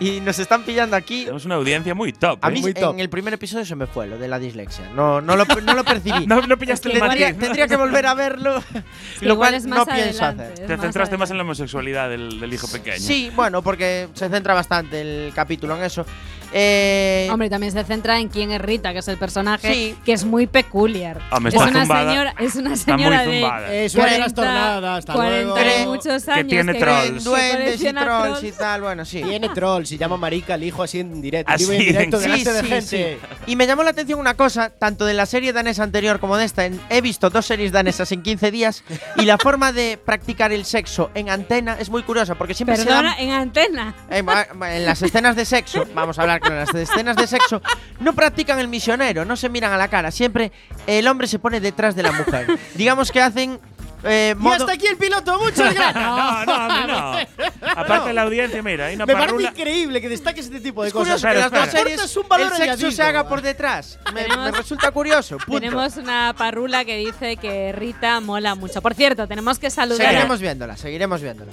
Y 0.00 0.20
nos 0.20 0.38
están 0.38 0.62
pillando 0.62 0.94
aquí. 0.96 1.20
tenemos 1.22 1.44
una 1.44 1.56
audiencia 1.56 1.94
muy 1.94 2.12
top. 2.12 2.38
A 2.42 2.48
¿eh? 2.48 2.52
mí 2.52 2.60
Muy 2.60 2.74
top. 2.74 2.94
en 2.94 3.00
el 3.00 3.08
primer 3.08 3.34
episodio 3.34 3.64
se 3.64 3.74
me 3.74 3.86
fue 3.86 4.06
lo 4.06 4.16
de 4.16 4.28
la 4.28 4.38
dislexia. 4.38 4.88
No, 4.94 5.20
no, 5.20 5.36
lo, 5.36 5.44
no 5.44 5.74
lo 5.74 5.84
percibí. 5.84 6.26
no, 6.26 6.40
no 6.42 6.56
pillaste 6.56 6.88
el 6.92 7.00
tendría, 7.00 7.28
matiz. 7.32 7.40
Tendría 7.58 7.76
que 7.76 7.82
volver 7.82 8.06
a 8.06 8.14
verlo. 8.14 8.62
Sí, 9.18 9.26
lo 9.26 9.36
cual 9.36 9.54
es 9.54 9.64
no 9.66 9.84
más 9.84 9.88
pienso 9.88 10.24
hacer. 10.24 10.54
Te 10.54 10.78
centraste 10.78 11.16
más 11.16 11.28
en 11.32 11.38
la 11.38 11.42
homosexualidad 11.42 12.08
del, 12.08 12.38
del 12.38 12.54
hijo 12.54 12.68
pequeño. 12.68 13.00
Sí, 13.00 13.32
bueno, 13.34 13.62
porque 13.62 14.08
se 14.14 14.28
centra 14.28 14.54
bastante 14.54 15.00
el 15.00 15.32
capítulo 15.34 15.76
en 15.76 15.82
eso. 15.82 16.06
Eh, 16.52 17.28
Hombre, 17.30 17.50
también 17.50 17.72
se 17.72 17.84
centra 17.84 18.18
en 18.18 18.28
quién 18.28 18.50
es 18.50 18.60
Rita, 18.60 18.92
que 18.92 19.00
es 19.00 19.08
el 19.08 19.16
personaje 19.18 19.72
Sí. 19.72 19.96
que 20.04 20.12
es 20.12 20.24
muy 20.24 20.46
peculiar. 20.46 21.20
Hombre, 21.30 21.50
es, 21.50 21.54
está 21.54 21.68
una 21.68 21.86
señora, 22.06 22.34
es 22.38 22.54
una 22.56 22.76
señora 22.76 23.22
de 23.26 23.84
Es 23.84 23.94
una 23.94 24.04
de 24.04 24.10
40, 24.10 24.18
las 24.18 24.34
tornadas, 24.34 24.98
hasta 25.00 25.12
40 25.12 25.60
y 25.60 25.64
luego. 25.64 25.90
muchos 25.94 26.24
Que 26.24 26.30
años 26.32 26.48
tiene 26.48 26.72
que, 26.72 26.78
trolls. 26.78 27.10
que 27.10 27.18
duendes 27.30 27.80
y 27.82 27.92
trolls 27.92 28.42
y 28.44 28.52
tal, 28.52 28.80
bueno, 28.82 29.04
sí. 29.04 29.22
Tiene 29.22 29.48
troll, 29.50 29.84
se 29.84 29.98
llama 29.98 30.16
Marica, 30.16 30.54
el 30.54 30.64
hijo 30.64 30.82
así 30.82 31.00
en 31.00 31.20
directo. 31.20 31.52
Así, 31.52 31.64
en 31.64 31.78
directo 31.78 32.16
sí, 32.18 32.22
delante 32.24 32.52
de 32.52 32.62
sí, 32.62 32.68
gente. 32.96 33.18
Y 33.46 33.56
me 33.56 33.66
llamó 33.66 33.82
la 33.82 33.90
atención 33.90 34.18
una 34.18 34.34
cosa, 34.34 34.70
tanto 34.70 35.04
de 35.04 35.14
la 35.14 35.26
serie 35.26 35.52
danesa 35.52 35.82
anterior 35.82 36.18
como 36.20 36.36
de 36.36 36.44
esta. 36.44 36.64
en- 36.64 36.80
he 36.90 37.00
visto 37.00 37.30
dos 37.30 37.46
series 37.46 37.72
danesas 37.72 38.10
en 38.12 38.22
15 38.22 38.50
días 38.50 38.82
y 39.16 39.22
la 39.26 39.38
forma 39.38 39.72
de 39.72 39.98
practicar 40.02 40.50
el 40.52 40.64
sexo 40.64 41.10
en 41.14 41.30
antena 41.30 41.76
es 41.78 41.90
muy 41.90 42.02
curiosa 42.02 42.34
porque 42.36 42.54
siempre 42.54 42.76
Perdona, 42.76 43.16
se 43.16 43.22
en 43.22 43.30
antena. 43.30 43.94
dan. 44.10 44.24
ma- 44.24 44.74
en 44.76 44.84
las 44.86 45.00
escenas 45.02 45.36
de 45.36 45.44
sexo, 45.44 45.84
vamos 45.94 46.18
a 46.18 46.22
hablar 46.22 46.37
con 46.40 46.54
las 46.56 46.74
escenas 46.74 47.16
de 47.16 47.26
sexo, 47.26 47.60
no 48.00 48.12
practican 48.14 48.58
el 48.58 48.68
misionero, 48.68 49.24
no 49.24 49.36
se 49.36 49.48
miran 49.48 49.72
a 49.72 49.76
la 49.76 49.88
cara. 49.88 50.10
Siempre 50.10 50.52
el 50.86 51.06
hombre 51.08 51.26
se 51.26 51.38
pone 51.38 51.60
detrás 51.60 51.94
de 51.96 52.02
la 52.02 52.12
mujer. 52.12 52.58
Digamos 52.74 53.10
que 53.12 53.20
hacen. 53.20 53.58
eh, 54.04 54.34
Y 54.36 54.40
modo- 54.40 54.54
hasta 54.54 54.72
aquí 54.72 54.86
el 54.86 54.96
piloto, 54.96 55.38
muchas 55.40 55.74
gracias. 55.74 55.94
No, 56.04 56.44
no, 56.46 56.86
no. 56.86 57.18
Aparte 57.76 58.08
de 58.08 58.14
la 58.14 58.22
audiencia, 58.22 58.62
mira, 58.62 58.86
hay 58.86 58.94
una 58.94 59.06
Me 59.06 59.12
parece 59.12 59.30
parrula. 59.32 59.50
increíble 59.50 60.00
que 60.00 60.08
destaques 60.08 60.44
este 60.46 60.60
tipo 60.60 60.82
de 60.82 60.88
Es 60.88 60.94
cosas. 60.94 61.16
Espera, 61.16 61.40
las 61.40 61.50
dos 61.50 61.68
series 61.70 62.16
un 62.16 62.28
valor 62.28 62.46
el 62.46 62.52
sexo 62.52 62.62
añadido. 62.64 62.90
se 62.92 63.02
haga 63.02 63.28
por 63.28 63.42
detrás. 63.42 63.98
Me, 64.14 64.26
me 64.28 64.50
resulta 64.52 64.90
curioso. 64.92 65.36
Punto. 65.38 65.60
Tenemos 65.60 65.96
una 65.96 66.34
parrula 66.36 66.84
que 66.84 66.96
dice 66.96 67.36
que 67.36 67.72
Rita 67.72 68.20
mola 68.20 68.54
mucho. 68.54 68.80
Por 68.80 68.94
cierto, 68.94 69.26
tenemos 69.26 69.58
que 69.58 69.68
saludar 69.70 70.06
a, 70.06 70.10
Seguiremos 70.10 70.40
viéndola, 70.40 70.76
seguiremos 70.76 71.20
viéndola. 71.20 71.52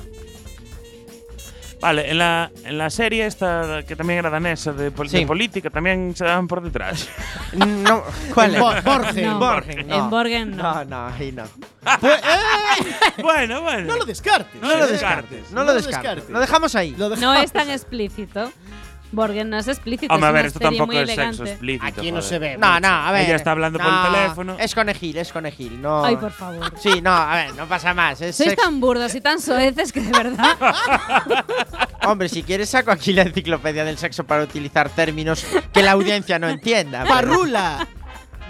Vale, 1.81 2.09
en 2.09 2.17
la, 2.17 2.49
en 2.63 2.77
la 2.77 2.89
serie 2.89 3.25
esta, 3.25 3.83
que 3.87 3.95
también 3.95 4.19
era 4.19 4.29
danesa, 4.29 4.71
de, 4.73 4.91
pol- 4.91 5.09
Sí. 5.09 5.19
de 5.19 5.27
política, 5.27 5.69
también 5.69 6.15
se 6.15 6.23
daban 6.25 6.47
por 6.47 6.61
detrás. 6.61 7.07
No, 7.55 8.03
¿Cuál 8.33 8.55
En 8.55 8.61
Bo-? 8.61 8.81
Borgen. 8.83 9.25
No. 9.25 9.39
Borgen, 9.39 9.87
no. 9.87 9.95
En 9.95 10.09
Borgen 10.09 10.57
no. 10.57 10.63
No, 10.73 10.85
no, 10.85 11.07
ahí 11.07 11.31
no. 11.31 11.43
Pues, 11.99 12.13
eh, 12.23 13.21
bueno, 13.21 13.61
bueno. 13.61 13.87
no 13.87 13.97
lo 13.97 14.05
descartes. 14.05 14.61
No 14.61 14.75
lo 14.75 14.87
descartes. 14.87 15.51
No 15.51 15.63
lo 15.63 15.73
descartes. 15.73 16.01
descartes. 16.03 16.29
Lo 16.29 16.39
dejamos 16.39 16.75
ahí. 16.75 16.91
Lo 16.97 17.09
No 17.09 17.15
dejamos. 17.15 17.43
es 17.43 17.51
tan 17.51 17.69
explícito. 17.69 18.51
Borgen 19.15 19.49
no 19.49 19.57
es 19.57 19.67
explícito. 19.67 20.13
Hombre, 20.13 20.29
a 20.29 20.31
ver, 20.31 20.45
esto 20.47 20.59
tampoco 20.59 20.91
es 20.93 21.09
sexo 21.13 21.45
explícito. 21.45 21.85
Aquí 21.85 22.11
no 22.11 22.17
joder. 22.17 22.23
se 22.23 22.39
ve. 22.39 22.57
No, 22.57 22.79
no, 22.79 22.87
a 22.87 23.11
ver. 23.11 23.25
Ella 23.25 23.35
está 23.35 23.51
hablando 23.51 23.79
por 23.79 23.87
el 23.87 24.11
teléfono. 24.13 24.57
Es 24.59 24.75
conejil, 24.75 25.17
es 25.17 25.31
conejil. 25.31 25.81
No. 25.81 26.03
Ay, 26.05 26.15
por 26.17 26.31
favor. 26.31 26.73
Sí, 26.79 27.01
no, 27.01 27.11
a 27.13 27.35
ver, 27.35 27.55
no 27.55 27.65
pasa 27.67 27.93
más. 27.93 28.21
Es 28.21 28.35
Sois 28.35 28.55
tan 28.55 28.79
burdos 28.79 29.15
y 29.15 29.21
tan 29.21 29.39
soeces 29.39 29.91
que 29.91 30.01
de 30.01 30.11
verdad. 30.11 30.57
Hombre, 32.05 32.29
si 32.29 32.43
quieres 32.43 32.69
saco 32.69 32.91
aquí 32.91 33.13
la 33.13 33.23
enciclopedia 33.23 33.83
del 33.83 33.97
sexo 33.97 34.23
para 34.25 34.43
utilizar 34.43 34.89
términos 34.89 35.45
que 35.73 35.81
la 35.81 35.91
audiencia 35.93 36.37
no 36.39 36.49
entienda. 36.49 36.99
pero- 37.03 37.13
Parrula. 37.15 37.87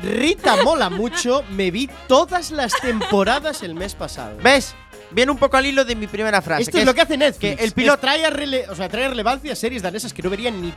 Rita 0.04 0.58
mola 0.64 0.90
mucho. 0.90 1.44
Me 1.52 1.72
vi 1.72 1.90
todas 2.08 2.52
las 2.52 2.74
temporadas 2.82 3.64
el 3.64 3.76
mes 3.76 3.96
pasado. 3.96 4.38
¿Ves? 4.44 4.76
Viene 5.16 5.32
un 5.32 5.38
poco 5.38 5.56
al 5.58 5.66
hilo 5.66 5.86
de 5.86 5.96
mi 5.96 6.08
primera 6.08 6.42
frase. 6.42 6.64
Esto 6.64 6.78
es 6.78 6.86
lo 6.86 6.94
que 6.94 7.02
hace 7.02 7.16
Netflix. 7.18 7.56
que 7.58 7.64
el 7.64 7.72
piloto- 7.72 7.96
Es 7.96 8.02
trae, 8.02 8.26
a 8.26 8.30
rele- 8.30 8.66
o 8.70 8.76
sea, 8.76 8.90
trae 8.90 9.08
relevancia 9.08 9.54
a 9.54 9.56
series 9.56 9.82
danesas 9.82 10.14
que 10.14 10.22
no 10.22 10.30
verían 10.30 10.62
ni 10.62 10.74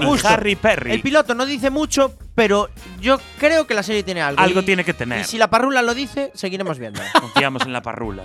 Justo. 0.00 0.28
Harry 0.28 0.54
Perry. 0.54 0.92
El 0.92 1.02
piloto 1.02 1.34
no 1.34 1.44
dice 1.44 1.70
mucho, 1.70 2.14
pero 2.36 2.70
yo 3.00 3.20
creo 3.38 3.66
que 3.66 3.74
la 3.74 3.82
serie 3.82 4.02
tiene 4.04 4.22
algo. 4.22 4.40
Algo 4.40 4.60
Y- 4.60 4.64
tiene 4.64 4.84
que 4.84 4.94
tener. 4.94 5.20
Y 5.22 5.24
si 5.24 5.38
la 5.38 5.50
parrula 5.50 5.82
lo 5.82 5.92
dice, 5.94 6.30
seguiremos 6.34 6.78
viendo. 6.78 7.00
Confiamos 7.20 7.62
en 7.66 7.72
la 7.72 7.82
parrula. 7.82 8.22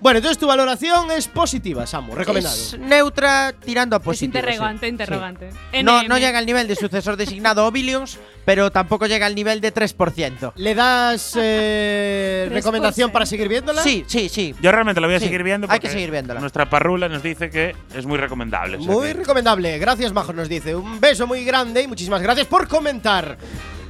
Bueno, 0.00 0.18
entonces 0.18 0.36
tu 0.38 0.48
valoración 0.48 1.10
es 1.12 1.28
positiva, 1.28 1.86
Samu. 1.86 2.14
Recomendado. 2.16 2.54
Es 2.56 2.76
neutra 2.78 3.52
tirando 3.64 3.94
a 3.94 4.00
es 4.00 4.04
positivo. 4.04 4.38
interrogante, 4.40 4.86
sí. 4.86 4.90
interrogante. 4.90 5.50
Sí. 5.72 5.82
No, 5.84 6.02
no 6.02 6.18
llega 6.18 6.38
al 6.38 6.46
nivel 6.46 6.66
de 6.66 6.74
sucesor 6.74 7.16
designado 7.16 7.64
o 7.66 7.70
Billions, 7.70 8.18
pero 8.44 8.72
tampoco 8.72 9.06
llega 9.06 9.26
al 9.26 9.34
nivel 9.36 9.60
de 9.60 9.72
3%. 9.72 10.52
¿Le 10.56 10.74
das 10.74 11.34
eh, 11.40 12.48
recomendación 12.52 13.12
para 13.12 13.26
seguir 13.26 13.48
viéndola? 13.48 13.82
Sí, 13.82 14.04
sí, 14.08 14.28
sí. 14.28 14.54
Yo 14.60 14.72
realmente 14.72 15.00
la 15.04 15.08
voy 15.08 15.16
a 15.16 15.18
Sí, 15.20 15.26
seguir 15.26 15.42
viendo 15.42 15.66
hay 15.70 15.78
que 15.78 15.86
porque 15.86 15.92
seguir 15.92 16.10
viéndola. 16.10 16.40
Nuestra 16.40 16.68
parrula 16.68 17.08
nos 17.08 17.22
dice 17.22 17.50
que 17.50 17.74
es 17.94 18.06
muy 18.06 18.18
recomendable. 18.18 18.78
Muy 18.78 19.12
recomendable. 19.12 19.78
Gracias, 19.78 20.12
Majo, 20.12 20.32
nos 20.32 20.48
dice. 20.48 20.74
Un 20.74 21.00
beso 21.00 21.26
muy 21.26 21.44
grande 21.44 21.82
y 21.82 21.86
muchísimas 21.86 22.22
gracias 22.22 22.46
por 22.46 22.66
comentar. 22.68 23.36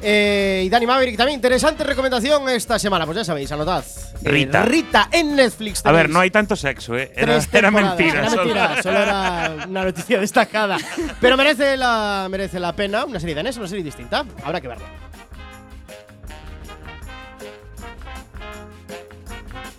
Eh, 0.06 0.64
y 0.66 0.68
Dani 0.68 0.86
Maverick, 0.86 1.16
también 1.16 1.36
interesante 1.36 1.82
recomendación 1.82 2.46
esta 2.50 2.78
semana. 2.78 3.06
Pues 3.06 3.16
ya 3.16 3.24
sabéis, 3.24 3.50
anotad. 3.52 3.82
Eh, 4.22 4.28
Rita. 4.28 4.62
Rita 4.62 5.08
en 5.10 5.34
Netflix. 5.34 5.80
A 5.86 5.92
ver, 5.92 6.10
no 6.10 6.20
hay 6.20 6.30
tanto 6.30 6.56
sexo, 6.56 6.96
¿eh? 6.96 7.10
Era, 7.16 7.38
era 7.52 7.70
mentira. 7.70 8.20
Era 8.20 8.30
solo. 8.30 8.44
mentira, 8.44 8.82
solo 8.82 8.98
era 8.98 9.56
una 9.66 9.84
noticia 9.84 10.20
destacada. 10.20 10.76
Pero 11.20 11.38
merece 11.38 11.76
la, 11.78 12.26
merece 12.30 12.60
la 12.60 12.74
pena. 12.76 13.04
Una 13.06 13.18
serie 13.18 13.34
danesa, 13.34 13.60
una 13.60 13.68
serie 13.68 13.84
distinta. 13.84 14.26
Habrá 14.44 14.60
que 14.60 14.68
verla. 14.68 15.03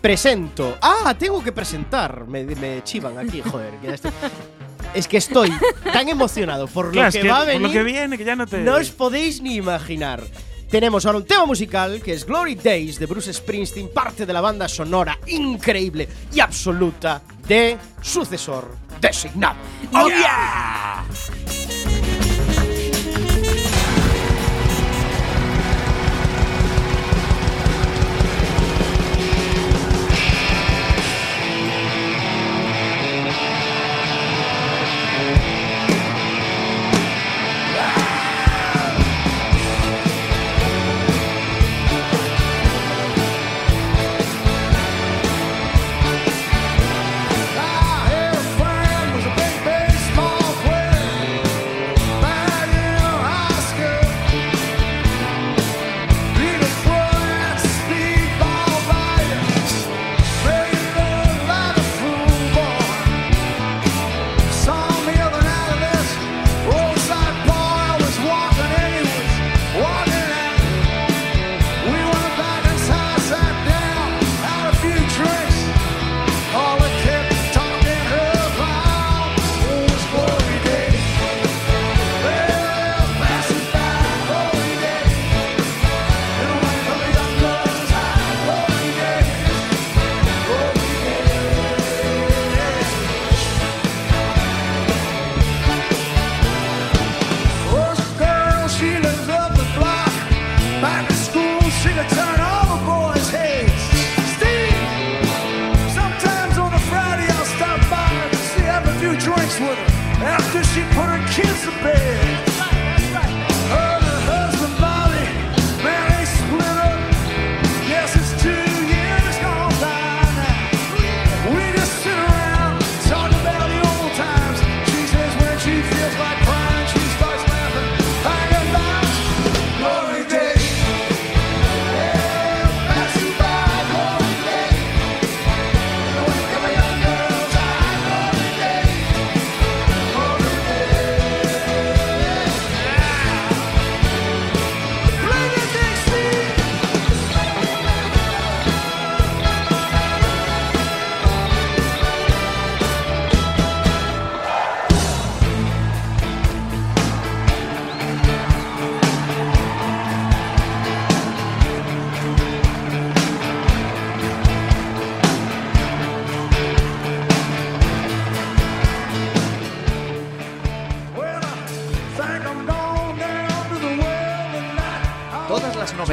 Presento. 0.06 0.78
Ah, 0.80 1.16
tengo 1.18 1.42
que 1.42 1.50
presentar. 1.50 2.28
Me, 2.28 2.44
me 2.44 2.84
chivan 2.84 3.18
aquí, 3.18 3.42
joder. 3.42 3.74
que 3.80 3.88
ya 3.88 3.94
estoy- 3.94 4.12
Es 4.94 5.08
que 5.08 5.16
estoy 5.16 5.52
tan 5.92 6.08
emocionado 6.08 6.68
por 6.68 6.92
Claro, 6.92 7.06
lo 7.06 7.08
es 7.08 7.14
que, 7.16 7.22
que 7.22 7.28
va 7.28 7.38
a 7.38 7.40
por 7.40 7.48
venir. 7.48 7.62
lo 7.66 7.72
que 7.72 7.82
viene, 7.82 8.16
que 8.16 8.24
ya 8.24 8.36
no 8.36 8.46
te. 8.46 8.58
No 8.58 8.76
os 8.76 8.90
podéis 8.90 9.40
ni 9.42 9.56
imaginar. 9.56 10.22
Tenemos 10.70 11.04
ahora 11.06 11.18
un 11.18 11.24
tema 11.26 11.44
musical 11.44 12.00
que 12.00 12.12
es 12.12 12.24
Glory 12.24 12.54
Days 12.54 13.00
de 13.00 13.06
Bruce 13.06 13.32
Springsteen, 13.32 13.92
parte 13.92 14.24
de 14.26 14.32
la 14.32 14.40
banda 14.40 14.68
sonora 14.68 15.18
increíble 15.26 16.08
y 16.32 16.38
absoluta 16.38 17.22
de 17.48 17.76
Sucesor 18.00 18.76
Designado. 19.00 19.56
¡Oh, 19.92 20.06
yeah! 20.08 21.04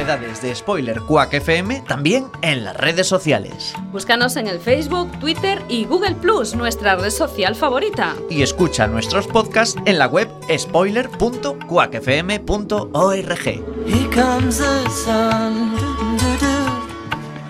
Novedades 0.04 0.42
de 0.42 0.54
Spoiler 0.54 1.00
Quack 1.00 1.32
FM 1.32 1.84
también 1.88 2.26
en 2.42 2.62
las 2.62 2.76
redes 2.76 3.06
sociales. 3.06 3.72
Búscanos 3.90 4.36
en 4.36 4.48
el 4.48 4.60
Facebook, 4.60 5.18
Twitter 5.18 5.62
y 5.68 5.86
Google 5.86 6.14
Plus, 6.14 6.54
nuestra 6.54 6.94
red 6.96 7.08
social 7.08 7.54
favorita. 7.54 8.14
Y 8.28 8.42
escucha 8.42 8.86
nuestros 8.86 9.26
podcasts 9.26 9.80
en 9.86 9.98
la 9.98 10.06
web 10.06 10.28
spoiler.quackfm.org. 10.54 13.46
Here 13.86 14.10
comes 14.14 14.58
the 14.58 14.90
sun. 14.90 15.74
Do-do-do. 15.74 16.84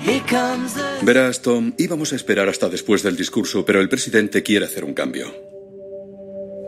Here 0.01 0.23
comes 0.29 0.75
the 0.75 0.83
Verás, 1.03 1.43
Tom, 1.43 1.73
íbamos 1.77 2.13
a 2.13 2.17
esperar 2.17 2.49
hasta 2.49 2.69
después 2.69 3.03
del 3.03 3.17
discurso, 3.17 3.65
pero 3.65 3.81
el 3.81 3.89
presidente 3.89 4.45
quiere 4.45 4.67
hacer 4.67 4.85
un 4.85 4.95
cambio. 4.95 5.35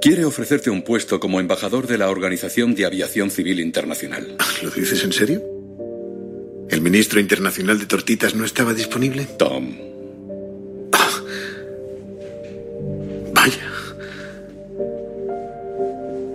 Quiere 0.03 0.25
ofrecerte 0.25 0.69
un 0.71 0.83
puesto 0.83 1.21
como 1.21 1.39
embajador 1.39 1.87
de 1.87 1.97
la 1.99 2.11
Organización 2.11 2.75
de 2.75 2.87
Aviación 2.87 3.31
Civil 3.31 3.61
Internacional. 3.61 4.37
¿Lo 4.63 4.71
dices 4.71 5.05
en 5.05 5.13
serio? 5.13 5.56
¿El 6.71 6.81
ministro 6.81 7.21
internacional 7.21 7.79
de 7.79 7.87
tortitas 7.87 8.35
no 8.35 8.45
estaba 8.45 8.75
disponible? 8.75 9.25
Tom, 9.39 9.77
Vaya. 13.33 13.71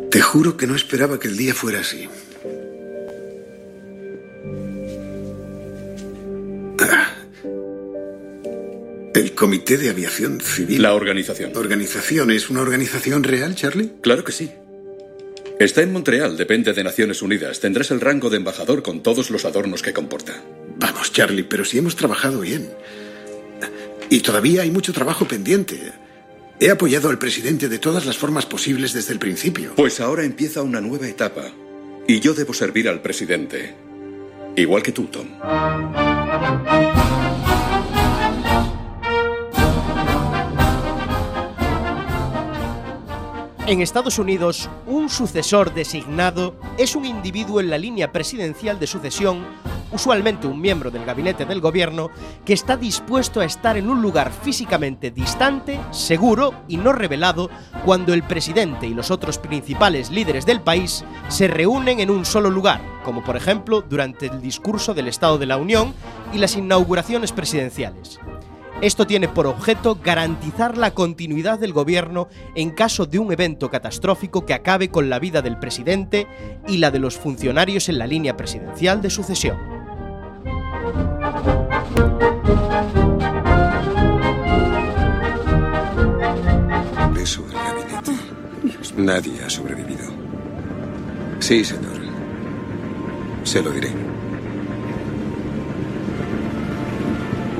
Te 0.09 0.21
juro 0.21 0.57
que 0.57 0.67
no 0.67 0.75
esperaba 0.75 1.19
que 1.19 1.27
el 1.27 1.37
día 1.37 1.53
fuera 1.53 1.79
así. 1.79 2.07
Ah. 6.79 7.13
El 9.13 9.33
Comité 9.33 9.77
de 9.77 9.89
Aviación 9.89 10.39
Civil. 10.39 10.81
La 10.81 10.93
organización. 10.93 11.51
¿Organización 11.55 12.31
es 12.31 12.49
una 12.49 12.61
organización 12.61 13.23
real, 13.23 13.55
Charlie? 13.55 13.91
Claro 14.01 14.23
que 14.23 14.31
sí. 14.31 14.51
Está 15.61 15.83
en 15.83 15.93
Montreal, 15.93 16.37
depende 16.37 16.73
de 16.73 16.83
Naciones 16.83 17.21
Unidas. 17.21 17.59
Tendrás 17.59 17.91
el 17.91 18.01
rango 18.01 18.31
de 18.31 18.37
embajador 18.37 18.81
con 18.81 19.03
todos 19.03 19.29
los 19.29 19.45
adornos 19.45 19.83
que 19.83 19.93
comporta. 19.93 20.41
Vamos, 20.77 21.13
Charlie, 21.13 21.43
pero 21.43 21.65
si 21.65 21.77
hemos 21.77 21.95
trabajado 21.95 22.39
bien. 22.39 22.67
Y 24.09 24.21
todavía 24.21 24.63
hay 24.63 24.71
mucho 24.71 24.91
trabajo 24.91 25.27
pendiente. 25.27 25.93
He 26.59 26.71
apoyado 26.71 27.09
al 27.09 27.19
presidente 27.19 27.69
de 27.69 27.77
todas 27.77 28.07
las 28.07 28.17
formas 28.17 28.47
posibles 28.47 28.93
desde 28.93 29.13
el 29.13 29.19
principio. 29.19 29.73
Pues 29.75 29.99
ahora 29.99 30.23
empieza 30.23 30.63
una 30.63 30.81
nueva 30.81 31.07
etapa. 31.07 31.51
Y 32.07 32.19
yo 32.19 32.33
debo 32.33 32.55
servir 32.55 32.89
al 32.89 33.03
presidente. 33.03 33.75
Igual 34.55 34.81
que 34.81 34.93
tú, 34.93 35.09
Tom. 35.11 35.27
En 43.71 43.79
Estados 43.79 44.19
Unidos, 44.19 44.69
un 44.85 45.09
sucesor 45.09 45.73
designado 45.73 46.55
es 46.77 46.93
un 46.93 47.05
individuo 47.05 47.61
en 47.61 47.69
la 47.69 47.77
línea 47.77 48.11
presidencial 48.11 48.77
de 48.77 48.85
sucesión, 48.85 49.45
usualmente 49.93 50.45
un 50.45 50.59
miembro 50.59 50.91
del 50.91 51.05
gabinete 51.05 51.45
del 51.45 51.61
gobierno, 51.61 52.09
que 52.43 52.51
está 52.51 52.75
dispuesto 52.75 53.39
a 53.39 53.45
estar 53.45 53.77
en 53.77 53.89
un 53.89 54.01
lugar 54.01 54.33
físicamente 54.33 55.09
distante, 55.09 55.79
seguro 55.91 56.53
y 56.67 56.75
no 56.75 56.91
revelado 56.91 57.49
cuando 57.85 58.13
el 58.13 58.23
presidente 58.23 58.87
y 58.87 58.93
los 58.93 59.09
otros 59.09 59.37
principales 59.37 60.11
líderes 60.11 60.45
del 60.45 60.59
país 60.59 61.05
se 61.29 61.47
reúnen 61.47 62.01
en 62.01 62.11
un 62.11 62.25
solo 62.25 62.49
lugar, 62.49 62.81
como 63.05 63.23
por 63.23 63.37
ejemplo 63.37 63.79
durante 63.79 64.25
el 64.25 64.41
discurso 64.41 64.93
del 64.93 65.07
Estado 65.07 65.37
de 65.37 65.45
la 65.45 65.55
Unión 65.55 65.93
y 66.33 66.39
las 66.39 66.57
inauguraciones 66.57 67.31
presidenciales. 67.31 68.19
Esto 68.81 69.05
tiene 69.05 69.27
por 69.27 69.45
objeto 69.45 69.99
garantizar 70.03 70.75
la 70.75 70.95
continuidad 70.95 71.59
del 71.59 71.71
gobierno 71.71 72.29
en 72.55 72.71
caso 72.71 73.05
de 73.05 73.19
un 73.19 73.31
evento 73.31 73.69
catastrófico 73.69 74.43
que 74.43 74.55
acabe 74.55 74.89
con 74.89 75.07
la 75.07 75.19
vida 75.19 75.43
del 75.43 75.59
presidente 75.59 76.27
y 76.67 76.77
la 76.77 76.89
de 76.89 76.97
los 76.97 77.15
funcionarios 77.15 77.89
en 77.89 77.99
la 77.99 78.07
línea 78.07 78.35
presidencial 78.35 78.99
de 79.03 79.11
sucesión. 79.11 79.57
Eso 87.21 87.43
del 87.43 87.53
gabinete. 87.53 88.11
Nadie 88.97 89.43
ha 89.45 89.49
sobrevivido. 89.49 90.05
Sí, 91.37 91.63
señor. 91.63 92.01
Se 93.43 93.61
lo 93.61 93.69
diré. 93.69 94.20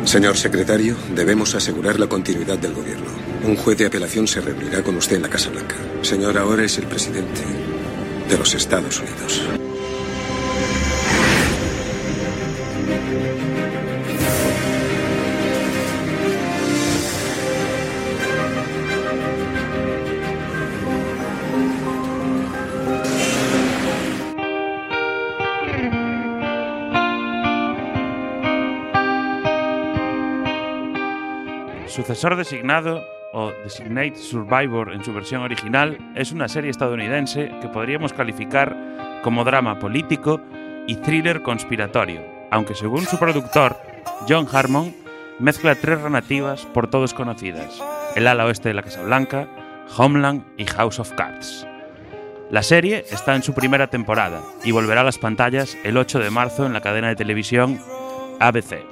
Señor 0.06 0.36
secretario, 0.36 0.96
debemos 1.16 1.56
asegurar 1.56 2.00
la 2.00 2.08
continuidad 2.08 2.58
del 2.58 2.74
gobierno. 2.74 3.06
Un 3.44 3.56
juez 3.56 3.78
de 3.78 3.86
apelación 3.86 4.28
se 4.28 4.42
reunirá 4.42 4.84
con 4.84 4.98
usted 4.98 5.16
en 5.16 5.22
la 5.22 5.30
Casa 5.30 5.50
Blanca. 5.50 5.76
Señor, 6.02 6.38
ahora 6.38 6.64
es 6.64 6.78
el 6.78 6.88
presidente 6.88 7.42
de 8.28 8.38
los 8.38 8.54
Estados 8.54 9.00
Unidos. 9.00 9.42
Sucesor 32.02 32.36
designado, 32.36 33.06
o 33.32 33.52
Designate 33.64 34.16
Survivor 34.16 34.92
en 34.92 35.06
su 35.06 35.14
versión 35.14 35.44
original, 35.44 36.00
es 36.16 36.32
una 36.32 36.48
serie 36.48 36.72
estadounidense 36.72 37.52
que 37.62 37.68
podríamos 37.68 38.12
calificar 38.12 38.76
como 39.22 39.44
drama 39.44 39.78
político 39.78 40.42
y 40.88 40.96
thriller 40.96 41.44
conspiratorio, 41.44 42.24
aunque 42.50 42.74
según 42.74 43.06
su 43.06 43.20
productor, 43.20 43.78
John 44.28 44.48
Harmon, 44.52 44.96
mezcla 45.38 45.76
tres 45.76 46.00
narrativas 46.00 46.66
por 46.66 46.90
todos 46.90 47.14
conocidas, 47.14 47.80
el 48.16 48.26
ala 48.26 48.48
oeste 48.48 48.70
de 48.70 48.74
la 48.74 48.82
Casa 48.82 49.04
Blanca, 49.04 49.48
Homeland 49.96 50.44
y 50.58 50.66
House 50.66 50.98
of 50.98 51.12
Cards. 51.12 51.68
La 52.50 52.64
serie 52.64 53.06
está 53.12 53.36
en 53.36 53.44
su 53.44 53.54
primera 53.54 53.92
temporada 53.92 54.42
y 54.64 54.72
volverá 54.72 55.02
a 55.02 55.04
las 55.04 55.20
pantallas 55.20 55.78
el 55.84 55.98
8 55.98 56.18
de 56.18 56.32
marzo 56.32 56.66
en 56.66 56.74
la 56.74 56.82
cadena 56.82 57.10
de 57.10 57.16
televisión 57.16 57.80
ABC. 58.40 58.91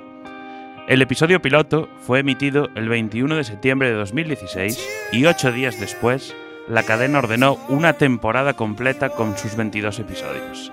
El 0.89 1.03
episodio 1.03 1.39
piloto 1.39 1.87
fue 2.01 2.21
emitido 2.21 2.69
el 2.73 2.89
21 2.89 3.35
de 3.35 3.43
septiembre 3.43 3.89
de 3.89 3.93
2016 3.93 4.89
y 5.11 5.23
ocho 5.25 5.51
días 5.51 5.79
después, 5.79 6.35
la 6.67 6.81
cadena 6.81 7.19
ordenó 7.19 7.59
una 7.69 7.93
temporada 7.93 8.55
completa 8.55 9.09
con 9.09 9.37
sus 9.37 9.55
22 9.55 9.99
episodios. 9.99 10.71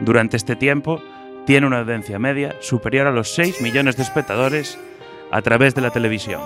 Durante 0.00 0.38
este 0.38 0.56
tiempo, 0.56 1.02
tiene 1.44 1.66
una 1.66 1.80
audiencia 1.80 2.18
media 2.18 2.56
superior 2.62 3.06
a 3.06 3.12
los 3.12 3.34
6 3.34 3.60
millones 3.60 3.98
de 3.98 4.04
espectadores 4.04 4.78
a 5.30 5.42
través 5.42 5.74
de 5.74 5.82
la 5.82 5.90
televisión. 5.90 6.40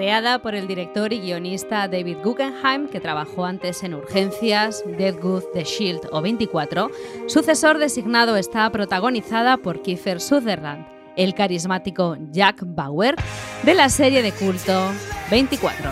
Creada 0.00 0.38
por 0.38 0.54
el 0.54 0.66
director 0.66 1.12
y 1.12 1.20
guionista 1.20 1.86
David 1.86 2.16
Guggenheim, 2.24 2.88
que 2.88 3.00
trabajó 3.00 3.44
antes 3.44 3.82
en 3.82 3.92
Urgencias, 3.92 4.82
Deadwood, 4.96 5.44
The 5.52 5.64
Shield 5.64 6.08
o 6.10 6.22
24, 6.22 6.90
Sucesor 7.26 7.76
designado 7.76 8.38
está 8.38 8.70
protagonizada 8.72 9.58
por 9.58 9.82
Kiefer 9.82 10.22
Sutherland, 10.22 10.86
el 11.18 11.34
carismático 11.34 12.16
Jack 12.30 12.62
Bauer 12.64 13.14
de 13.62 13.74
la 13.74 13.90
serie 13.90 14.22
de 14.22 14.32
culto 14.32 14.90
24. 15.30 15.90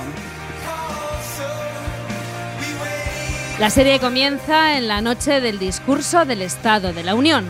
La 3.60 3.68
serie 3.68 4.00
comienza 4.00 4.78
en 4.78 4.88
la 4.88 5.02
noche 5.02 5.42
del 5.42 5.58
discurso 5.58 6.24
del 6.24 6.40
Estado 6.40 6.94
de 6.94 7.02
la 7.02 7.14
Unión. 7.14 7.44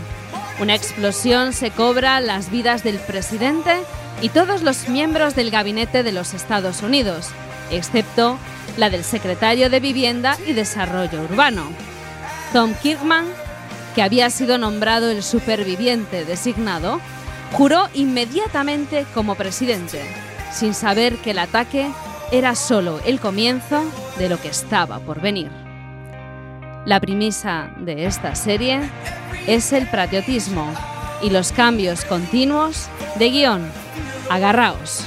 Una 0.60 0.74
explosión 0.74 1.52
se 1.52 1.70
cobra 1.70 2.20
las 2.20 2.50
vidas 2.50 2.82
del 2.82 2.98
presidente 2.98 3.76
y 4.20 4.30
todos 4.30 4.62
los 4.62 4.88
miembros 4.88 5.34
del 5.34 5.50
gabinete 5.50 6.02
de 6.02 6.12
los 6.12 6.34
Estados 6.34 6.82
Unidos, 6.82 7.28
excepto 7.70 8.38
la 8.76 8.90
del 8.90 9.04
secretario 9.04 9.70
de 9.70 9.80
Vivienda 9.80 10.36
y 10.46 10.52
Desarrollo 10.52 11.22
Urbano. 11.22 11.64
Tom 12.52 12.74
Kirkman, 12.82 13.26
que 13.94 14.02
había 14.02 14.30
sido 14.30 14.58
nombrado 14.58 15.10
el 15.10 15.22
superviviente 15.22 16.24
designado, 16.24 17.00
juró 17.52 17.88
inmediatamente 17.94 19.06
como 19.14 19.36
presidente, 19.36 20.02
sin 20.52 20.74
saber 20.74 21.16
que 21.18 21.30
el 21.30 21.38
ataque 21.38 21.88
era 22.32 22.54
solo 22.54 23.00
el 23.06 23.20
comienzo 23.20 23.82
de 24.18 24.28
lo 24.28 24.40
que 24.40 24.48
estaba 24.48 24.98
por 24.98 25.20
venir. 25.20 25.50
La 26.84 27.00
premisa 27.00 27.70
de 27.78 28.06
esta 28.06 28.34
serie 28.34 28.80
es 29.46 29.72
el 29.72 29.86
patriotismo 29.88 30.72
y 31.22 31.30
los 31.30 31.52
cambios 31.52 32.04
continuos 32.04 32.88
de 33.18 33.30
guion. 33.30 33.70
Agarraos. 34.30 35.04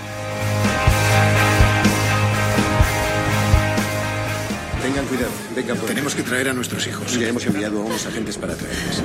Tengan 4.82 5.06
cuidado, 5.06 5.32
vengan 5.56 5.78
por 5.78 5.88
Tenemos 5.88 6.15
que 6.15 6.24
traer 6.24 6.50
a 6.50 6.54
nuestros 6.54 6.88
hijos. 6.88 7.17
Ya 7.19 7.28
hemos 7.28 7.45
enviado 7.45 7.82
a 7.82 7.86
unos 7.86 8.06
agentes 8.06 8.38
para 8.38 8.56
traerles. 8.56 9.04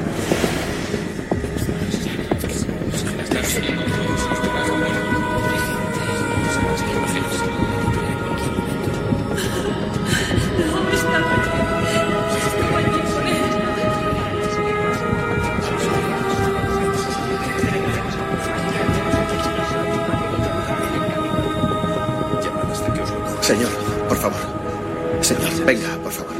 Venga, 25.67 25.99
por 26.03 26.13
favor. 26.13 26.35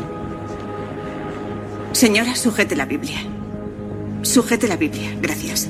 Señora, 1.93 2.35
sujete 2.37 2.77
la 2.77 2.87
Biblia. 2.87 3.19
Sujete 4.23 4.69
la 4.69 4.77
Biblia, 4.77 5.17
gracias. 5.21 5.69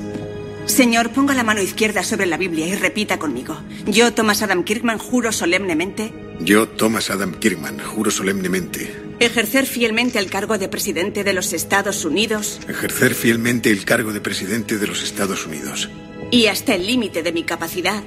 Señor, 0.65 1.11
ponga 1.11 1.33
la 1.33 1.43
mano 1.43 1.61
izquierda 1.61 2.03
sobre 2.03 2.25
la 2.25 2.37
Biblia 2.37 2.67
y 2.67 2.75
repita 2.75 3.17
conmigo. 3.17 3.57
Yo, 3.85 4.13
Thomas 4.13 4.41
Adam 4.41 4.63
Kirkman, 4.63 4.97
juro 4.97 5.31
solemnemente 5.31 6.11
Yo, 6.41 6.67
Thomas 6.67 7.09
Adam 7.09 7.33
Kirkman, 7.33 7.79
juro 7.79 8.11
solemnemente 8.11 9.07
ejercer 9.19 9.65
fielmente 9.65 10.19
el 10.19 10.29
cargo 10.29 10.57
de 10.57 10.67
presidente 10.67 11.23
de 11.23 11.33
los 11.33 11.53
Estados 11.53 12.05
Unidos 12.05 12.59
ejercer 12.67 13.15
fielmente 13.15 13.71
el 13.71 13.83
cargo 13.83 14.13
de 14.13 14.21
presidente 14.21 14.77
de 14.77 14.85
los 14.85 15.01
Estados 15.01 15.47
Unidos 15.47 15.89
y 16.29 16.45
hasta 16.45 16.75
el 16.75 16.85
límite 16.85 17.23
de 17.23 17.31
mi 17.31 17.43
capacidad 17.43 18.03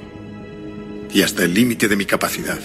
y 1.12 1.22
hasta 1.22 1.42
el 1.44 1.54
límite 1.54 1.88
de 1.88 1.96
mi 1.96 2.06
capacidad 2.06 2.60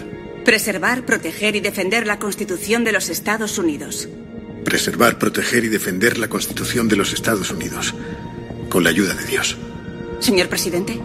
preservar, 0.46 1.06
proteger 1.06 1.56
y 1.56 1.60
defender 1.60 2.08
la 2.08 2.20
Constitución 2.20 2.84
de 2.86 2.92
los 2.94 3.10
Estados 3.10 3.58
Unidos. 3.58 4.08
preservar, 4.64 5.20
proteger 5.20 5.64
y 5.66 5.68
defender 5.70 6.18
la 6.18 6.28
Constitución 6.28 6.88
de 6.88 6.96
los 6.96 7.14
Estados 7.14 7.52
Unidos 7.52 7.94
con 8.70 8.84
la 8.84 8.90
ayuda 8.90 9.14
de 9.14 9.24
Dios. 9.26 9.58
Señor 10.20 10.48
presidente. 10.50 11.00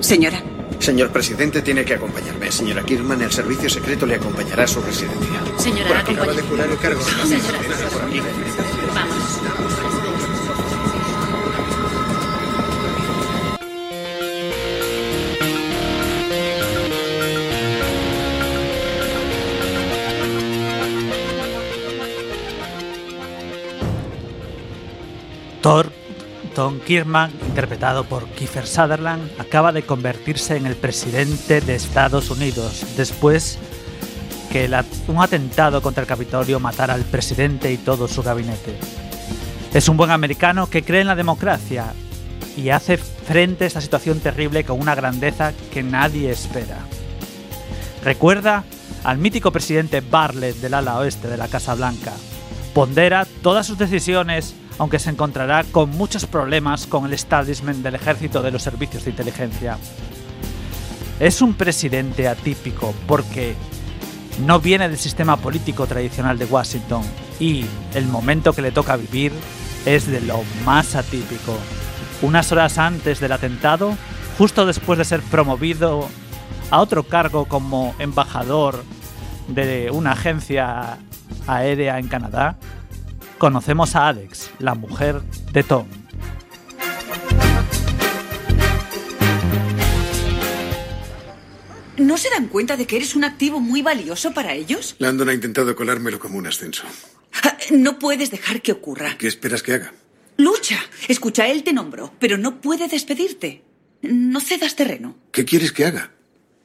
Señora. 0.00 0.42
Señor 0.78 1.10
presidente, 1.10 1.60
tiene 1.62 1.84
que 1.84 1.94
acompañarme. 1.94 2.50
Señora 2.50 2.82
Kirman, 2.82 3.20
el 3.22 3.30
servicio 3.32 3.68
secreto 3.68 4.06
le 4.06 4.14
acompañará 4.16 4.64
a 4.64 4.66
su 4.66 4.80
residencia. 4.80 5.40
Señora, 5.58 6.00
Acaba 6.00 6.32
de 6.32 6.42
jurar 6.42 6.68
el 6.70 6.78
cargo. 6.78 7.02
Señora. 7.02 7.58
Thor, 25.64 25.90
Tom 26.54 26.78
Kirkman, 26.78 27.30
interpretado 27.48 28.04
por 28.04 28.26
Kiefer 28.26 28.66
Sutherland, 28.66 29.30
acaba 29.40 29.72
de 29.72 29.82
convertirse 29.82 30.58
en 30.58 30.66
el 30.66 30.76
presidente 30.76 31.62
de 31.62 31.74
Estados 31.74 32.28
Unidos 32.28 32.84
después 32.98 33.58
que 34.52 34.68
un 35.08 35.22
atentado 35.22 35.80
contra 35.80 36.02
el 36.02 36.06
Capitolio 36.06 36.60
matara 36.60 36.92
al 36.92 37.04
presidente 37.04 37.72
y 37.72 37.78
todo 37.78 38.08
su 38.08 38.22
gabinete. 38.22 38.76
Es 39.72 39.88
un 39.88 39.96
buen 39.96 40.10
americano 40.10 40.68
que 40.68 40.82
cree 40.82 41.00
en 41.00 41.06
la 41.06 41.16
democracia 41.16 41.94
y 42.58 42.68
hace 42.68 42.98
frente 42.98 43.64
a 43.64 43.68
esta 43.68 43.80
situación 43.80 44.20
terrible 44.20 44.64
con 44.64 44.78
una 44.78 44.94
grandeza 44.94 45.54
que 45.72 45.82
nadie 45.82 46.30
espera. 46.30 46.76
Recuerda 48.04 48.64
al 49.02 49.16
mítico 49.16 49.50
presidente 49.50 50.02
Bartlett 50.02 50.56
del 50.56 50.74
ala 50.74 50.98
oeste 50.98 51.26
de 51.26 51.38
la 51.38 51.48
Casa 51.48 51.74
Blanca. 51.74 52.12
Pondera 52.74 53.26
todas 53.40 53.66
sus 53.66 53.78
decisiones, 53.78 54.54
aunque 54.78 54.98
se 54.98 55.10
encontrará 55.10 55.64
con 55.64 55.90
muchos 55.90 56.26
problemas 56.26 56.86
con 56.86 57.06
el 57.06 57.12
establishment 57.12 57.82
del 57.82 57.94
ejército 57.94 58.42
de 58.42 58.50
los 58.50 58.62
servicios 58.62 59.04
de 59.04 59.10
inteligencia. 59.10 59.78
Es 61.20 61.42
un 61.42 61.54
presidente 61.54 62.26
atípico 62.26 62.92
porque 63.06 63.54
no 64.44 64.58
viene 64.58 64.88
del 64.88 64.98
sistema 64.98 65.36
político 65.36 65.86
tradicional 65.86 66.38
de 66.38 66.46
Washington 66.46 67.02
y 67.38 67.64
el 67.94 68.06
momento 68.06 68.52
que 68.52 68.62
le 68.62 68.72
toca 68.72 68.96
vivir 68.96 69.32
es 69.86 70.06
de 70.06 70.20
lo 70.20 70.42
más 70.64 70.94
atípico. 70.96 71.56
Unas 72.22 72.50
horas 72.52 72.78
antes 72.78 73.20
del 73.20 73.32
atentado, 73.32 73.96
justo 74.38 74.66
después 74.66 74.98
de 74.98 75.04
ser 75.04 75.20
promovido 75.22 76.08
a 76.70 76.80
otro 76.80 77.04
cargo 77.04 77.44
como 77.44 77.94
embajador 77.98 78.84
de 79.48 79.90
una 79.92 80.12
agencia 80.12 80.98
aérea 81.46 81.98
en 81.98 82.08
Canadá, 82.08 82.56
conocemos 83.38 83.96
a 83.96 84.08
Alex, 84.08 84.50
la 84.58 84.74
mujer 84.74 85.20
de 85.52 85.62
Tom. 85.62 85.86
¿No 91.96 92.18
se 92.18 92.28
dan 92.30 92.48
cuenta 92.48 92.76
de 92.76 92.86
que 92.86 92.96
eres 92.96 93.14
un 93.14 93.24
activo 93.24 93.60
muy 93.60 93.80
valioso 93.82 94.34
para 94.34 94.54
ellos? 94.54 94.96
Landon 94.98 95.28
ha 95.28 95.34
intentado 95.34 95.76
colármelo 95.76 96.18
como 96.18 96.38
un 96.38 96.46
ascenso. 96.46 96.84
Ah, 97.42 97.56
No 97.70 97.98
puedes 97.98 98.30
dejar 98.30 98.62
que 98.62 98.72
ocurra. 98.72 99.16
¿Qué 99.16 99.28
esperas 99.28 99.62
que 99.62 99.74
haga? 99.74 99.92
Lucha. 100.36 100.78
Escucha, 101.08 101.46
él 101.46 101.62
te 101.62 101.72
nombró, 101.72 102.12
pero 102.18 102.36
no 102.36 102.60
puede 102.60 102.88
despedirte. 102.88 103.62
No 104.02 104.40
cedas 104.40 104.74
terreno. 104.74 105.16
¿Qué 105.30 105.44
quieres 105.44 105.70
que 105.72 105.84
haga? 105.86 106.10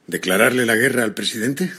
¿Declararle 0.08 0.66
la 0.66 0.74
guerra 0.74 1.04
al 1.04 1.14
presidente? 1.14 1.72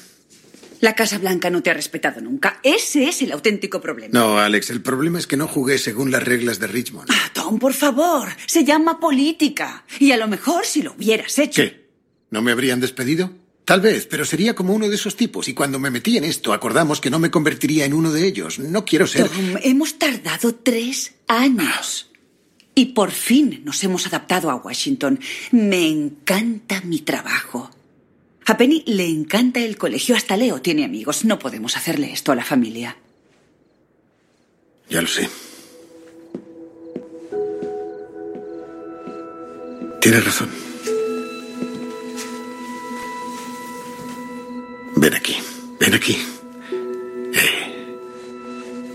La 0.82 0.96
Casa 0.96 1.20
Blanca 1.20 1.50
no 1.52 1.62
te 1.62 1.70
ha 1.70 1.76
respetado 1.76 2.22
nunca. 2.22 2.60
Ese 2.63 3.08
es 3.08 3.22
el 3.22 3.32
auténtico 3.32 3.80
problema. 3.80 4.20
No, 4.20 4.39
Alex, 4.39 4.72
el 4.72 4.82
problema 4.82 5.20
es 5.20 5.28
que 5.28 5.38
no 5.38 5.48
jugué 5.48 5.78
según 5.78 6.10
las 6.10 6.24
reglas 6.24 6.60
de 6.60 6.65
Richmond. 6.65 7.08
Tom, 7.34 7.60
por 7.60 7.74
favor. 7.74 8.30
Se 8.48 8.65
llama 8.65 9.00
política. 9.00 9.86
Y 10.00 10.12
a 10.12 10.17
lo 10.17 10.28
mejor 10.28 10.65
si 10.65 10.82
lo 10.82 10.94
hubieras 10.94 11.38
hecho. 11.38 11.62
¿Qué? 11.62 11.88
¿No 12.32 12.41
me 12.41 12.52
habrían 12.52 12.80
despedido? 12.80 13.32
Tal 13.63 13.80
vez, 13.80 14.08
pero 14.08 14.26
sería 14.26 14.56
como 14.56 14.74
uno 14.74 14.89
de 14.89 14.96
esos 14.96 15.15
tipos. 15.15 15.48
Y 15.48 15.54
cuando 15.54 15.78
me 15.78 15.91
metí 15.91 16.17
en 16.17 16.24
esto, 16.24 16.52
acordamos 16.52 17.00
que 17.00 17.12
no 17.12 17.20
me 17.20 17.30
convertiría 17.30 17.86
en 17.86 17.94
uno 17.94 18.12
de 18.12 18.26
ellos. 18.26 18.58
No 18.58 18.84
quiero 18.84 19.06
ser. 19.06 19.30
Tom, 19.30 19.58
hemos 19.62 20.00
tardado 20.00 20.56
tres 20.56 21.13
años. 21.28 22.10
Y 22.74 22.88
por 22.88 23.12
fin 23.12 23.62
nos 23.63 23.84
hemos 23.84 24.08
adaptado 24.08 24.50
a 24.50 24.56
Washington. 24.56 25.20
Me 25.52 25.88
encanta 25.88 26.82
mi 26.82 27.02
trabajo. 27.02 27.70
A 28.45 28.58
Penny 28.58 28.84
le 28.86 29.08
encanta 29.08 29.60
el 29.60 29.77
colegio. 29.77 30.15
Hasta 30.15 30.36
Leo 30.38 30.62
tiene 30.62 30.84
amigos. 30.84 31.23
No 31.25 31.39
podemos 31.39 31.77
hacerle 31.77 32.12
esto 32.12 32.32
a 32.32 32.36
la 32.36 32.43
familia. 32.43 32.97
Ya 34.89 35.01
lo 35.01 35.08
sé. 35.08 35.30
Tienes 40.01 40.25
razón. 40.25 40.49
Ven 44.95 45.13
aquí, 45.13 45.38
ven 45.80 45.93
aquí. 45.93 46.17
Eh, 47.34 47.97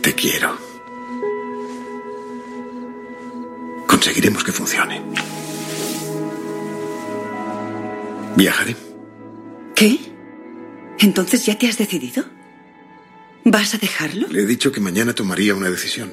te 0.03 0.15
quiero. 0.15 0.59
Conseguiremos 3.87 4.45
que 4.45 4.53
funcione. 4.53 5.01
Viajaré. 8.37 8.86
¿Qué? 9.77 9.99
¿Entonces 11.01 11.45
ya 11.45 11.59
te 11.59 11.69
has 11.69 11.77
decidido? 11.77 12.25
¿Vas 13.45 13.75
a 13.75 13.79
dejarlo? 13.79 14.27
Le 14.29 14.41
he 14.41 14.47
dicho 14.47 14.73
que 14.73 14.81
mañana 14.81 15.13
tomaría 15.13 15.55
una 15.55 15.69
decisión. 15.69 16.13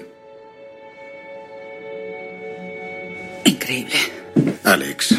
Increíble. 3.45 3.95
Alex, 4.65 5.15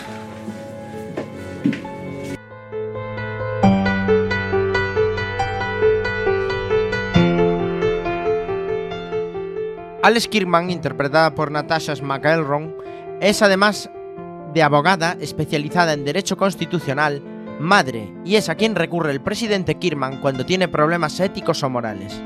Alice 10.02 10.28
Kirkman, 10.28 10.68
interpretada 10.68 11.34
por 11.34 11.50
Natasha 11.50 11.94
McElron, 12.02 12.76
es 13.22 13.40
además 13.40 13.88
de 14.52 14.62
abogada 14.62 15.16
especializada 15.18 15.94
en 15.94 16.04
derecho 16.04 16.36
constitucional, 16.36 17.22
madre, 17.60 18.12
y 18.24 18.36
es 18.36 18.48
a 18.48 18.54
quien 18.54 18.74
recurre 18.74 19.12
el 19.12 19.20
presidente 19.20 19.76
Kirkman 19.76 20.20
cuando 20.20 20.46
tiene 20.46 20.68
problemas 20.68 21.18
éticos 21.20 21.62
o 21.62 21.70
morales. 21.70 22.20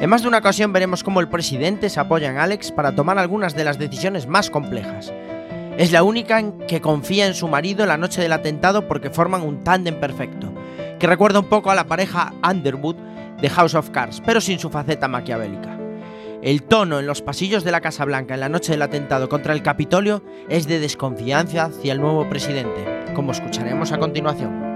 En 0.00 0.08
más 0.08 0.22
de 0.22 0.28
una 0.28 0.38
ocasión 0.38 0.72
veremos 0.72 1.02
cómo 1.02 1.20
el 1.20 1.28
presidente 1.28 1.90
se 1.90 1.98
apoya 1.98 2.30
en 2.30 2.38
Alex 2.38 2.70
para 2.70 2.94
tomar 2.94 3.18
algunas 3.18 3.56
de 3.56 3.64
las 3.64 3.78
decisiones 3.78 4.26
más 4.26 4.48
complejas. 4.48 5.12
Es 5.76 5.92
la 5.92 6.02
única 6.02 6.38
en 6.38 6.58
que 6.66 6.80
confía 6.80 7.26
en 7.26 7.34
su 7.34 7.48
marido 7.48 7.86
la 7.86 7.96
noche 7.96 8.20
del 8.20 8.32
atentado 8.32 8.86
porque 8.86 9.10
forman 9.10 9.42
un 9.42 9.64
tándem 9.64 9.98
perfecto, 9.98 10.52
que 10.98 11.06
recuerda 11.06 11.40
un 11.40 11.48
poco 11.48 11.70
a 11.70 11.74
la 11.74 11.86
pareja 11.86 12.32
Underwood 12.48 12.96
de 13.40 13.50
House 13.50 13.74
of 13.74 13.90
Cards, 13.90 14.22
pero 14.24 14.40
sin 14.40 14.58
su 14.58 14.70
faceta 14.70 15.08
maquiavélica. 15.08 15.78
El 16.42 16.62
tono 16.62 17.00
en 17.00 17.06
los 17.06 17.20
pasillos 17.20 17.64
de 17.64 17.72
la 17.72 17.80
Casa 17.80 18.04
Blanca 18.04 18.34
en 18.34 18.40
la 18.40 18.48
noche 18.48 18.72
del 18.72 18.82
atentado 18.82 19.28
contra 19.28 19.52
el 19.52 19.62
Capitolio 19.62 20.22
es 20.48 20.68
de 20.68 20.78
desconfianza 20.78 21.64
hacia 21.64 21.92
el 21.92 22.00
nuevo 22.00 22.28
presidente, 22.28 23.04
como 23.14 23.32
escucharemos 23.32 23.90
a 23.90 23.98
continuación. 23.98 24.67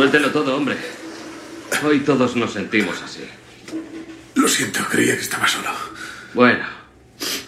Suéltelo 0.00 0.30
todo, 0.30 0.56
hombre. 0.56 0.76
Hoy 1.84 2.00
todos 2.00 2.34
nos 2.34 2.54
sentimos 2.54 3.02
así. 3.02 3.20
Lo 4.34 4.48
siento, 4.48 4.80
creía 4.90 5.14
que 5.14 5.20
estaba 5.20 5.46
solo. 5.46 5.68
Bueno, 6.32 6.64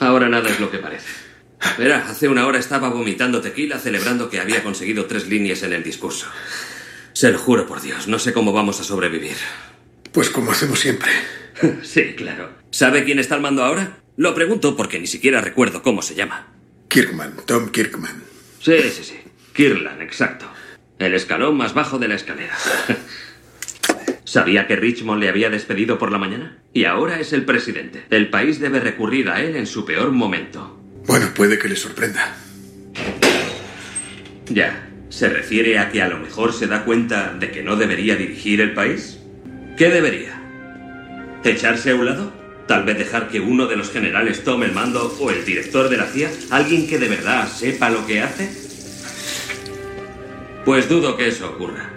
ahora 0.00 0.28
nada 0.28 0.50
es 0.50 0.60
lo 0.60 0.70
que 0.70 0.76
parece. 0.76 1.08
Verá, 1.78 2.06
hace 2.06 2.28
una 2.28 2.46
hora 2.46 2.58
estaba 2.58 2.90
vomitando 2.90 3.40
tequila 3.40 3.78
celebrando 3.78 4.28
que 4.28 4.38
había 4.38 4.62
conseguido 4.62 5.06
tres 5.06 5.28
líneas 5.28 5.62
en 5.62 5.72
el 5.72 5.82
discurso. 5.82 6.26
Se 7.14 7.32
lo 7.32 7.38
juro 7.38 7.66
por 7.66 7.80
Dios, 7.80 8.06
no 8.06 8.18
sé 8.18 8.34
cómo 8.34 8.52
vamos 8.52 8.78
a 8.80 8.84
sobrevivir. 8.84 9.38
Pues 10.12 10.28
como 10.28 10.52
hacemos 10.52 10.78
siempre. 10.78 11.10
Sí, 11.82 12.12
claro. 12.14 12.50
¿Sabe 12.70 13.04
quién 13.04 13.18
está 13.18 13.34
al 13.34 13.40
mando 13.40 13.64
ahora? 13.64 13.96
Lo 14.18 14.34
pregunto 14.34 14.76
porque 14.76 15.00
ni 15.00 15.06
siquiera 15.06 15.40
recuerdo 15.40 15.82
cómo 15.82 16.02
se 16.02 16.14
llama. 16.14 16.48
Kirkman, 16.88 17.34
Tom 17.46 17.70
Kirkman. 17.70 18.22
Sí, 18.60 18.76
sí, 18.94 19.04
sí. 19.04 19.18
Kirlan, 19.54 20.02
exacto. 20.02 20.52
El 21.02 21.14
escalón 21.14 21.56
más 21.56 21.74
bajo 21.74 21.98
de 21.98 22.06
la 22.06 22.14
escalera. 22.14 22.56
¿Sabía 24.24 24.68
que 24.68 24.76
Richmond 24.76 25.20
le 25.20 25.28
había 25.28 25.50
despedido 25.50 25.98
por 25.98 26.12
la 26.12 26.18
mañana? 26.18 26.58
Y 26.72 26.84
ahora 26.84 27.18
es 27.18 27.32
el 27.32 27.44
presidente. 27.44 28.04
El 28.08 28.30
país 28.30 28.60
debe 28.60 28.78
recurrir 28.78 29.28
a 29.28 29.40
él 29.40 29.56
en 29.56 29.66
su 29.66 29.84
peor 29.84 30.12
momento. 30.12 30.80
Bueno, 31.06 31.26
puede 31.34 31.58
que 31.58 31.68
le 31.68 31.74
sorprenda. 31.74 32.36
Ya. 34.48 34.88
¿Se 35.08 35.28
refiere 35.28 35.78
a 35.80 35.90
que 35.90 36.00
a 36.00 36.08
lo 36.08 36.18
mejor 36.18 36.54
se 36.54 36.68
da 36.68 36.84
cuenta 36.84 37.34
de 37.34 37.50
que 37.50 37.62
no 37.62 37.76
debería 37.76 38.14
dirigir 38.14 38.60
el 38.60 38.72
país? 38.72 39.18
¿Qué 39.76 39.90
debería? 39.90 40.40
¿Echarse 41.44 41.90
a 41.90 41.96
un 41.96 42.06
lado? 42.06 42.32
¿Tal 42.68 42.84
vez 42.84 42.96
dejar 42.96 43.28
que 43.28 43.40
uno 43.40 43.66
de 43.66 43.76
los 43.76 43.90
generales 43.90 44.44
tome 44.44 44.66
el 44.66 44.72
mando 44.72 45.14
o 45.20 45.30
el 45.30 45.44
director 45.44 45.88
de 45.88 45.96
la 45.96 46.06
CIA? 46.06 46.30
¿Alguien 46.50 46.86
que 46.86 46.98
de 46.98 47.08
verdad 47.08 47.48
sepa 47.48 47.90
lo 47.90 48.06
que 48.06 48.22
hace? 48.22 48.71
Pues 50.64 50.88
dudo 50.88 51.16
que 51.16 51.28
eso 51.28 51.48
ocurra. 51.50 51.90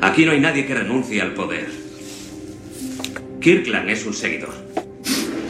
Aquí 0.00 0.24
no 0.24 0.32
hay 0.32 0.40
nadie 0.40 0.66
que 0.66 0.74
renuncie 0.74 1.20
al 1.22 1.34
poder. 1.34 1.68
Kirkland 3.40 3.90
es 3.90 4.04
un 4.04 4.14
seguidor. 4.14 4.52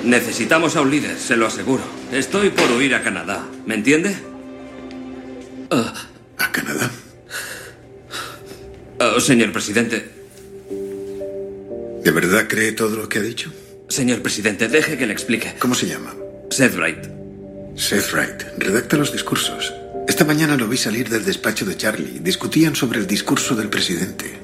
Necesitamos 0.04 0.76
a 0.76 0.82
un 0.82 0.90
líder, 0.90 1.16
se 1.16 1.36
lo 1.36 1.46
aseguro. 1.46 1.82
Estoy 2.12 2.50
por 2.50 2.70
huir 2.72 2.94
a 2.94 3.02
Canadá. 3.02 3.46
¿Me 3.66 3.74
entiende? 3.74 4.14
¿A 5.70 6.52
Canadá? 6.52 6.90
Oh, 9.00 9.20
señor 9.20 9.52
presidente. 9.52 10.08
¿De 12.02 12.10
verdad 12.12 12.46
cree 12.48 12.72
todo 12.72 12.96
lo 12.96 13.08
que 13.08 13.18
ha 13.18 13.22
dicho? 13.22 13.52
Señor 13.88 14.22
presidente, 14.22 14.68
deje 14.68 14.96
que 14.96 15.06
le 15.06 15.12
explique. 15.12 15.54
¿Cómo 15.58 15.74
se 15.74 15.86
llama? 15.86 16.14
Seth 16.50 16.76
Wright. 16.76 17.04
Seth 17.74 18.12
Wright. 18.12 18.42
Redacta 18.58 18.96
los 18.96 19.12
discursos. 19.12 19.72
Esta 20.08 20.24
mañana 20.24 20.56
lo 20.56 20.68
vi 20.68 20.76
salir 20.76 21.08
del 21.08 21.24
despacho 21.24 21.64
de 21.64 21.76
Charlie. 21.76 22.20
Discutían 22.20 22.76
sobre 22.76 23.00
el 23.00 23.08
discurso 23.08 23.56
del 23.56 23.68
presidente. 23.68 24.40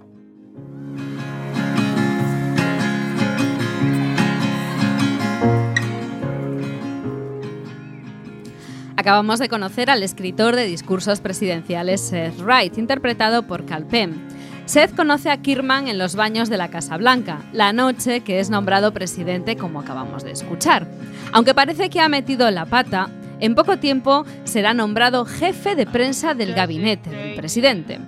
Acabamos 8.97 9.39
de 9.39 9.49
conocer 9.49 9.89
al 9.89 10.03
escritor 10.03 10.57
de 10.57 10.65
discursos 10.65 11.21
presidenciales 11.21 12.01
Seth 12.01 12.41
Wright, 12.41 12.77
interpretado 12.77 13.47
por 13.47 13.65
Cal 13.65 13.87
Penn. 13.87 14.21
Seth 14.65 14.95
conoce 14.95 15.31
a 15.31 15.43
Kirman 15.43 15.87
en 15.87 15.99
los 15.99 16.17
baños 16.17 16.49
de 16.49 16.57
la 16.57 16.71
Casa 16.71 16.97
Blanca, 16.97 17.41
la 17.53 17.73
noche 17.73 18.21
que 18.21 18.41
es 18.41 18.51
nombrado 18.51 18.93
presidente 18.93 19.57
como 19.57 19.81
acabamos 19.81 20.25
de 20.25 20.33
escuchar. 20.33 20.89
Aunque 21.33 21.55
parece 21.55 21.89
que 21.89 22.01
ha 22.01 22.09
metido 22.09 22.51
la 22.51 22.67
pata, 22.67 23.11
en 23.43 23.57
poco 23.57 23.77
tiempo 23.77 24.25
será 24.45 24.73
nombrado 24.73 25.25
jefe 25.25 25.75
de 25.75 25.85
prensa 25.85 26.33
del 26.33 26.55
gabinete 26.55 27.11
del 27.11 27.35
presidente. 27.35 27.99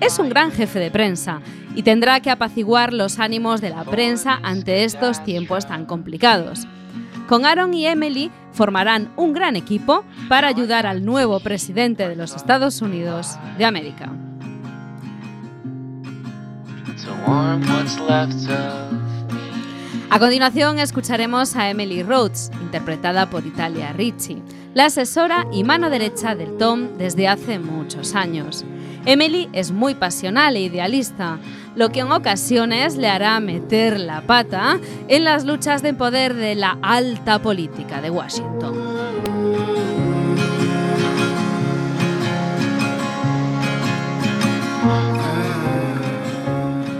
Es 0.00 0.18
un 0.18 0.28
gran 0.28 0.50
jefe 0.50 0.80
de 0.80 0.90
prensa 0.90 1.40
y 1.76 1.84
tendrá 1.84 2.18
que 2.18 2.30
apaciguar 2.30 2.92
los 2.92 3.20
ánimos 3.20 3.60
de 3.60 3.70
la 3.70 3.84
prensa 3.84 4.40
ante 4.42 4.82
estos 4.82 5.22
tiempos 5.22 5.66
tan 5.66 5.86
complicados. 5.86 6.66
Con 7.28 7.46
Aaron 7.46 7.72
y 7.72 7.86
Emily 7.86 8.32
formarán 8.52 9.12
un 9.16 9.32
gran 9.32 9.54
equipo 9.54 10.04
para 10.28 10.48
ayudar 10.48 10.86
al 10.86 11.04
nuevo 11.04 11.38
presidente 11.38 12.08
de 12.08 12.16
los 12.16 12.34
Estados 12.34 12.82
Unidos 12.82 13.38
de 13.56 13.64
América. 13.64 14.10
A 20.14 20.20
continuación 20.20 20.78
escucharemos 20.78 21.56
a 21.56 21.70
Emily 21.70 22.04
Rhodes, 22.04 22.52
interpretada 22.62 23.28
por 23.28 23.44
Italia 23.44 23.92
Ricci, 23.92 24.40
la 24.72 24.84
asesora 24.84 25.44
y 25.52 25.64
mano 25.64 25.90
derecha 25.90 26.36
del 26.36 26.56
Tom 26.56 26.96
desde 26.98 27.26
hace 27.26 27.58
muchos 27.58 28.14
años. 28.14 28.64
Emily 29.06 29.48
es 29.52 29.72
muy 29.72 29.96
pasional 29.96 30.54
e 30.54 30.60
idealista, 30.60 31.40
lo 31.74 31.88
que 31.88 31.98
en 31.98 32.12
ocasiones 32.12 32.94
le 32.94 33.08
hará 33.08 33.40
meter 33.40 33.98
la 33.98 34.24
pata 34.24 34.78
en 35.08 35.24
las 35.24 35.44
luchas 35.44 35.82
de 35.82 35.94
poder 35.94 36.34
de 36.34 36.54
la 36.54 36.78
alta 36.80 37.42
política 37.42 38.00
de 38.00 38.10
Washington. 38.10 38.74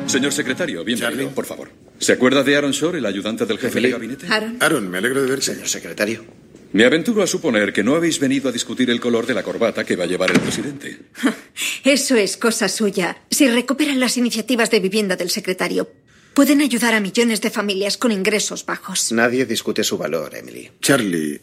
Señor 0.07 0.33
secretario, 0.33 0.83
bienvenido, 0.83 1.31
por 1.31 1.47
favor. 1.47 1.84
¿Se 1.99 2.13
acuerda 2.13 2.43
de 2.43 2.57
Aaron 2.57 2.73
Shore, 2.73 2.99
el 2.99 3.07
ayudante 3.07 3.47
del 3.47 3.59
jefe 3.59 3.81
de 3.81 3.91
gabinete? 3.91 4.27
Aaron. 4.29 4.57
Aaron, 4.61 4.91
me 4.91 4.99
alegro 4.99 5.23
de 5.23 5.31
verte. 5.31 5.47
Señor 5.47 5.69
secretario. 5.69 6.25
Me 6.73 6.85
aventuro 6.85 7.23
a 7.23 7.27
suponer 7.29 7.73
que 7.73 7.85
no 7.85 7.95
habéis 7.95 8.19
venido 8.19 8.49
a 8.49 8.53
discutir 8.53 8.91
el 8.91 8.99
color 8.99 9.27
de 9.27 9.35
la 9.35 9.45
corbata 9.45 9.85
que 9.85 9.95
va 9.95 10.05
a 10.05 10.07
llevar 10.09 10.33
el 10.33 10.41
presidente. 10.41 10.99
Eso 11.85 12.17
es 12.17 12.37
cosa 12.37 12.69
suya. 12.69 13.19
Si 13.31 13.47
recuperan 13.47 14.01
las 14.01 14.17
iniciativas 14.17 14.73
de 14.73 14.81
vivienda 14.81 15.15
del 15.15 15.31
secretario, 15.31 15.89
pueden 16.35 16.61
ayudar 16.63 16.95
a 16.95 17.01
millones 17.01 17.41
de 17.41 17.51
familias 17.51 17.97
con 17.97 18.11
ingresos 18.11 18.67
bajos. 18.67 19.13
Nadie 19.13 19.47
discute 19.47 19.85
su 19.85 19.97
valor, 19.97 20.35
Emily. 20.35 20.69
Charlie, 20.81 21.41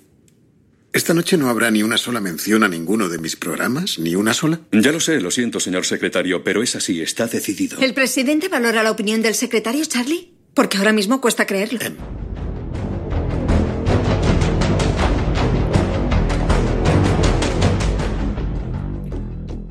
¿esta 0.91 1.13
noche 1.13 1.37
no 1.37 1.49
habrá 1.49 1.71
ni 1.71 1.81
una 1.81 1.97
sola 1.97 2.19
mención 2.19 2.65
a 2.65 2.67
ninguno 2.67 3.07
de 3.07 3.17
mis 3.17 3.37
programas? 3.37 3.99
¿Ni 3.99 4.15
una 4.15 4.33
sola? 4.33 4.59
Ya 4.73 4.91
lo 4.91 4.99
sé, 4.99 5.21
lo 5.21 5.31
siento, 5.31 5.61
señor 5.61 5.85
secretario, 5.85 6.43
pero 6.43 6.61
es 6.61 6.75
así, 6.75 7.01
está 7.01 7.27
decidido. 7.27 7.79
¿El 7.79 7.93
presidente 7.93 8.49
valora 8.49 8.83
la 8.83 8.91
opinión 8.91 9.21
del 9.21 9.35
secretario, 9.35 9.85
Charlie? 9.85 10.30
Porque 10.53 10.77
ahora 10.77 10.91
mismo 10.91 11.21
cuesta 11.21 11.45
creerlo. 11.45 11.79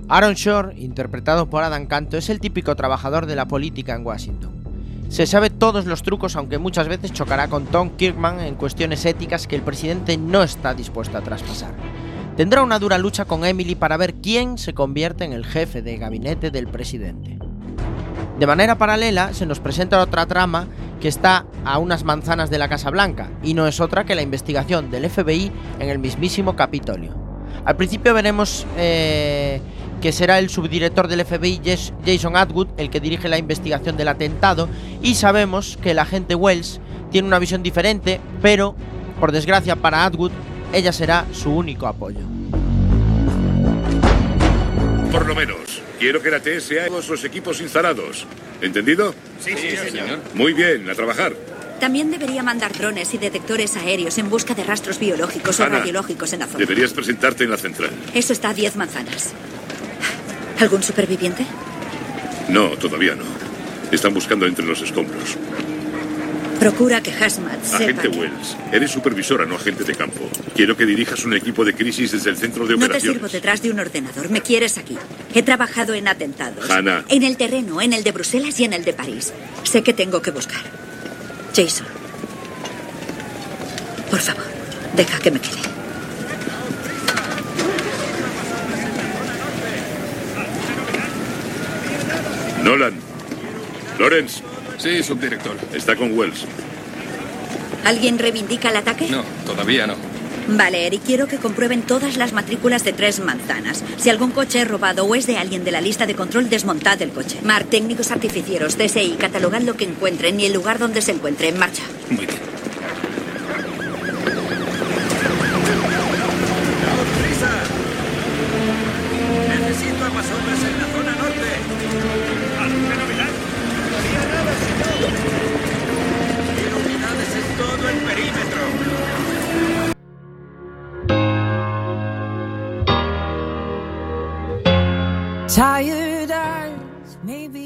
Aaron 0.09 0.35
Shore, 0.35 0.75
interpretado 0.77 1.49
por 1.49 1.63
Adam 1.63 1.87
Canto, 1.87 2.17
es 2.17 2.31
el 2.31 2.41
típico 2.41 2.75
trabajador 2.75 3.27
de 3.27 3.37
la 3.37 3.47
política 3.47 3.95
en 3.95 4.05
Washington. 4.05 4.51
Se 5.09 5.27
sabe 5.27 5.51
todos 5.51 5.87
los 5.87 6.03
trucos, 6.03 6.35
aunque 6.35 6.59
muchas 6.59 6.89
veces 6.89 7.13
chocará 7.13 7.49
con 7.49 7.67
Tom 7.67 7.91
Kirkman 7.97 8.41
en 8.41 8.55
cuestiones 8.55 9.05
éticas 9.05 9.47
que 9.47 9.57
el 9.57 9.63
presidente 9.63 10.17
no 10.17 10.43
está 10.43 10.75
dispuesto 10.75 11.17
a 11.17 11.21
traspasar. 11.21 11.75
Tendrá 12.37 12.63
una 12.63 12.79
dura 12.79 12.97
lucha 12.97 13.25
con 13.25 13.45
Emily 13.45 13.75
para 13.75 13.97
ver 13.97 14.15
quién 14.15 14.57
se 14.57 14.73
convierte 14.73 15.25
en 15.25 15.33
el 15.33 15.45
jefe 15.45 15.83
de 15.83 15.99
gabinete 15.99 16.51
del 16.51 16.69
presidente. 16.69 17.39
De 18.39 18.47
manera 18.47 18.79
paralela, 18.79 19.35
se 19.35 19.47
nos 19.47 19.61
presenta 19.61 20.01
otra 20.01 20.27
trama 20.27 20.67
que 21.01 21.09
está 21.09 21.47
a 21.65 21.79
unas 21.79 22.05
manzanas 22.05 22.51
de 22.51 22.59
la 22.59 22.69
Casa 22.69 22.91
Blanca, 22.91 23.31
y 23.43 23.55
no 23.55 23.67
es 23.67 23.81
otra 23.81 24.05
que 24.05 24.15
la 24.15 24.23
investigación 24.23 24.91
del 24.91 25.09
FBI 25.09 25.51
en 25.79 25.89
el 25.89 25.99
mismísimo 25.99 26.57
Capitolio. 26.57 27.15
Al 27.65 27.77
principio 27.77 28.15
veremos 28.15 28.67
eh, 28.77 29.61
que 30.01 30.13
será 30.13 30.39
el 30.39 30.49
subdirector 30.49 31.09
del 31.09 31.25
FBI 31.25 31.61
Jason 32.05 32.37
Atwood 32.37 32.69
el 32.79 32.91
que 32.91 33.01
dirige 33.01 33.29
la 33.29 33.39
investigación 33.39 33.97
del 33.97 34.09
atentado 34.09 34.69
y 35.03 35.15
sabemos 35.15 35.79
que 35.83 35.91
el 35.91 35.99
agente 35.99 36.35
Wells 36.35 36.81
tiene 37.11 37.29
una 37.29 37.39
visión 37.39 37.63
diferente, 37.63 38.21
pero 38.41 38.75
por 39.19 39.33
desgracia 39.33 39.77
para 39.77 40.05
Atwood, 40.07 40.33
ella 40.73 40.93
será 40.93 41.27
su 41.33 41.51
único 41.51 41.87
apoyo. 41.87 42.21
Por 45.13 45.27
lo 45.27 45.35
menos, 45.35 45.70
quiero 46.01 46.23
que 46.23 46.31
la 46.31 46.41
TSA 46.41 46.87
todos 46.89 47.09
los 47.09 47.23
equipos 47.25 47.61
instalados. 47.61 48.27
¿Entendido? 48.61 49.15
Sí, 49.39 49.53
sí, 49.57 49.77
señor. 49.77 50.19
Muy 50.35 50.55
bien, 50.55 50.89
a 50.91 50.95
trabajar. 50.95 51.35
También 51.79 52.11
debería 52.11 52.43
mandar 52.43 52.77
drones 52.77 53.15
y 53.15 53.19
detectores 53.19 53.77
aéreos 53.77 54.19
en 54.19 54.29
busca 54.29 54.55
de 54.55 54.65
rastros 54.65 54.99
biológicos 54.99 55.61
o 55.61 55.67
radiológicos 55.67 56.33
en 56.33 56.41
la 56.41 56.47
zona. 56.47 56.59
Deberías 56.59 56.93
presentarte 56.93 57.45
en 57.45 57.51
la 57.51 57.57
central. 57.57 57.91
Eso 58.13 58.33
está 58.33 58.51
a 58.51 58.55
10 58.55 58.77
manzanas. 58.77 59.33
¿Algún 60.59 60.83
superviviente? 60.83 61.47
No, 62.49 62.71
todavía 62.71 63.15
no. 63.15 63.25
Están 63.93 64.13
buscando 64.13 64.47
entre 64.47 64.67
los 64.67 64.83
escombros. 64.83 65.37
Procura 66.61 67.01
que 67.03 67.11
Hazmat 67.11 67.65
sepa. 67.65 67.77
Agente 67.85 68.03
que- 68.11 68.19
Wells, 68.19 68.55
eres 68.71 68.91
supervisora, 68.91 69.47
no 69.47 69.55
agente 69.57 69.83
de 69.83 69.95
campo. 69.95 70.29
Quiero 70.55 70.77
que 70.77 70.85
dirijas 70.85 71.25
un 71.25 71.33
equipo 71.33 71.65
de 71.65 71.75
crisis 71.75 72.13
desde 72.13 72.29
el 72.31 72.37
centro 72.37 72.67
de 72.67 72.75
No 72.75 72.81
te 72.81 72.85
operaciones. 72.85 73.15
sirvo 73.17 73.29
detrás 73.33 73.63
de 73.63 73.71
un 73.71 73.81
ordenador. 73.81 74.29
Me 74.29 74.43
quieres 74.43 74.77
aquí. 74.77 74.99
He 75.35 75.43
trabajado 75.43 75.95
en 75.95 76.07
atentados. 76.07 76.69
Hannah. 76.71 77.05
En 77.09 77.23
el 77.23 77.39
terreno, 77.39 77.81
en 77.81 77.95
el 77.95 78.05
de 78.05 78.13
Bruselas 78.13 78.61
y 78.61 78.65
en 78.65 78.75
el 78.75 78.85
de 78.85 78.93
París. 78.93 79.33
Sé 79.65 79.83
que 79.83 79.95
tengo 79.95 80.21
que 80.21 80.33
buscar. 80.33 80.61
Jason. 81.57 81.87
Por 84.11 84.21
favor, 84.21 84.45
deja 84.97 85.19
que 85.19 85.31
me 85.31 85.41
quede. 85.41 85.61
Nolan. 92.65 92.95
Lawrence. 93.99 94.43
Sí, 94.81 95.03
subdirector. 95.03 95.57
Está 95.75 95.95
con 95.95 96.19
Wells. 96.19 96.47
¿Alguien 97.85 98.19
reivindica 98.19 98.71
el 98.71 98.77
ataque? 98.77 99.09
No, 99.11 99.23
todavía 99.45 99.87
no. 99.87 99.95
Vale, 100.49 100.87
Eric, 100.87 101.03
quiero 101.05 101.29
que 101.29 101.37
comprueben 101.37 101.83
todas 101.83 102.17
las 102.17 102.33
matrículas 102.33 102.83
de 102.83 102.95
tres 102.95 103.21
manzanas. 103.21 103.85
Si 103.99 104.09
algún 104.09 104.31
coche 104.31 104.63
es 104.63 104.69
robado 104.69 105.05
o 105.05 105.15
es 105.15 105.27
de 105.27 105.37
alguien 105.37 105.65
de 105.65 105.71
la 105.71 105.83
lista 105.83 106.07
de 106.07 106.15
control, 106.15 106.49
desmontad 106.49 107.01
el 107.03 107.11
coche. 107.11 107.39
Mar, 107.45 107.65
técnicos 107.65 108.11
artificieros, 108.11 108.79
DSI, 108.79 109.17
catalogad 109.19 109.61
lo 109.61 109.77
que 109.77 109.85
encuentren 109.85 110.41
y 110.41 110.47
el 110.47 110.55
lugar 110.55 110.79
donde 110.79 111.03
se 111.03 111.13
encuentre. 111.13 111.49
En 111.49 111.59
marcha. 111.59 111.83
Muy 112.09 112.25
bien. 112.25 112.39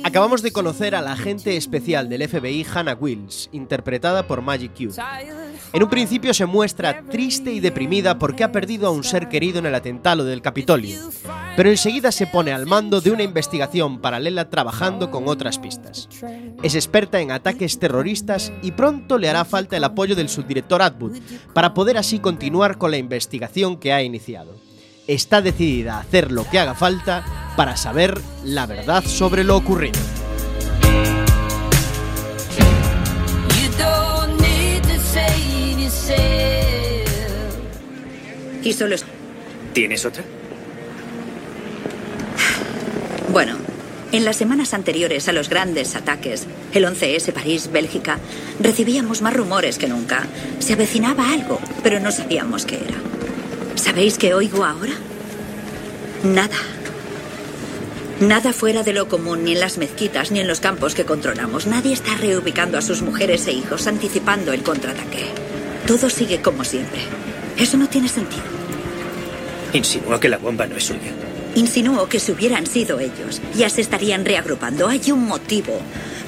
Acabamos 0.05 0.41
de 0.41 0.53
conocer 0.53 0.95
a 0.95 1.03
la 1.03 1.13
agente 1.13 1.59
especial 1.59 2.09
del 2.09 2.27
FBI 2.27 2.65
Hannah 2.73 2.97
Wills, 2.99 3.51
interpretada 3.53 4.27
por 4.27 4.41
Maggie 4.41 4.71
Q. 4.71 4.95
En 5.75 5.83
un 5.83 5.91
principio 5.91 6.33
se 6.33 6.47
muestra 6.47 7.03
triste 7.03 7.53
y 7.53 7.61
deprimida 7.61 8.19
porque 8.19 8.43
ha 8.43 8.53
perdido 8.53 8.87
a 8.87 8.91
un 8.91 9.05
ser 9.05 9.29
querido 9.29 9.59
en 9.59 9.67
el 9.67 9.75
atentado 9.75 10.25
del 10.25 10.41
Capitolio, 10.41 10.99
pero 11.57 11.69
enseguida 11.69 12.11
se 12.11 12.27
pone 12.27 12.55
al 12.55 12.65
mando 12.65 13.03
de 13.03 13.11
una 13.11 13.23
investigación 13.23 14.01
paralela 14.01 14.49
trabajando 14.49 15.11
con 15.11 15.29
otras 15.29 15.59
pistas. 15.59 16.09
Es 16.63 16.75
experta 16.75 17.21
en 17.21 17.33
ataques 17.33 17.79
terroristas 17.79 18.51
y 18.63 18.73
pronto 18.73 19.19
le 19.19 19.29
hará 19.29 19.45
falta 19.45 19.77
el 19.77 19.85
apoyo 19.85 20.17
del 20.17 20.31
subdirector 20.31 20.81
Atwood 20.81 21.19
para 21.53 21.75
poder 21.75 21.99
así 21.99 22.19
continuar 22.19 22.79
con 22.79 22.91
la 22.91 22.97
investigación 22.97 23.77
que 23.77 23.93
ha 23.93 24.03
iniciado. 24.03 24.64
Está 25.07 25.43
decidida 25.43 25.97
a 25.97 26.01
hacer 26.01 26.33
lo 26.33 26.49
que 26.49 26.59
haga 26.59 26.75
falta 26.75 27.53
para 27.57 27.77
saber 27.77 28.19
la 28.43 28.65
verdad 28.65 29.05
sobre 29.05 29.45
lo 29.45 29.57
ocurrido. 29.57 30.01
Y 38.63 38.73
solo 38.73 38.95
es... 38.95 39.05
¿Tienes 39.75 40.07
otra? 40.07 40.25
Bueno, 43.31 43.57
en 44.11 44.25
las 44.25 44.37
semanas 44.37 44.73
anteriores 44.73 45.29
a 45.29 45.33
los 45.33 45.51
grandes 45.51 45.97
ataques, 45.97 46.47
el 46.73 46.87
11S 46.87 47.31
París, 47.35 47.71
Bélgica, 47.71 48.19
recibíamos 48.59 49.21
más 49.21 49.35
rumores 49.35 49.77
que 49.77 49.87
nunca. 49.87 50.27
Se 50.61 50.73
avecinaba 50.73 51.31
algo, 51.31 51.61
pero 51.83 52.01
no 52.01 52.11
sabíamos 52.11 52.65
qué 52.65 52.77
era. 52.77 53.34
¿Sabéis 53.77 54.19
qué 54.19 54.35
oigo 54.35 54.65
ahora? 54.65 54.93
Nada. 56.23 56.57
Nada 58.21 58.53
fuera 58.53 58.83
de 58.83 58.93
lo 58.93 59.09
común, 59.09 59.45
ni 59.45 59.53
en 59.53 59.61
las 59.61 59.77
mezquitas, 59.77 60.31
ni 60.31 60.41
en 60.41 60.47
los 60.47 60.61
campos 60.61 60.95
que 60.95 61.05
controlamos. 61.05 61.67
Nadie 61.67 61.93
está 61.93 62.15
reubicando 62.15 62.79
a 62.79 62.83
sus 62.83 63.03
mujeres 63.03 63.47
e 63.47 63.53
hijos, 63.53 63.87
anticipando 63.87 64.53
el 64.53 64.63
contraataque. 64.63 65.27
Todo 65.87 66.09
sigue 66.09 66.41
como 66.41 66.65
siempre. 66.65 67.01
Eso 67.59 67.77
no 67.77 67.89
tiene 67.89 68.09
sentido. 68.09 68.43
Insinúa 69.73 70.21
que 70.21 70.29
la 70.29 70.39
bomba 70.39 70.67
no 70.67 70.77
es 70.77 70.85
suya. 70.85 71.13
Insinúo 71.57 72.09
que 72.09 72.21
si 72.21 72.33
hubieran 72.33 72.67
sido 72.67 73.01
ellos, 73.01 73.41
ya 73.55 73.69
se 73.69 73.81
estarían 73.81 74.25
reagrupando. 74.25 74.89
Hay 74.89 75.11
un 75.11 75.27
motivo 75.27 75.81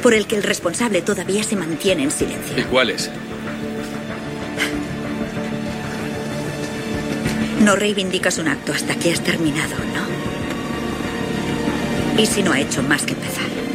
por 0.02 0.14
el 0.14 0.26
que 0.26 0.36
el 0.36 0.42
responsable 0.42 1.02
todavía 1.02 1.42
se 1.42 1.56
mantiene 1.56 2.02
en 2.02 2.10
silencio. 2.10 2.58
¿Y 2.58 2.62
cuál 2.64 2.90
es? 2.90 3.10
No 7.66 7.74
reivindicas 7.74 8.38
un 8.38 8.46
acto 8.46 8.72
hasta 8.72 8.94
que 8.94 9.12
has 9.12 9.20
terminado, 9.24 9.74
¿no? 9.92 10.06
¿Y 12.22 12.26
si 12.26 12.44
no 12.44 12.52
ha 12.52 12.60
hecho 12.60 12.80
más 12.84 13.02
que 13.02 13.14
empezar? 13.14 13.65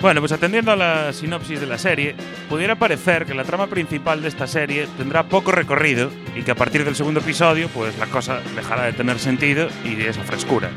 Bueno, 0.00 0.20
pues 0.20 0.32
atendiendo 0.32 0.72
a 0.72 0.76
la 0.76 1.12
sinopsis 1.12 1.60
de 1.60 1.66
la 1.66 1.76
serie, 1.76 2.14
pudiera 2.48 2.74
parecer 2.74 3.26
que 3.26 3.34
la 3.34 3.44
trama 3.44 3.66
principal 3.66 4.22
de 4.22 4.28
esta 4.28 4.46
serie 4.46 4.88
tendrá 4.96 5.24
poco 5.24 5.52
recorrido 5.52 6.10
y 6.34 6.42
que 6.42 6.52
a 6.52 6.54
partir 6.54 6.86
del 6.86 6.96
segundo 6.96 7.20
episodio, 7.20 7.68
pues 7.68 7.98
la 7.98 8.06
cosa 8.06 8.40
dejará 8.56 8.84
de 8.84 8.94
tener 8.94 9.18
sentido 9.18 9.68
y 9.84 9.96
de 9.96 10.08
esa 10.08 10.22
frescura. 10.22 10.70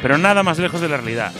Pero 0.00 0.16
nada 0.16 0.42
más 0.42 0.58
lejos 0.58 0.80
de 0.80 0.88
la 0.88 0.96
realidad. 0.96 1.32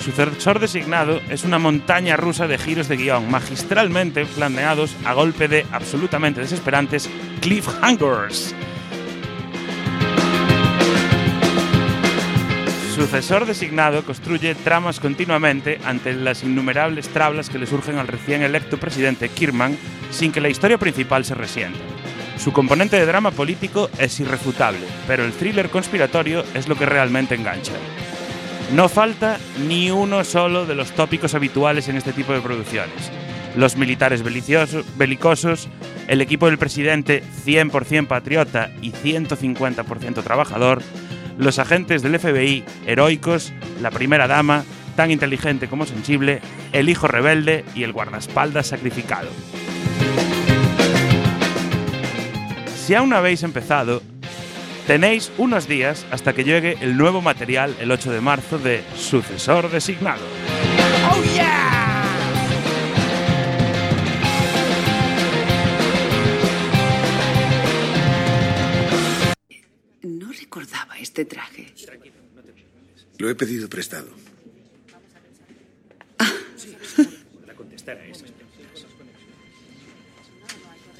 Sucesor 0.00 0.58
designado 0.58 1.20
es 1.30 1.44
una 1.44 1.60
montaña 1.60 2.16
rusa 2.16 2.48
de 2.48 2.58
giros 2.58 2.88
de 2.88 2.96
guion 2.96 3.30
magistralmente 3.30 4.26
planeados 4.26 4.96
a 5.04 5.14
golpe 5.14 5.46
de 5.46 5.64
absolutamente 5.70 6.40
desesperantes 6.40 7.08
cliffhangers. 7.40 8.52
Sucesor 13.14 13.46
designado 13.46 14.04
construye 14.04 14.56
tramas 14.56 14.98
continuamente 14.98 15.78
ante 15.84 16.14
las 16.14 16.42
innumerables 16.42 17.08
trablas 17.08 17.48
que 17.48 17.60
le 17.60 17.66
surgen 17.68 17.98
al 17.98 18.08
recién 18.08 18.42
electo 18.42 18.76
presidente 18.76 19.28
Kirman 19.28 19.78
sin 20.10 20.32
que 20.32 20.40
la 20.40 20.48
historia 20.48 20.78
principal 20.78 21.24
se 21.24 21.36
resienta. 21.36 21.78
Su 22.38 22.52
componente 22.52 22.96
de 22.96 23.06
drama 23.06 23.30
político 23.30 23.88
es 23.98 24.18
irrefutable, 24.18 24.80
pero 25.06 25.24
el 25.24 25.30
thriller 25.30 25.70
conspiratorio 25.70 26.44
es 26.54 26.66
lo 26.66 26.74
que 26.74 26.86
realmente 26.86 27.36
engancha. 27.36 27.74
No 28.72 28.88
falta 28.88 29.38
ni 29.68 29.92
uno 29.92 30.24
solo 30.24 30.66
de 30.66 30.74
los 30.74 30.90
tópicos 30.90 31.36
habituales 31.36 31.86
en 31.86 31.96
este 31.96 32.12
tipo 32.12 32.32
de 32.32 32.40
producciones. 32.40 33.12
Los 33.54 33.76
militares 33.76 34.24
belicosos, 34.24 35.68
el 36.08 36.20
equipo 36.20 36.46
del 36.46 36.58
presidente 36.58 37.22
100% 37.46 38.08
patriota 38.08 38.72
y 38.82 38.90
150% 38.90 40.24
trabajador, 40.24 40.82
los 41.38 41.58
agentes 41.58 42.02
del 42.02 42.18
FBI 42.18 42.64
heroicos, 42.86 43.52
la 43.80 43.90
primera 43.90 44.26
dama, 44.26 44.64
tan 44.96 45.10
inteligente 45.10 45.68
como 45.68 45.86
sensible, 45.86 46.40
el 46.72 46.88
hijo 46.88 47.08
rebelde 47.08 47.64
y 47.74 47.82
el 47.82 47.92
guardaespaldas 47.92 48.68
sacrificado. 48.68 49.28
Si 52.76 52.94
aún 52.94 53.10
no 53.10 53.16
habéis 53.16 53.42
empezado, 53.42 54.02
tenéis 54.86 55.32
unos 55.38 55.66
días 55.66 56.06
hasta 56.10 56.34
que 56.34 56.44
llegue 56.44 56.76
el 56.80 56.96
nuevo 56.96 57.22
material 57.22 57.74
el 57.80 57.90
8 57.90 58.12
de 58.12 58.20
marzo 58.20 58.58
de 58.58 58.84
Sucesor 58.94 59.70
Designado. 59.70 60.22
¡Oh, 61.10 61.22
yeah! 61.34 61.73
Recordaba 70.54 70.96
este 70.98 71.24
traje. 71.24 71.74
Lo 73.18 73.28
he 73.28 73.34
pedido 73.34 73.68
prestado. 73.68 74.08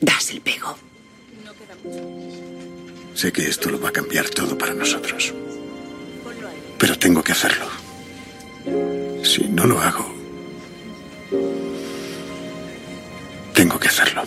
Das 0.01 0.31
el 0.31 0.41
pego. 0.41 0.77
Sé 3.15 3.33
que 3.33 3.47
esto 3.47 3.71
lo 3.71 3.81
va 3.81 3.91
a 3.91 3.93
cambiar 3.93 4.29
todo 4.29 4.59
para 4.59 4.75
nosotros. 4.75 5.33
Pero 6.81 6.99
tengo 6.99 7.23
que 7.23 7.33
hacerlo. 7.33 7.69
Si 9.23 9.45
no 9.49 9.67
lo 9.67 9.81
hago, 9.81 10.13
tengo 13.55 13.79
que 13.79 13.89
hacerlo. 13.89 14.25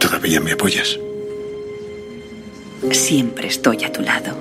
¿Todavía 0.00 0.40
me 0.40 0.52
apoyas? 0.52 0.98
Siempre 2.92 3.48
estoy 3.48 3.84
a 3.84 3.92
tu 3.92 4.02
lado, 4.02 4.36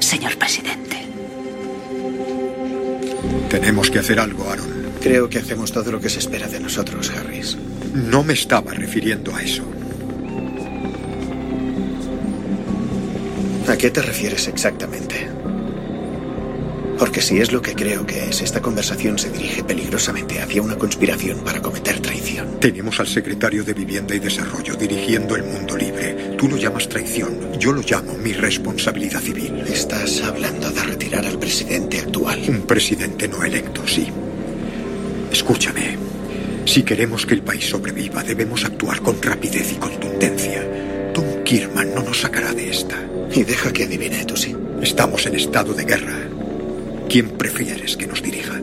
señor 0.00 0.36
presidente. 0.36 0.96
Tenemos 3.48 3.90
que 3.90 3.98
hacer 3.98 4.18
algo, 4.18 4.50
Aaron. 4.50 4.68
Creo 5.00 5.28
que 5.28 5.38
hacemos 5.38 5.70
todo 5.70 5.92
lo 5.92 6.00
que 6.00 6.08
se 6.08 6.18
espera 6.18 6.48
de 6.48 6.60
nosotros, 6.60 7.10
Harris. 7.10 7.56
No 7.94 8.24
me 8.24 8.32
estaba 8.32 8.72
refiriendo 8.72 9.34
a 9.34 9.42
eso. 9.42 9.62
¿A 13.68 13.76
qué 13.76 13.90
te 13.90 14.02
refieres 14.02 14.48
exactamente? 14.48 15.37
Porque 16.98 17.20
si 17.20 17.38
es 17.38 17.52
lo 17.52 17.62
que 17.62 17.74
creo 17.74 18.04
que 18.04 18.28
es, 18.28 18.42
esta 18.42 18.60
conversación 18.60 19.18
se 19.18 19.30
dirige 19.30 19.62
peligrosamente 19.62 20.40
hacia 20.40 20.62
una 20.62 20.76
conspiración 20.76 21.38
para 21.44 21.62
cometer 21.62 22.00
traición. 22.00 22.58
Tenemos 22.58 22.98
al 22.98 23.06
secretario 23.06 23.62
de 23.62 23.72
Vivienda 23.72 24.16
y 24.16 24.18
Desarrollo 24.18 24.74
dirigiendo 24.74 25.36
el 25.36 25.44
mundo 25.44 25.76
libre. 25.76 26.34
Tú 26.36 26.48
lo 26.48 26.56
llamas 26.56 26.88
traición, 26.88 27.52
yo 27.58 27.72
lo 27.72 27.82
llamo 27.82 28.14
mi 28.14 28.32
responsabilidad 28.32 29.20
civil. 29.20 29.62
Estás 29.68 30.22
hablando 30.22 30.70
de 30.70 30.82
retirar 30.82 31.24
al 31.24 31.38
presidente 31.38 32.00
actual. 32.00 32.42
Un 32.48 32.62
presidente 32.62 33.28
no 33.28 33.44
electo, 33.44 33.86
sí. 33.86 34.08
Escúchame. 35.30 35.96
Si 36.64 36.82
queremos 36.82 37.24
que 37.24 37.34
el 37.34 37.42
país 37.42 37.64
sobreviva, 37.64 38.24
debemos 38.24 38.64
actuar 38.64 39.00
con 39.00 39.22
rapidez 39.22 39.72
y 39.72 39.76
contundencia. 39.76 40.66
Tom 41.14 41.44
Kirman 41.44 41.94
no 41.94 42.02
nos 42.02 42.20
sacará 42.20 42.52
de 42.52 42.70
esta. 42.70 42.96
Y 43.32 43.44
deja 43.44 43.72
que 43.72 43.84
adivine, 43.84 44.24
tú 44.24 44.36
sí. 44.36 44.54
Estamos 44.82 45.24
en 45.26 45.36
estado 45.36 45.72
de 45.72 45.84
guerra. 45.84 46.27
¿Quién 47.08 47.30
prefieres 47.38 47.96
que 47.96 48.06
nos 48.06 48.22
dirija? 48.22 48.60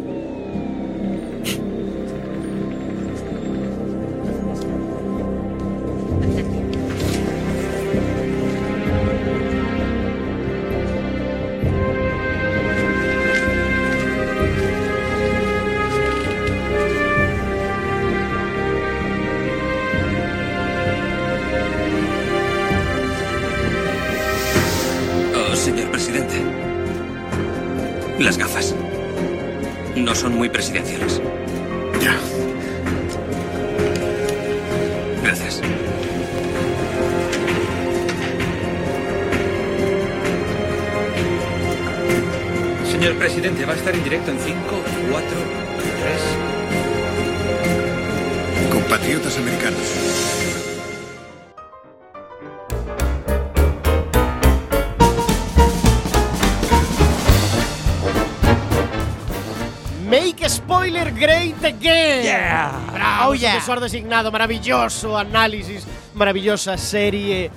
Spoiler 60.56 61.12
great 61.14 61.64
again. 61.64 62.24
Yeah. 62.24 62.72
Bravo, 62.92 63.32
Oh, 63.32 63.34
yeah. 63.36 63.54
sucesor 63.56 63.80
designado, 63.80 64.32
maravilloso 64.32 65.18
análisis, 65.18 65.86
maravillosa 66.14 66.78
serie. 66.78 67.52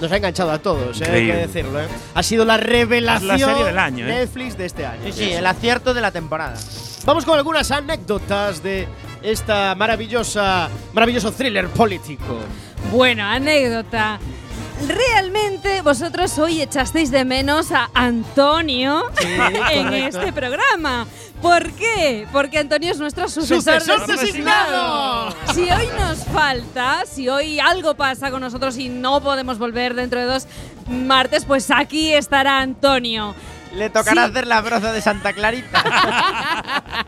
Nos 0.00 0.10
ha 0.10 0.16
enganchado 0.16 0.50
a 0.50 0.58
todos, 0.58 1.00
eh, 1.00 1.04
hay 1.10 1.26
que 1.26 1.36
decirlo. 1.36 1.80
eh. 1.80 1.86
Ha 2.14 2.22
sido 2.22 2.44
la 2.44 2.56
revelación 2.56 3.28
la 3.28 3.38
serie 3.38 3.64
del 3.64 3.78
año, 3.78 4.04
eh. 4.06 4.08
Netflix 4.08 4.56
de 4.58 4.66
este 4.66 4.84
año. 4.84 5.02
Sí, 5.06 5.12
sí, 5.12 5.32
el 5.32 5.46
acierto 5.46 5.94
de 5.94 6.00
la 6.00 6.10
temporada. 6.10 6.54
Vamos 7.04 7.24
con 7.24 7.36
algunas 7.38 7.70
anécdotas 7.70 8.62
de 8.62 8.86
esta 9.22 9.74
maravillosa, 9.76 10.68
maravilloso 10.92 11.32
thriller 11.32 11.68
político. 11.68 12.38
Bueno, 12.90 13.24
anécdota. 13.24 14.18
Realmente 14.86 15.80
vosotros 15.82 16.38
hoy 16.38 16.60
echasteis 16.60 17.10
de 17.10 17.24
menos 17.24 17.70
a 17.72 17.88
Antonio 17.94 19.04
en 19.70 19.84
correcto. 19.84 20.18
este 20.20 20.32
programa. 20.32 21.06
¿Por 21.40 21.70
qué? 21.72 22.26
Porque 22.32 22.58
Antonio 22.58 22.90
es 22.92 22.98
nuestro 22.98 23.28
sucesor, 23.28 23.80
¡Sucesor 23.80 24.06
designado. 24.06 25.26
designado! 25.34 25.54
Si 25.54 25.62
hoy 25.70 25.88
nos 25.98 26.24
falta, 26.26 27.04
si 27.06 27.28
hoy 27.28 27.58
algo 27.60 27.94
pasa 27.94 28.30
con 28.30 28.40
nosotros 28.40 28.76
y 28.78 28.88
no 28.88 29.20
podemos 29.20 29.58
volver 29.58 29.94
dentro 29.94 30.20
de 30.20 30.26
dos 30.26 30.46
martes, 30.88 31.44
pues 31.44 31.70
aquí 31.70 32.12
estará 32.12 32.58
Antonio. 32.60 33.34
Le 33.74 33.88
tocará 33.90 34.26
Sí. 34.26 34.30
hacer 34.30 34.46
la 34.46 34.60
broza 34.60 34.92
de 34.92 35.00
Santa 35.00 35.32
Clarita. 35.32 35.82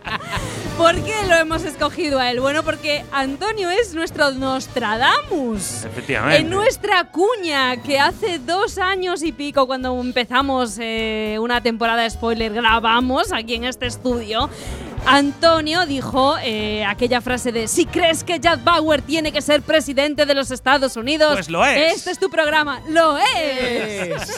¿Por 0.76 0.94
qué 1.04 1.14
lo 1.28 1.36
hemos 1.36 1.62
escogido 1.64 2.18
a 2.18 2.30
él? 2.30 2.40
Bueno, 2.40 2.64
porque 2.64 3.04
Antonio 3.12 3.70
es 3.70 3.94
nuestro 3.94 4.32
Nostradamus. 4.32 5.84
Efectivamente. 5.84 6.38
En 6.38 6.50
nuestra 6.50 7.04
cuña, 7.04 7.76
que 7.80 8.00
hace 8.00 8.40
dos 8.40 8.78
años 8.78 9.22
y 9.22 9.30
pico, 9.32 9.68
cuando 9.68 9.98
empezamos 10.00 10.76
eh, 10.80 11.36
una 11.40 11.60
temporada 11.60 12.02
de 12.02 12.10
spoiler, 12.10 12.52
grabamos 12.52 13.32
aquí 13.32 13.54
en 13.54 13.64
este 13.64 13.86
estudio. 13.86 14.50
Antonio 15.06 15.86
dijo 15.86 16.36
eh, 16.42 16.84
aquella 16.84 17.20
frase 17.20 17.52
de 17.52 17.68
si 17.68 17.86
crees 17.86 18.24
que 18.24 18.40
Jack 18.40 18.64
Bauer 18.64 19.00
tiene 19.00 19.30
que 19.30 19.42
ser 19.42 19.62
presidente 19.62 20.26
de 20.26 20.34
los 20.34 20.50
Estados 20.50 20.96
Unidos, 20.96 21.34
Pues 21.34 21.50
lo 21.50 21.64
es. 21.64 21.98
Este 21.98 22.10
es 22.10 22.18
tu 22.18 22.30
programa, 22.30 22.80
lo 22.88 23.16
es. 23.18 24.28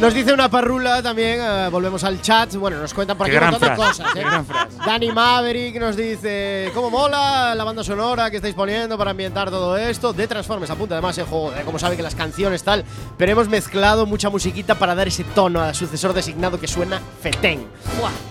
Nos 0.00 0.12
dice 0.12 0.34
una 0.34 0.50
parrula 0.50 1.02
también, 1.02 1.40
eh, 1.40 1.68
volvemos 1.70 2.04
al 2.04 2.20
chat. 2.20 2.54
Bueno, 2.56 2.78
nos 2.78 2.92
cuentan 2.92 3.16
por 3.16 3.26
Qué 3.26 3.34
aquí 3.36 3.36
un 3.46 3.50
gran 3.50 3.52
montón 3.52 3.70
de 3.70 3.76
frase, 3.76 4.02
cosas. 4.02 4.12
qué 4.12 4.20
¿eh? 4.20 4.24
gran 4.24 4.44
frase. 4.44 4.76
Dani 4.84 5.10
Maverick 5.10 5.80
nos 5.80 5.96
dice: 5.96 6.70
¿Cómo 6.74 6.90
mola 6.90 7.54
la 7.54 7.64
banda 7.64 7.82
sonora 7.82 8.30
que 8.30 8.36
estáis 8.36 8.54
poniendo 8.54 8.98
para 8.98 9.12
ambientar 9.12 9.48
todo 9.48 9.74
esto? 9.78 10.12
De 10.12 10.28
Transformers, 10.28 10.70
apunta 10.70 10.96
además 10.96 11.16
el 11.16 11.24
juego, 11.24 11.50
eh, 11.54 11.62
como 11.64 11.78
sabe 11.78 11.96
que 11.96 12.02
las 12.02 12.14
canciones 12.14 12.62
tal, 12.62 12.84
pero 13.16 13.32
hemos 13.32 13.48
mezclado 13.48 14.04
mucha 14.04 14.28
musiquita 14.28 14.74
para 14.74 14.94
dar 14.94 15.08
ese 15.08 15.24
tono 15.24 15.62
al 15.62 15.74
sucesor 15.74 16.12
designado 16.12 16.60
que 16.60 16.68
suena 16.68 17.00
fetén. 17.22 17.66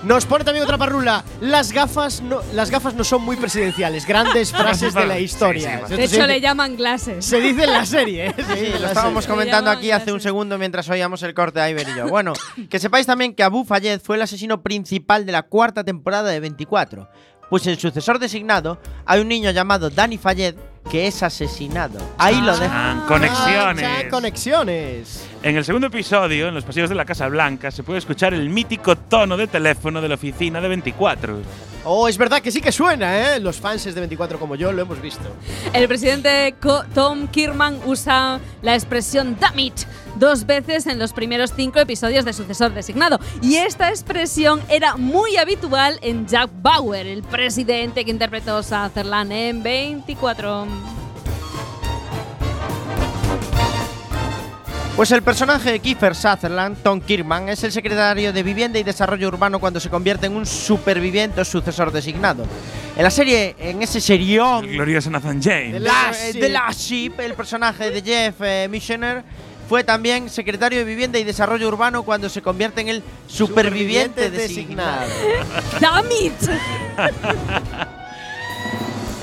Nos 0.04 0.26
pone 0.28 0.44
también 0.46 0.64
otra 0.66 0.78
parrula: 0.78 1.24
las 1.42 1.72
gafas 1.72 2.22
no, 2.22 2.42
las 2.54 2.70
gafas 2.70 2.94
no 2.94 3.04
son 3.04 3.24
muy 3.24 3.38
presidenciales, 3.38 4.06
grandes 4.06 4.52
frases 4.54 4.94
de 4.94 5.06
la 5.08 5.20
historia. 5.20 5.80
Esto 5.80 5.98
De 5.98 6.04
hecho, 6.04 6.16
se, 6.16 6.28
le 6.28 6.40
llaman 6.40 6.78
glasses. 6.78 7.26
se 7.26 7.42
dice 7.42 7.64
en 7.64 7.74
la 7.74 7.88
serie. 7.88 8.28
¿eh? 8.28 8.36
Sí, 8.38 8.66
en 8.68 8.82
lo 8.84 8.88
estábamos 8.88 9.24
serie. 9.24 9.36
comentando 9.36 9.72
aquí 9.72 9.90
hace 9.90 10.12
un 10.14 10.22
segundo 10.22 10.60
mientras 10.60 10.88
oíamos 10.90 11.24
el 11.24 11.34
corte 11.34 11.55
de 11.56 11.72
Iber 11.72 11.88
y 11.90 11.98
yo. 11.98 12.08
Bueno, 12.08 12.34
que 12.70 12.80
sepáis 12.80 13.08
también 13.08 13.34
que 13.34 13.44
Abu 13.44 13.64
Fayed 13.64 14.02
fue 14.02 14.18
el 14.18 14.22
asesino 14.22 14.62
principal 14.62 15.26
de 15.26 15.32
la 15.32 15.44
cuarta 15.44 15.84
temporada 15.84 16.30
de 16.30 16.40
24. 16.40 17.10
Pues 17.50 17.68
el 17.68 17.78
sucesor 17.78 18.20
designado 18.20 18.80
hay 19.06 19.22
un 19.22 19.28
niño 19.28 19.52
llamado 19.52 19.90
Danny 19.90 20.18
Fayed 20.18 20.56
que 20.90 21.08
es 21.08 21.24
asesinado. 21.24 22.00
Ahí 22.18 22.42
lo. 22.42 22.54
Ah, 22.54 23.06
conexiones. 23.08 23.86
Ah, 23.88 24.10
conexiones. 24.10 25.28
En 25.46 25.56
el 25.56 25.64
segundo 25.64 25.86
episodio, 25.88 26.48
en 26.48 26.56
los 26.56 26.64
pasillos 26.64 26.90
de 26.90 26.96
la 26.96 27.06
Casa 27.06 27.28
Blanca, 27.28 27.70
se 27.70 27.84
puede 27.84 28.00
escuchar 28.00 28.34
el 28.34 28.50
mítico 28.50 28.96
tono 28.96 29.38
de 29.38 29.46
teléfono 29.46 30.02
de 30.02 30.10
la 30.10 30.16
oficina 30.16 30.60
de 30.60 30.68
24. 30.70 31.38
Oh, 31.84 32.08
es 32.08 32.18
verdad 32.18 32.42
que 32.42 32.50
sí 32.52 32.62
que 32.62 32.72
suena, 32.72 33.36
¿eh? 33.36 33.40
Los 33.40 33.58
fans 33.58 33.84
de 33.86 33.92
24 33.92 34.40
como 34.40 34.56
yo 34.56 34.72
lo 34.72 34.82
hemos 34.82 35.00
visto. 35.00 35.22
El 35.72 35.88
presidente 35.88 36.56
Co- 36.60 36.84
Tom 36.96 37.28
Kirman 37.28 37.78
usa 37.86 38.40
la 38.64 38.74
expresión 38.74 39.38
damn 39.40 39.60
it 39.60 39.76
dos 40.16 40.48
veces 40.48 40.88
en 40.88 40.98
los 40.98 41.14
primeros 41.14 41.54
cinco 41.56 41.78
episodios 41.80 42.26
de 42.26 42.34
Sucesor 42.34 42.74
Designado. 42.74 43.20
Y 43.44 43.58
esta 43.58 43.90
expresión 43.90 44.62
era 44.68 44.98
muy 44.98 45.38
habitual 45.38 46.00
en 46.02 46.26
Jack 46.26 46.50
Bauer, 46.64 47.06
el 47.06 47.22
presidente 47.22 48.04
que 48.04 48.10
interpretó 48.10 48.64
Sutherland 48.64 49.32
en 49.32 49.62
24. 49.62 50.66
Pues 54.96 55.12
el 55.12 55.22
personaje 55.24 55.74
de 55.74 55.80
Kiefer 55.80 56.16
Sutherland, 56.16 56.78
Tom 56.82 57.02
Kirkman, 57.02 57.50
es 57.50 57.62
el 57.66 57.72
secretario 57.74 58.32
de 58.32 58.44
Vivienda 58.44 58.80
y 58.80 58.84
Desarrollo 58.84 59.28
Urbano 59.28 59.60
cuando 59.60 59.78
se 59.82 59.90
convierte 59.90 60.28
en 60.28 60.36
un 60.38 60.46
superviviente 60.46 61.42
o 61.42 61.46
sucesor 61.46 61.92
designado. 61.92 62.46
En 62.96 63.04
la 63.04 63.10
serie, 63.10 63.58
en 63.60 63.82
ese 63.82 64.00
serión 64.00 64.64
El 64.64 64.72
glorioso 64.76 65.10
Nathan 65.12 65.42
James. 65.44 65.82
La- 65.82 66.14
de 66.34 66.48
Last 66.50 66.80
Ship, 66.80 67.12
el 67.20 67.34
personaje 67.34 67.92
de 67.92 68.02
Jeff 68.02 68.36
eh, 68.40 68.68
Missioner 68.72 69.24
fue 69.68 69.84
también 69.84 70.30
secretario 70.30 70.80
de 70.80 70.86
Vivienda 70.86 71.20
y 71.20 71.26
Desarrollo 71.26 71.68
Urbano 71.68 72.04
cuando 72.04 72.30
se 72.30 72.42
convierte 72.42 72.80
en 72.80 72.88
el 72.88 73.04
superviviente, 73.28 74.28
Superviviente 74.28 74.32
designado. 74.32 75.08
¡Damn 75.82 76.06
it! 76.22 76.34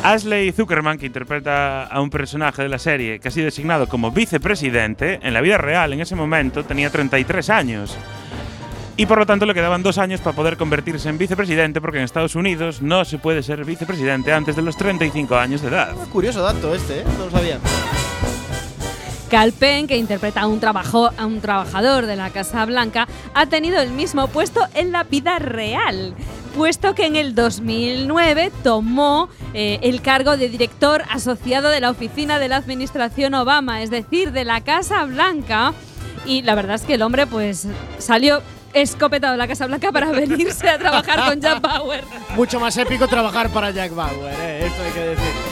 Ashley 0.03 0.51
Zuckerman, 0.51 0.99
que 0.99 1.07
interpreta 1.07 1.85
a 1.85 2.01
un 2.01 2.11
personaje 2.11 2.63
de 2.63 2.69
la 2.69 2.79
serie 2.79 3.21
que 3.21 3.29
ha 3.29 3.31
sido 3.31 3.45
designado 3.45 3.89
como 3.89 4.11
vicepresidente, 4.11 5.21
en 5.23 5.33
la 5.33 5.41
vida 5.41 5.59
real 5.59 5.93
en 5.93 6.01
ese 6.01 6.17
momento 6.17 6.65
tenía 6.65 6.91
33 6.91 7.51
años. 7.51 7.97
Y 8.97 9.07
por 9.07 9.19
lo 9.19 9.27
tanto 9.27 9.47
le 9.47 9.55
quedaban 9.55 9.83
dos 9.85 9.99
años 9.99 10.21
para 10.21 10.35
poder 10.35 10.57
convertirse 10.57 11.09
en 11.09 11.19
vicepresidente, 11.19 11.81
porque 11.81 11.99
en 11.99 12.05
Estados 12.05 12.35
Unidos 12.35 12.83
no 12.83 13.05
se 13.05 13.19
puede 13.19 13.45
ser 13.45 13.65
vicepresidente 13.65 14.33
antes 14.33 14.57
de 14.57 14.63
los 14.63 14.77
35 14.77 15.37
años 15.37 15.63
de 15.63 15.69
edad. 15.69 15.95
Curioso 16.13 16.43
dato 16.43 16.75
este, 16.75 17.01
¿eh? 17.01 17.05
No 17.17 17.27
lo 17.27 17.31
sabía. 17.31 17.59
Cal 19.33 19.53
Penn, 19.53 19.87
que 19.87 19.97
interpreta 19.97 20.43
a 20.43 20.47
un, 20.47 20.61
trabajo, 20.61 21.11
a 21.17 21.25
un 21.25 21.41
trabajador 21.41 22.05
de 22.05 22.17
la 22.17 22.29
Casa 22.29 22.67
Blanca, 22.67 23.09
ha 23.33 23.47
tenido 23.47 23.81
el 23.81 23.89
mismo 23.89 24.29
puesto 24.29 24.61
en 24.75 24.93
la 24.93 25.05
vida 25.05 25.39
real, 25.39 26.15
puesto 26.55 26.95
que 26.95 27.07
en 27.07 27.17
el 27.17 27.35
2009 27.35 28.53
tomó 28.63 29.31
eh, 29.55 29.79
el 29.85 30.03
cargo 30.03 30.37
de 30.37 30.51
director 30.51 31.05
asociado 31.09 31.71
de 31.71 31.81
la 31.81 31.89
oficina 31.89 32.39
de 32.39 32.49
la 32.49 32.57
Administración 32.57 33.33
Obama, 33.33 33.81
es 33.81 33.89
decir, 33.89 34.33
de 34.33 34.45
la 34.45 34.61
Casa 34.61 35.03
Blanca. 35.07 35.73
Y 36.27 36.43
la 36.43 36.55
verdad 36.55 36.75
es 36.75 36.83
que 36.83 36.97
el 36.97 37.03
hombre 37.03 37.27
pues 37.27 37.67
salió 37.97 38.43
escopetado 38.75 39.33
de 39.33 39.39
la 39.39 39.49
Casa 39.49 39.67
Blanca 39.67 39.91
para 39.93 40.13
venirse 40.13 40.69
a 40.69 40.77
trabajar 40.77 41.31
con 41.31 41.41
Jack 41.41 41.63
Bauer. 41.63 42.05
Mucho 42.37 42.61
más 42.61 42.77
épico 42.77 43.09
trabajar 43.09 43.49
para 43.49 43.71
Jack 43.71 43.95
Bauer, 43.95 44.35
¿eh? 44.39 44.67
Esto 44.67 44.83
hay 44.83 44.93
que 44.93 45.01
decir. 45.01 45.52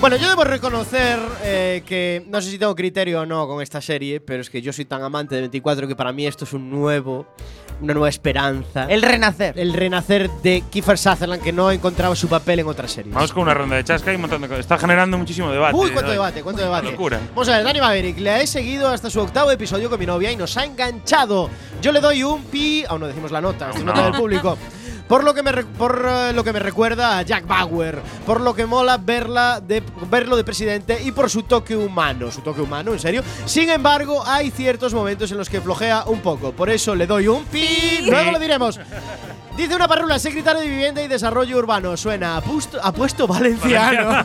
Bueno, 0.00 0.14
yo 0.16 0.28
debo 0.28 0.44
reconocer 0.44 1.18
eh, 1.42 1.82
que 1.84 2.24
no 2.28 2.40
sé 2.40 2.50
si 2.52 2.58
tengo 2.58 2.72
criterio 2.76 3.22
o 3.22 3.26
no 3.26 3.48
con 3.48 3.60
esta 3.60 3.80
serie, 3.80 4.20
pero 4.20 4.40
es 4.42 4.48
que 4.48 4.62
yo 4.62 4.72
soy 4.72 4.84
tan 4.84 5.02
amante 5.02 5.34
de 5.34 5.40
24 5.42 5.88
que 5.88 5.96
para 5.96 6.12
mí 6.12 6.24
esto 6.24 6.44
es 6.44 6.52
un 6.52 6.70
nuevo, 6.70 7.26
una 7.80 7.94
nueva 7.94 8.08
esperanza. 8.08 8.84
El 8.88 9.02
renacer. 9.02 9.58
El 9.58 9.72
renacer 9.74 10.30
de 10.44 10.62
Kiefer 10.70 10.96
Sutherland 10.98 11.42
que 11.42 11.52
no 11.52 11.72
encontraba 11.72 12.14
su 12.14 12.28
papel 12.28 12.60
en 12.60 12.68
otra 12.68 12.86
serie. 12.86 13.12
Vamos 13.12 13.32
con 13.32 13.42
una 13.42 13.54
ronda 13.54 13.74
de 13.74 13.82
chasca 13.82 14.12
y 14.12 14.14
un 14.14 14.20
montón 14.20 14.40
de 14.40 14.46
cosas. 14.46 14.60
Está 14.60 14.78
generando 14.78 15.18
muchísimo 15.18 15.50
debate. 15.50 15.74
Uy, 15.76 15.90
cuánto 15.90 16.10
hoy. 16.12 16.16
debate, 16.16 16.42
cuánto 16.44 16.62
debate. 16.62 16.92
Locura. 16.92 17.18
Vamos 17.30 17.48
a 17.48 17.56
ver, 17.56 17.64
Dani 17.64 17.80
Maverick, 17.80 18.18
le 18.20 18.42
he 18.42 18.46
seguido 18.46 18.86
hasta 18.88 19.10
su 19.10 19.18
octavo 19.18 19.50
episodio 19.50 19.90
con 19.90 19.98
mi 19.98 20.06
novia 20.06 20.30
y 20.30 20.36
nos 20.36 20.56
ha 20.56 20.64
enganchado. 20.64 21.50
Yo 21.82 21.90
le 21.90 22.00
doy 22.00 22.22
un 22.22 22.44
pi, 22.44 22.84
aún 22.88 23.00
no 23.00 23.08
decimos 23.08 23.32
la 23.32 23.40
nota, 23.40 23.66
esto 23.70 23.78
es 23.80 23.84
No. 23.84 23.92
nota 23.92 24.04
del 24.10 24.14
público. 24.20 24.56
Por 25.08 25.24
lo, 25.24 25.32
que 25.32 25.42
me 25.42 25.52
por 25.64 26.06
eh, 26.06 26.32
lo 26.34 26.44
que 26.44 26.52
me 26.52 26.58
recuerda 26.58 27.18
a 27.18 27.22
Jack 27.22 27.46
Bauer, 27.46 28.00
por 28.26 28.40
lo 28.40 28.54
que 28.54 28.66
mola 28.66 28.98
verla 28.98 29.60
de, 29.60 29.82
verlo 30.10 30.36
de 30.36 30.44
presidente 30.44 31.00
y 31.02 31.12
por 31.12 31.30
su 31.30 31.44
toque 31.44 31.74
humano. 31.74 32.30
Su 32.30 32.42
toque 32.42 32.60
humano, 32.60 32.92
en 32.92 32.98
serio. 32.98 33.22
Sin 33.46 33.70
embargo, 33.70 34.22
hay 34.26 34.50
ciertos 34.50 34.92
momentos 34.92 35.30
en 35.32 35.38
los 35.38 35.48
que 35.48 35.60
flojea 35.60 36.04
un 36.06 36.20
poco. 36.20 36.52
Por 36.52 36.68
eso 36.68 36.94
le 36.94 37.06
doy 37.06 37.26
un 37.28 37.44
pi. 37.44 38.00
Luego 38.04 38.32
lo 38.32 38.38
diremos. 38.38 38.78
Dice 39.58 39.74
una 39.74 39.88
parrula, 39.88 40.20
secretario 40.20 40.60
de 40.62 40.68
Vivienda 40.68 41.02
y 41.02 41.08
Desarrollo 41.08 41.58
Urbano. 41.58 41.96
Suena 41.96 42.36
apuesto, 42.36 42.78
apuesto 42.80 43.26
valenciano. 43.26 44.24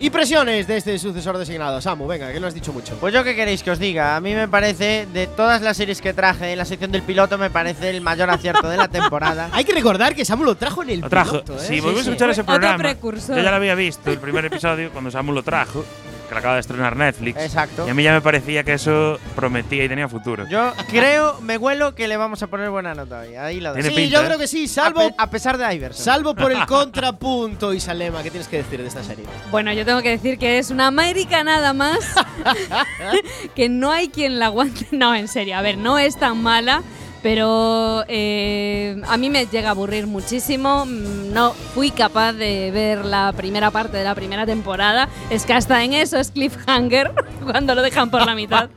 Impresiones 0.00 0.66
de 0.66 0.76
este 0.78 0.98
sucesor 0.98 1.38
designado. 1.38 1.80
Samu, 1.80 2.08
venga, 2.08 2.32
que 2.32 2.40
no 2.40 2.48
has 2.48 2.54
dicho 2.54 2.72
mucho. 2.72 2.96
Pues 2.96 3.14
yo 3.14 3.22
qué 3.22 3.36
queréis 3.36 3.62
que 3.62 3.70
os 3.70 3.78
diga. 3.78 4.16
A 4.16 4.20
mí 4.20 4.34
me 4.34 4.48
parece, 4.48 5.06
de 5.12 5.28
todas 5.28 5.62
las 5.62 5.76
series 5.76 6.00
que 6.00 6.12
traje 6.12 6.50
en 6.50 6.58
la 6.58 6.64
sección 6.64 6.90
del 6.90 7.02
piloto, 7.02 7.38
me 7.38 7.48
parece 7.48 7.90
el 7.90 8.00
mayor 8.00 8.28
acierto 8.28 8.68
de 8.68 8.76
la 8.76 8.88
temporada. 8.88 9.50
Hay 9.52 9.62
que 9.64 9.72
recordar 9.72 10.16
que 10.16 10.24
Samu 10.24 10.42
lo 10.42 10.56
trajo 10.56 10.82
en 10.82 10.90
el 10.90 11.00
Lo 11.00 11.08
trajo. 11.08 11.30
piloto, 11.44 11.62
¿eh? 11.62 11.66
Si 11.68 11.78
volvemos 11.78 12.08
a 12.08 12.10
escuchar 12.10 12.30
ese 12.30 12.40
Otro 12.40 12.54
programa, 12.54 12.78
precursor. 12.82 13.36
yo 13.36 13.42
ya 13.42 13.50
lo 13.50 13.56
había 13.56 13.76
visto 13.76 14.10
el 14.10 14.18
primer 14.18 14.46
episodio 14.46 14.90
cuando 14.90 15.12
Samu 15.12 15.30
lo 15.32 15.44
trajo, 15.44 15.84
que 16.30 16.34
lo 16.34 16.38
acaba 16.38 16.54
de 16.54 16.60
estrenar 16.60 16.96
Netflix. 16.96 17.38
Exacto. 17.38 17.86
Y 17.86 17.90
a 17.90 17.94
mí 17.94 18.02
ya 18.04 18.12
me 18.12 18.20
parecía 18.22 18.62
que 18.64 18.72
eso 18.74 19.18
prometía 19.36 19.84
y 19.84 19.88
tenía 19.88 20.08
futuro. 20.08 20.46
Yo 20.48 20.72
creo, 20.88 21.40
me 21.42 21.58
huelo 21.58 21.94
que 21.94 22.06
le 22.08 22.16
vamos 22.16 22.42
a 22.42 22.46
poner 22.46 22.70
buena 22.70 22.94
nota 22.94 23.20
hoy. 23.20 23.34
Ahí. 23.34 23.58
Tiene 23.58 23.82
Sí, 23.82 23.88
pinta, 23.96 24.14
yo 24.16 24.22
¿eh? 24.22 24.26
creo 24.26 24.38
que 24.38 24.46
sí, 24.46 24.68
salvo, 24.68 25.00
A, 25.00 25.08
pe- 25.08 25.14
a 25.18 25.28
pesar 25.30 25.58
de 25.58 25.74
Iverson. 25.74 26.04
salvo 26.04 26.34
por 26.34 26.52
el 26.52 26.64
contrapunto 26.66 27.74
y 27.74 27.80
Salema. 27.80 28.22
¿Qué 28.22 28.30
tienes 28.30 28.48
que 28.48 28.58
decir 28.58 28.80
de 28.80 28.86
esta 28.88 29.02
serie? 29.02 29.24
Bueno, 29.50 29.72
yo 29.72 29.84
tengo 29.84 30.00
que 30.02 30.10
decir 30.10 30.38
que 30.38 30.58
es 30.58 30.70
una 30.70 30.86
América 30.86 31.42
nada 31.44 31.72
más. 31.72 31.98
que 33.54 33.68
no 33.68 33.90
hay 33.92 34.08
quien 34.08 34.38
la 34.38 34.46
aguante. 34.46 34.86
No, 34.92 35.14
en 35.14 35.28
serio, 35.28 35.56
a 35.56 35.62
ver, 35.62 35.76
no 35.78 35.98
es 35.98 36.16
tan 36.16 36.40
mala. 36.42 36.82
Pero 37.22 38.04
eh, 38.08 39.00
a 39.06 39.16
mí 39.16 39.28
me 39.28 39.46
llega 39.46 39.68
a 39.68 39.70
aburrir 39.72 40.06
muchísimo. 40.06 40.86
Mm, 40.86 41.32
No 41.32 41.52
fui 41.74 41.90
capaz 41.90 42.32
de 42.32 42.70
ver 42.72 43.04
la 43.04 43.32
primera 43.36 43.70
parte 43.70 43.96
de 43.98 44.04
la 44.04 44.14
primera 44.14 44.46
temporada. 44.46 45.08
Es 45.28 45.44
que 45.44 45.52
hasta 45.52 45.84
en 45.84 45.92
eso 45.92 46.16
es 46.18 46.30
cliffhanger 46.30 47.12
cuando 47.44 47.74
lo 47.74 47.82
dejan 47.82 48.10
por 48.10 48.24
la 48.24 48.34
mitad. 48.34 48.70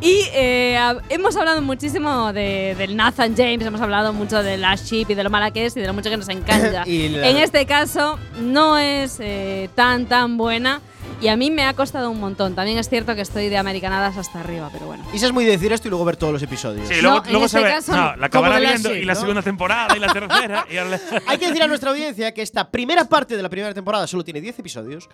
Y 0.00 0.22
eh, 0.32 0.78
hemos 1.08 1.36
hablado 1.36 1.60
muchísimo 1.60 2.32
de, 2.32 2.74
del 2.78 2.96
Nathan 2.96 3.34
James, 3.36 3.66
hemos 3.66 3.80
hablado 3.80 4.12
mucho 4.12 4.42
de 4.42 4.56
la 4.58 4.74
Sheep 4.76 5.10
y 5.10 5.14
de 5.14 5.24
lo 5.24 5.30
mala 5.30 5.50
que 5.50 5.66
es 5.66 5.76
y 5.76 5.80
de 5.80 5.86
lo 5.86 5.94
mucho 5.94 6.10
que 6.10 6.16
nos 6.16 6.28
encanta. 6.28 6.84
En 7.28 7.36
este 7.36 7.66
caso 7.66 8.18
no 8.40 8.78
es 8.78 9.18
eh, 9.20 9.68
tan 9.74 10.06
tan 10.06 10.36
buena 10.36 10.80
y 11.20 11.28
a 11.28 11.36
mí 11.36 11.50
me 11.50 11.64
ha 11.64 11.74
costado 11.74 12.10
un 12.10 12.20
montón. 12.20 12.54
También 12.54 12.78
es 12.78 12.88
cierto 12.88 13.14
que 13.14 13.22
estoy 13.22 13.48
de 13.48 13.56
americanadas 13.58 14.16
hasta 14.16 14.40
arriba, 14.40 14.68
pero 14.72 14.86
bueno. 14.86 15.04
Y 15.12 15.16
es 15.16 15.32
muy 15.32 15.44
decir 15.44 15.72
esto 15.72 15.88
y 15.88 15.90
luego 15.90 16.04
ver 16.04 16.16
todos 16.16 16.32
los 16.32 16.42
episodios. 16.42 16.86
Sí, 16.88 17.00
luego, 17.00 17.18
No, 17.18 17.24
en 17.26 17.30
luego 17.32 17.48
se 17.48 17.58
este 17.58 17.68
ve. 17.68 17.74
caso 17.74 17.92
no, 17.96 18.16
la 18.16 18.26
acabará 18.26 18.58
viendo 18.60 18.94
y 18.94 19.04
la 19.04 19.14
¿no? 19.14 19.20
segunda 19.20 19.42
temporada 19.42 19.96
y 19.96 20.00
la 20.00 20.12
tercera. 20.12 20.66
y 20.70 20.76
Hay 21.26 21.38
que 21.38 21.46
decir 21.48 21.62
a 21.62 21.66
nuestra 21.66 21.90
audiencia 21.90 22.32
que 22.32 22.42
esta 22.42 22.70
primera 22.70 23.04
parte 23.06 23.36
de 23.36 23.42
la 23.42 23.48
primera 23.48 23.74
temporada 23.74 24.06
solo 24.06 24.22
tiene 24.24 24.40
10 24.40 24.58
episodios 24.60 25.08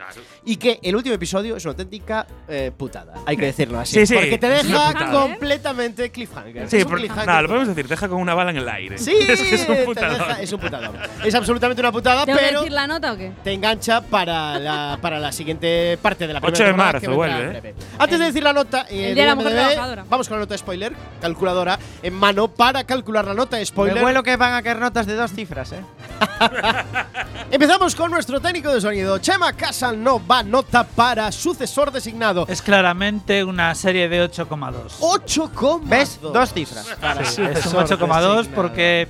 y 0.44 0.56
que 0.56 0.78
el 0.82 0.94
último 0.96 1.14
episodio 1.14 1.56
es 1.56 1.64
una 1.64 1.72
auténtica 1.72 2.26
eh, 2.48 2.70
putada. 2.76 3.14
Hay 3.26 3.36
que 3.36 3.46
decirlo 3.46 3.78
así. 3.80 3.94
Sí, 4.00 4.06
sí, 4.06 4.14
porque 4.14 4.38
te 4.38 4.48
deja 4.48 4.92
completamente 5.10 6.10
cliffhanger. 6.10 6.68
Sí, 6.68 6.84
por- 6.84 6.98
cliffhanger. 6.98 7.26
nada, 7.26 7.42
lo 7.42 7.48
podemos 7.48 7.68
decir, 7.68 7.88
deja 7.88 8.08
con 8.08 8.20
una 8.20 8.34
bala 8.34 8.50
en 8.50 8.56
el 8.58 8.68
aire. 8.68 8.98
Sí, 8.98 9.12
es 9.28 9.42
que 9.42 9.54
es 9.54 9.68
un 9.68 9.74
te 9.76 9.84
putadón. 9.84 10.18
deja- 10.18 10.42
es 10.42 10.52
un 10.52 10.60
putadón. 10.60 10.96
Es 11.24 11.34
absolutamente 11.34 11.80
una 11.80 11.92
putada, 11.92 12.24
¿Tengo 12.24 12.38
que 12.38 12.44
pero 12.44 12.60
decir 12.60 12.72
la 12.72 12.86
nota 12.86 13.12
o 13.12 13.16
qué? 13.16 13.32
te 13.42 13.52
engancha 13.52 14.00
para 14.02 14.58
la, 14.58 14.98
para 15.00 15.18
la 15.18 15.32
siguiente 15.32 15.93
parte 15.98 16.26
de 16.26 16.32
la 16.32 16.40
8 16.40 16.46
primera 16.52 16.64
de 16.64 16.70
temporada 16.72 16.92
marzo 16.92 17.00
que 17.00 17.06
vendrá 17.08 17.16
vuelve, 17.16 17.42
en 17.42 17.56
¿eh? 17.56 17.60
breve. 17.60 17.74
Antes 17.98 18.18
de 18.18 18.24
decir 18.26 18.42
la 18.42 18.52
nota, 18.52 18.86
eh, 18.88 19.08
El 19.08 19.14
Día 19.14 19.24
de 19.24 19.28
la 19.28 19.34
de 19.34 19.36
Mujer 19.36 19.52
IMDb, 19.52 19.62
Trabajadora. 19.72 20.04
vamos 20.08 20.28
con 20.28 20.36
la 20.38 20.40
nota 20.44 20.58
spoiler, 20.58 20.92
calculadora 21.20 21.78
en 22.02 22.14
mano 22.14 22.48
para 22.48 22.84
calcular 22.84 23.24
la 23.24 23.34
nota 23.34 23.64
spoiler. 23.64 23.96
Me 23.96 24.04
huelo 24.04 24.22
que 24.22 24.36
van 24.36 24.54
a 24.54 24.62
caer 24.62 24.78
notas 24.78 25.06
de 25.06 25.14
dos 25.14 25.32
cifras, 25.32 25.72
¿eh? 25.72 25.80
Empezamos 27.50 27.94
con 27.94 28.10
nuestro 28.10 28.40
técnico 28.40 28.72
de 28.72 28.80
sonido, 28.80 29.18
Chema 29.18 29.52
Casanova, 29.52 30.42
nota 30.42 30.84
para 30.84 31.30
sucesor 31.32 31.90
designado. 31.92 32.46
Es 32.48 32.62
claramente 32.62 33.44
una 33.44 33.74
serie 33.74 34.08
de 34.08 34.24
8,2. 34.28 34.98
8,2. 35.00 35.80
¿Ves? 35.84 36.20
Dos 36.20 36.52
cifras. 36.52 36.86
Para 37.00 37.24
Sí, 37.24 37.42
es 37.42 37.66
un 37.66 37.72
sucesor 37.72 37.84
8,2 37.86 37.88
designado. 37.88 38.44
porque. 38.54 39.08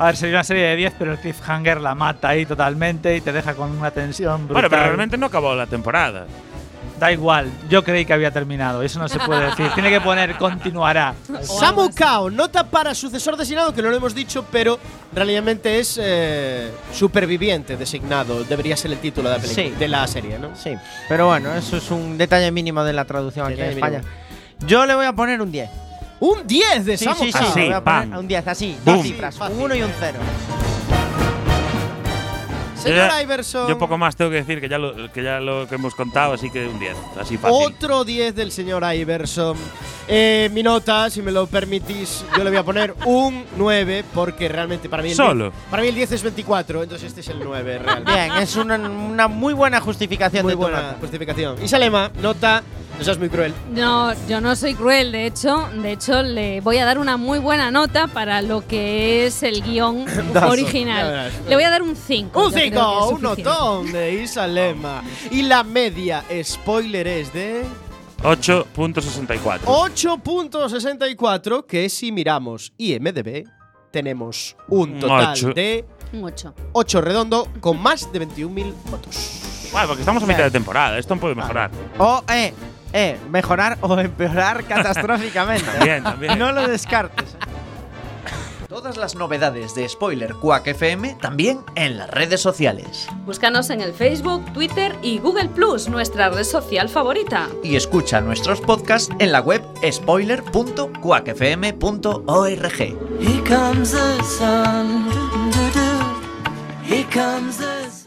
A 0.00 0.06
ver, 0.06 0.16
sería 0.16 0.36
una 0.36 0.44
serie 0.44 0.62
de 0.62 0.76
10, 0.76 0.94
pero 0.98 1.12
el 1.12 1.18
cliffhanger 1.18 1.78
la 1.78 1.94
mata 1.94 2.30
ahí 2.30 2.46
totalmente 2.46 3.14
y 3.16 3.20
te 3.20 3.32
deja 3.32 3.52
con 3.52 3.70
una 3.70 3.90
tensión 3.90 4.46
brutal. 4.48 4.54
Bueno, 4.54 4.70
pero 4.70 4.82
realmente 4.84 5.18
no 5.18 5.26
acabó 5.26 5.54
la 5.54 5.66
temporada. 5.66 6.26
Da 6.98 7.12
igual, 7.12 7.50
yo 7.68 7.84
creí 7.84 8.06
que 8.06 8.14
había 8.14 8.30
terminado, 8.30 8.82
eso 8.82 8.98
no 8.98 9.08
se 9.08 9.18
puede 9.18 9.44
decir. 9.46 9.68
Tiene 9.74 9.90
que 9.90 10.00
poner 10.00 10.36
continuará. 10.36 11.14
Samu 11.42 11.90
Kao, 11.94 12.30
nota 12.30 12.64
para 12.64 12.94
sucesor 12.94 13.36
designado, 13.36 13.74
que 13.74 13.82
no 13.82 13.90
lo 13.90 13.96
hemos 13.96 14.14
dicho, 14.14 14.46
pero 14.50 14.78
realmente 15.12 15.78
es 15.78 15.98
eh, 16.02 16.70
superviviente 16.94 17.76
designado. 17.76 18.42
Debería 18.44 18.78
ser 18.78 18.92
el 18.92 18.98
título 18.98 19.28
de 19.28 19.36
la, 19.36 19.40
película, 19.42 19.66
Sí. 19.66 19.74
de 19.78 19.88
la 19.88 20.06
serie, 20.06 20.38
¿no? 20.38 20.56
Sí, 20.56 20.74
pero 21.10 21.26
bueno, 21.26 21.54
eso 21.54 21.76
es 21.76 21.90
un 21.90 22.16
detalle 22.16 22.50
mínimo 22.50 22.84
de 22.84 22.94
la 22.94 23.04
traducción 23.04 23.52
aquí 23.52 23.60
en 23.60 23.70
España. 23.70 23.98
mínimo. 23.98 24.16
Yo 24.66 24.86
le 24.86 24.94
voy 24.94 25.04
a 25.04 25.12
poner 25.12 25.42
un 25.42 25.52
10. 25.52 25.70
Un 26.20 26.46
10 26.46 26.84
de 26.84 26.96
Sí, 26.98 27.04
Samu 27.04 27.24
sí, 27.24 27.32
sí. 27.32 27.38
Así, 27.38 27.60
voy 27.64 27.72
a 27.72 27.82
poner 27.84 28.18
un 28.18 28.28
10, 28.28 28.46
así, 28.46 28.76
Boom. 28.84 28.96
dos 28.98 29.06
cifras, 29.06 29.36
Fácil. 29.36 29.56
un 29.56 29.62
1 29.62 29.74
y 29.74 29.82
un 29.82 29.90
0. 29.98 30.18
Señor 32.76 32.96
Yo 32.98 33.08
ya- 33.08 33.22
Iverson. 33.22 33.68
Yo 33.68 33.78
poco 33.78 33.98
más 33.98 34.16
tengo 34.16 34.30
que 34.30 34.38
decir 34.38 34.58
que 34.60 34.66
ya 34.68 34.78
lo 34.78 35.12
que, 35.12 35.22
ya 35.22 35.38
lo 35.38 35.68
que 35.68 35.74
hemos 35.74 35.94
contado, 35.94 36.32
así 36.32 36.50
que 36.50 36.66
un 36.66 36.78
10. 36.78 36.96
Así 37.20 37.36
fácil. 37.36 37.58
Otro 37.66 38.04
10 38.04 38.34
del 38.34 38.50
señor 38.52 38.82
Iverson. 38.94 39.56
Eh, 40.08 40.48
mi 40.52 40.62
nota, 40.62 41.08
si 41.10 41.20
me 41.20 41.30
lo 41.30 41.46
permitís, 41.46 42.24
yo 42.36 42.42
le 42.42 42.48
voy 42.50 42.58
a 42.58 42.62
poner 42.64 42.94
un 43.04 43.44
9 43.58 44.02
porque 44.14 44.48
realmente 44.48 44.88
para 44.88 45.02
mí 45.02 45.10
el 45.10 45.14
Solo. 45.14 45.50
10, 45.50 45.56
para 45.70 45.82
mí 45.82 45.88
el 45.90 45.94
10 45.94 46.12
es 46.12 46.22
24, 46.22 46.82
entonces 46.82 47.06
este 47.08 47.20
es 47.20 47.28
el 47.28 47.38
9 47.44 47.78
realmente. 47.80 48.12
Bien, 48.12 48.32
es 48.42 48.56
una, 48.56 48.76
una 48.76 49.28
muy 49.28 49.52
buena 49.52 49.78
justificación 49.80 50.42
Muy 50.42 50.52
de 50.52 50.56
tu 50.56 50.62
buena 50.62 50.80
nota. 50.82 50.96
justificación. 51.00 51.62
Y 51.62 51.68
Salema, 51.68 52.10
nota, 52.22 52.62
no 53.00 53.04
seas 53.04 53.18
muy 53.18 53.30
cruel. 53.30 53.54
No, 53.72 54.12
yo 54.28 54.42
no 54.42 54.54
soy 54.54 54.74
cruel, 54.74 55.10
de 55.10 55.24
hecho, 55.24 55.66
de 55.82 55.92
hecho 55.92 56.22
le 56.22 56.60
voy 56.60 56.76
a 56.76 56.84
dar 56.84 56.98
una 56.98 57.16
muy 57.16 57.38
buena 57.38 57.70
nota 57.70 58.08
para 58.08 58.42
lo 58.42 58.66
que 58.66 59.24
es 59.24 59.42
el 59.42 59.62
guion 59.62 60.04
original. 60.46 61.32
Le 61.48 61.54
voy 61.54 61.64
a 61.64 61.70
dar 61.70 61.80
un 61.80 61.96
5. 61.96 62.46
Un 62.46 62.52
5, 62.52 63.08
un 63.08 63.22
notón 63.22 63.90
de 63.90 64.22
Isalema. 64.22 65.02
Y 65.30 65.42
la 65.42 65.64
media 65.64 66.22
spoiler 66.44 67.06
es 67.06 67.32
de 67.32 67.64
8.64. 68.22 69.60
8.64, 69.64 71.64
que 71.64 71.88
si 71.88 72.12
miramos 72.12 72.74
IMDB, 72.76 73.44
tenemos 73.90 74.56
un 74.68 75.00
total 75.00 75.32
ocho. 75.32 75.52
de 75.54 75.86
Un 76.12 76.24
8. 76.24 76.54
8 76.72 77.00
redondo 77.00 77.48
con 77.60 77.80
más 77.80 78.12
de 78.12 78.28
21.000 78.28 78.74
votos. 78.90 79.40
Bueno, 79.72 79.86
porque 79.86 80.02
estamos 80.02 80.22
a 80.22 80.26
mitad 80.26 80.42
de 80.42 80.50
temporada, 80.50 80.98
esto 80.98 81.16
puede 81.16 81.34
mejorar. 81.34 81.70
O, 81.98 82.22
eh, 82.32 82.52
eh, 82.92 83.18
mejorar 83.30 83.78
o 83.80 83.98
empeorar 83.98 84.64
catastróficamente. 84.68 85.64
También, 85.64 86.02
también. 86.02 86.38
No 86.38 86.52
lo 86.52 86.66
descartes. 86.66 87.36
Todas 88.70 88.96
las 88.96 89.14
novedades 89.16 89.74
de 89.74 89.86
Spoiler 89.88 90.32
Quack 90.34 90.68
FM 90.68 91.16
también 91.20 91.58
en 91.74 91.98
las 91.98 92.08
redes 92.08 92.40
sociales. 92.40 93.08
Búscanos 93.26 93.68
en 93.70 93.80
el 93.80 93.92
Facebook, 93.92 94.44
Twitter 94.52 94.94
y 95.02 95.18
Google 95.18 95.48
Plus, 95.48 95.88
nuestra 95.88 96.30
red 96.30 96.44
social 96.44 96.88
favorita. 96.88 97.48
Y 97.64 97.74
escucha 97.74 98.20
nuestros 98.20 98.60
podcasts 98.60 99.12
en 99.18 99.32
la 99.32 99.40
web 99.40 99.60
spoiler.quackfm.org. 99.90 102.78
Here 103.18 103.42
comes 103.44 103.90
the 103.90 104.22
sun. 104.22 105.10
Here 106.84 107.04
comes 107.12 107.58
the 107.58 107.90
sun. 107.90 107.99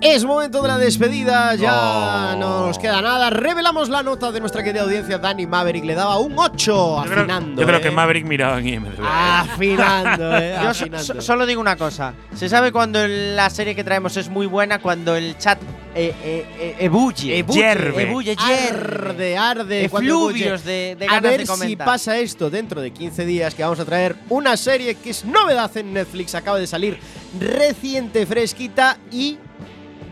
Es 0.00 0.24
momento 0.24 0.62
de 0.62 0.68
la 0.68 0.78
despedida, 0.78 1.56
ya 1.56 2.32
Oh. 2.34 2.36
no 2.38 2.66
nos 2.68 2.78
queda 2.78 3.02
nada. 3.02 3.30
Revelamos 3.30 3.88
la 3.88 4.04
nota 4.04 4.30
de 4.30 4.38
nuestra 4.38 4.62
querida 4.62 4.82
audiencia. 4.82 5.18
Dani 5.18 5.44
Maverick 5.46 5.84
le 5.84 5.94
daba 5.96 6.18
un 6.18 6.38
8, 6.38 6.54
Yo 6.56 7.02
creo, 7.04 7.18
afinando. 7.20 7.60
yo 7.60 7.66
creo 7.66 7.78
eh. 7.80 7.82
que 7.82 7.90
Maverick 7.90 8.24
miraba 8.24 8.58
en 8.60 8.68
IMDb. 8.68 9.00
Afinando, 9.04 10.36
eh. 10.38 10.54
Yo 10.62 10.62
so- 10.74 10.84
afinando. 10.84 11.04
so- 11.14 11.20
solo 11.20 11.46
digo 11.46 11.60
una 11.60 11.74
cosa. 11.76 12.14
Se 12.34 12.48
sabe 12.48 12.70
cuando 12.70 13.04
la 13.08 13.50
serie 13.50 13.74
que 13.74 13.82
traemos 13.82 14.16
es 14.16 14.28
muy 14.28 14.46
buena, 14.46 14.78
cuando 14.80 15.16
el 15.16 15.36
chat 15.36 15.58
eh, 15.96 16.14
eh, 16.22 16.46
eh, 16.60 16.76
ebulle. 16.78 17.36
Ebulle, 17.38 17.58
Hierve. 17.60 18.02
Ebulle, 18.02 18.36
hierve. 18.36 19.08
Arde, 19.10 19.36
arde. 19.36 19.82
De 19.82 19.88
cuando 19.90 20.10
fluvios 20.14 20.60
ebulle. 20.60 20.72
de, 20.72 20.96
de 20.96 21.04
A 21.06 21.08
ganas 21.14 21.22
ver 21.22 21.40
de 21.46 21.46
si 21.56 21.74
pasa 21.76 22.16
esto 22.18 22.50
dentro 22.50 22.80
de 22.80 22.92
15 22.92 23.26
días 23.26 23.52
que 23.54 23.64
vamos 23.64 23.80
a 23.80 23.84
traer 23.84 24.14
una 24.28 24.56
serie 24.56 24.94
que 24.94 25.10
es 25.10 25.24
novedad 25.24 25.76
en 25.76 25.92
Netflix. 25.92 26.36
Acaba 26.36 26.58
de 26.60 26.68
salir 26.68 27.00
reciente, 27.40 28.24
fresquita 28.26 28.96
y 29.10 29.38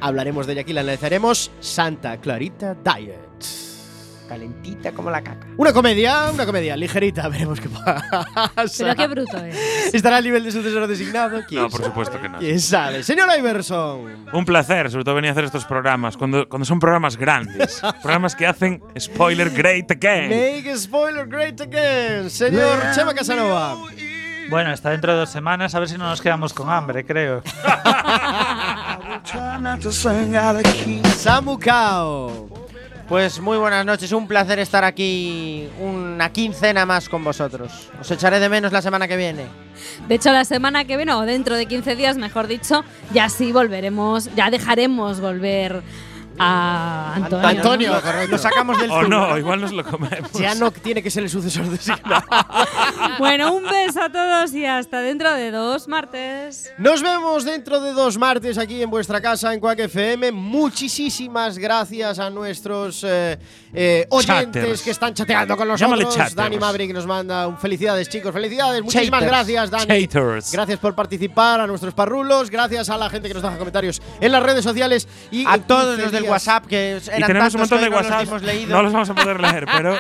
hablaremos 0.01 0.47
de 0.47 0.53
ella 0.55 0.63
aquí. 0.63 0.73
La 0.73 0.81
analizaremos 0.83 1.51
Santa 1.61 2.17
Clarita 2.19 2.75
Diet. 2.75 3.17
Calentita 4.29 4.91
como 4.91 5.09
la 5.09 5.23
caca. 5.23 5.47
Una 5.57 5.73
comedia, 5.73 6.31
una 6.35 6.45
comedia 6.45 6.77
ligerita. 6.77 7.29
Veremos 7.31 7.61
qué 7.61 7.69
pasa. 7.69 8.51
Pero 8.79 8.97
qué 8.97 9.07
bruto 9.07 9.37
es. 9.45 9.95
¿Estará 9.95 10.17
al 10.17 10.25
nivel 10.25 10.43
de 10.43 10.51
sucesor 10.51 10.85
designado? 10.89 11.43
¿Quién 11.49 11.63
No, 11.63 11.69
por 11.69 11.79
sabe? 11.79 11.91
supuesto 11.91 12.21
que 12.21 12.29
no. 12.29 12.39
¿Quién 12.39 12.59
sabe? 12.59 13.05
Señor 13.05 13.29
Iverson. 13.39 14.27
Un 14.33 14.45
placer, 14.45 14.91
sobre 14.91 15.05
todo 15.05 15.15
venir 15.15 15.29
a 15.29 15.33
hacer 15.33 15.45
estos 15.45 15.65
programas, 15.65 16.17
cuando, 16.17 16.49
cuando 16.49 16.65
son 16.65 16.81
programas 16.81 17.17
grandes. 17.17 17.81
programas 18.03 18.35
que 18.35 18.49
hacen 18.49 18.83
spoiler 18.99 19.49
great 19.51 19.89
again. 19.93 20.29
Make 20.29 20.77
spoiler 20.77 21.29
great 21.29 21.61
again. 21.61 22.29
Señor 22.29 22.81
Chema 22.97 23.15
Casanova. 23.15 23.77
Bueno, 24.51 24.73
está 24.73 24.91
dentro 24.91 25.13
de 25.13 25.19
dos 25.21 25.31
semanas, 25.31 25.75
a 25.75 25.81
ver 25.81 25.89
si 25.89 25.99
no 25.99 26.09
nos 26.09 26.21
quedamos 26.21 26.53
con 26.53 26.69
hambre, 26.71 27.05
creo. 27.05 27.43
Samu 31.17 31.59
Kao. 31.59 32.49
Pues 33.09 33.41
muy 33.41 33.57
buenas 33.57 33.87
noches, 33.87 34.13
un 34.13 34.27
placer 34.27 34.59
estar 34.59 34.85
aquí 34.85 35.69
una 35.81 36.31
quincena 36.31 36.85
más 36.85 37.09
con 37.09 37.25
vosotros. 37.25 37.89
Os 38.01 38.11
echaré 38.11 38.39
de 38.39 38.49
menos 38.49 38.73
la 38.73 38.83
semana 38.83 39.09
que 39.09 39.17
viene. 39.17 39.47
De 40.09 40.17
hecho, 40.17 40.33
la 40.33 40.45
semana 40.45 40.85
que 40.85 40.97
viene, 40.97 41.13
o 41.15 41.21
dentro 41.23 41.57
de 41.57 41.67
15 41.67 41.97
días, 41.97 42.19
mejor 42.19 42.49
dicho, 42.49 42.85
ya 43.15 43.29
sí 43.29 43.53
volveremos, 43.53 44.29
ya 44.35 44.51
dejaremos 44.51 45.21
volver 45.21 45.83
a 46.39 47.15
Antonio. 47.15 47.49
Antonio, 47.49 47.93
¿no? 47.95 48.01
correcto. 48.03 48.31
Lo 48.33 48.39
sacamos 48.39 48.79
del 48.81 48.91
O 48.91 49.03
zulo. 49.03 49.09
no, 49.09 49.39
igual 49.39 49.61
nos 49.61 49.73
lo 49.73 49.85
comemos. 49.85 50.33
Ya 50.33 50.55
no 50.55 50.71
tiene 50.71 51.03
que 51.03 51.11
ser 51.11 51.23
el 51.25 51.31
sucesor 51.31 51.67
designado. 51.69 52.25
Bueno, 53.19 53.55
un 53.55 53.65
beso 53.65 54.03
a 54.03 54.11
todos 54.11 54.53
y 54.53 54.67
hasta 54.67 55.01
dentro 55.01 55.33
de 55.33 55.51
dos 55.51 55.89
martes. 55.89 56.73
Nos 56.79 57.03
vemos 57.03 57.45
dentro 57.45 57.81
de 57.81 57.93
dos 57.93 58.19
martes 58.19 58.59
aquí 58.59 58.83
en 58.83 58.91
vuestra 58.91 59.21
casa 59.21 59.55
en 59.55 59.61
Quack 59.61 59.79
FM. 59.81 60.33
Muchísimas 60.33 61.57
gracias 61.57 62.19
a 62.19 62.29
nuestros 62.29 63.03
eh, 63.05 63.39
eh, 63.73 64.07
oyentes 64.11 64.63
Chatters. 64.63 64.83
que 64.83 64.91
están 64.91 65.15
chateando 65.15 65.57
con 65.57 65.67
nosotros. 65.69 66.35
Dani 66.35 66.59
Maverick 66.59 66.93
nos 66.93 67.07
manda 67.07 67.47
un 67.47 67.57
felicidades, 67.57 68.09
chicos. 68.09 68.33
Felicidades. 68.33 68.83
Muchísimas 68.83 69.21
Chaters. 69.23 69.31
gracias, 69.49 69.71
Dani. 69.71 70.07
Chaters. 70.07 70.53
Gracias 70.53 70.79
por 70.79 70.95
participar, 70.95 71.61
a 71.61 71.67
nuestros 71.67 71.95
parrulos. 71.95 72.51
Gracias 72.51 72.91
a 72.91 72.99
la 72.99 73.09
gente 73.09 73.29
que 73.29 73.35
nos 73.35 73.43
deja 73.43 73.57
comentarios 73.57 74.03
en 74.21 74.33
las 74.33 74.43
redes 74.43 74.63
sociales. 74.65 75.09
Y 75.31 75.47
A 75.47 75.59
todos 75.59 75.97
15 75.97 76.03
los 76.03 76.13
del 76.13 76.26
WhatsApp 76.31 76.67
que 76.67 77.01
eran 77.07 77.21
y 77.21 77.25
tenemos 77.25 77.55
un 77.55 77.61
montón 77.61 77.81
de 77.81 77.91
no 77.91 77.97
WhatsApp. 77.97 78.29
Los 78.31 78.69
no 78.69 78.83
los 78.83 78.93
vamos 78.93 79.11
a 79.11 79.15
poder 79.15 79.41
leer, 79.41 79.67
pero 79.73 79.97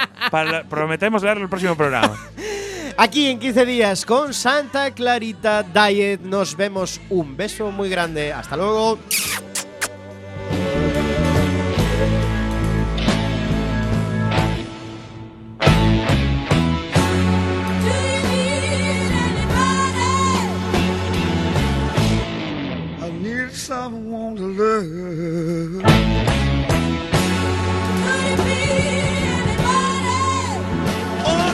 prometemos 0.68 1.22
leerlo 1.22 1.44
el 1.44 1.50
próximo 1.50 1.76
programa. 1.76 2.16
Aquí 2.98 3.26
en 3.26 3.38
15 3.38 3.66
días 3.66 4.06
con 4.06 4.32
Santa 4.32 4.90
Clarita 4.92 5.62
Diet 5.62 6.20
nos 6.22 6.56
vemos. 6.56 7.00
Un 7.10 7.36
beso 7.36 7.70
muy 7.70 7.90
grande. 7.90 8.32
Hasta 8.32 8.56
luego. 8.56 8.98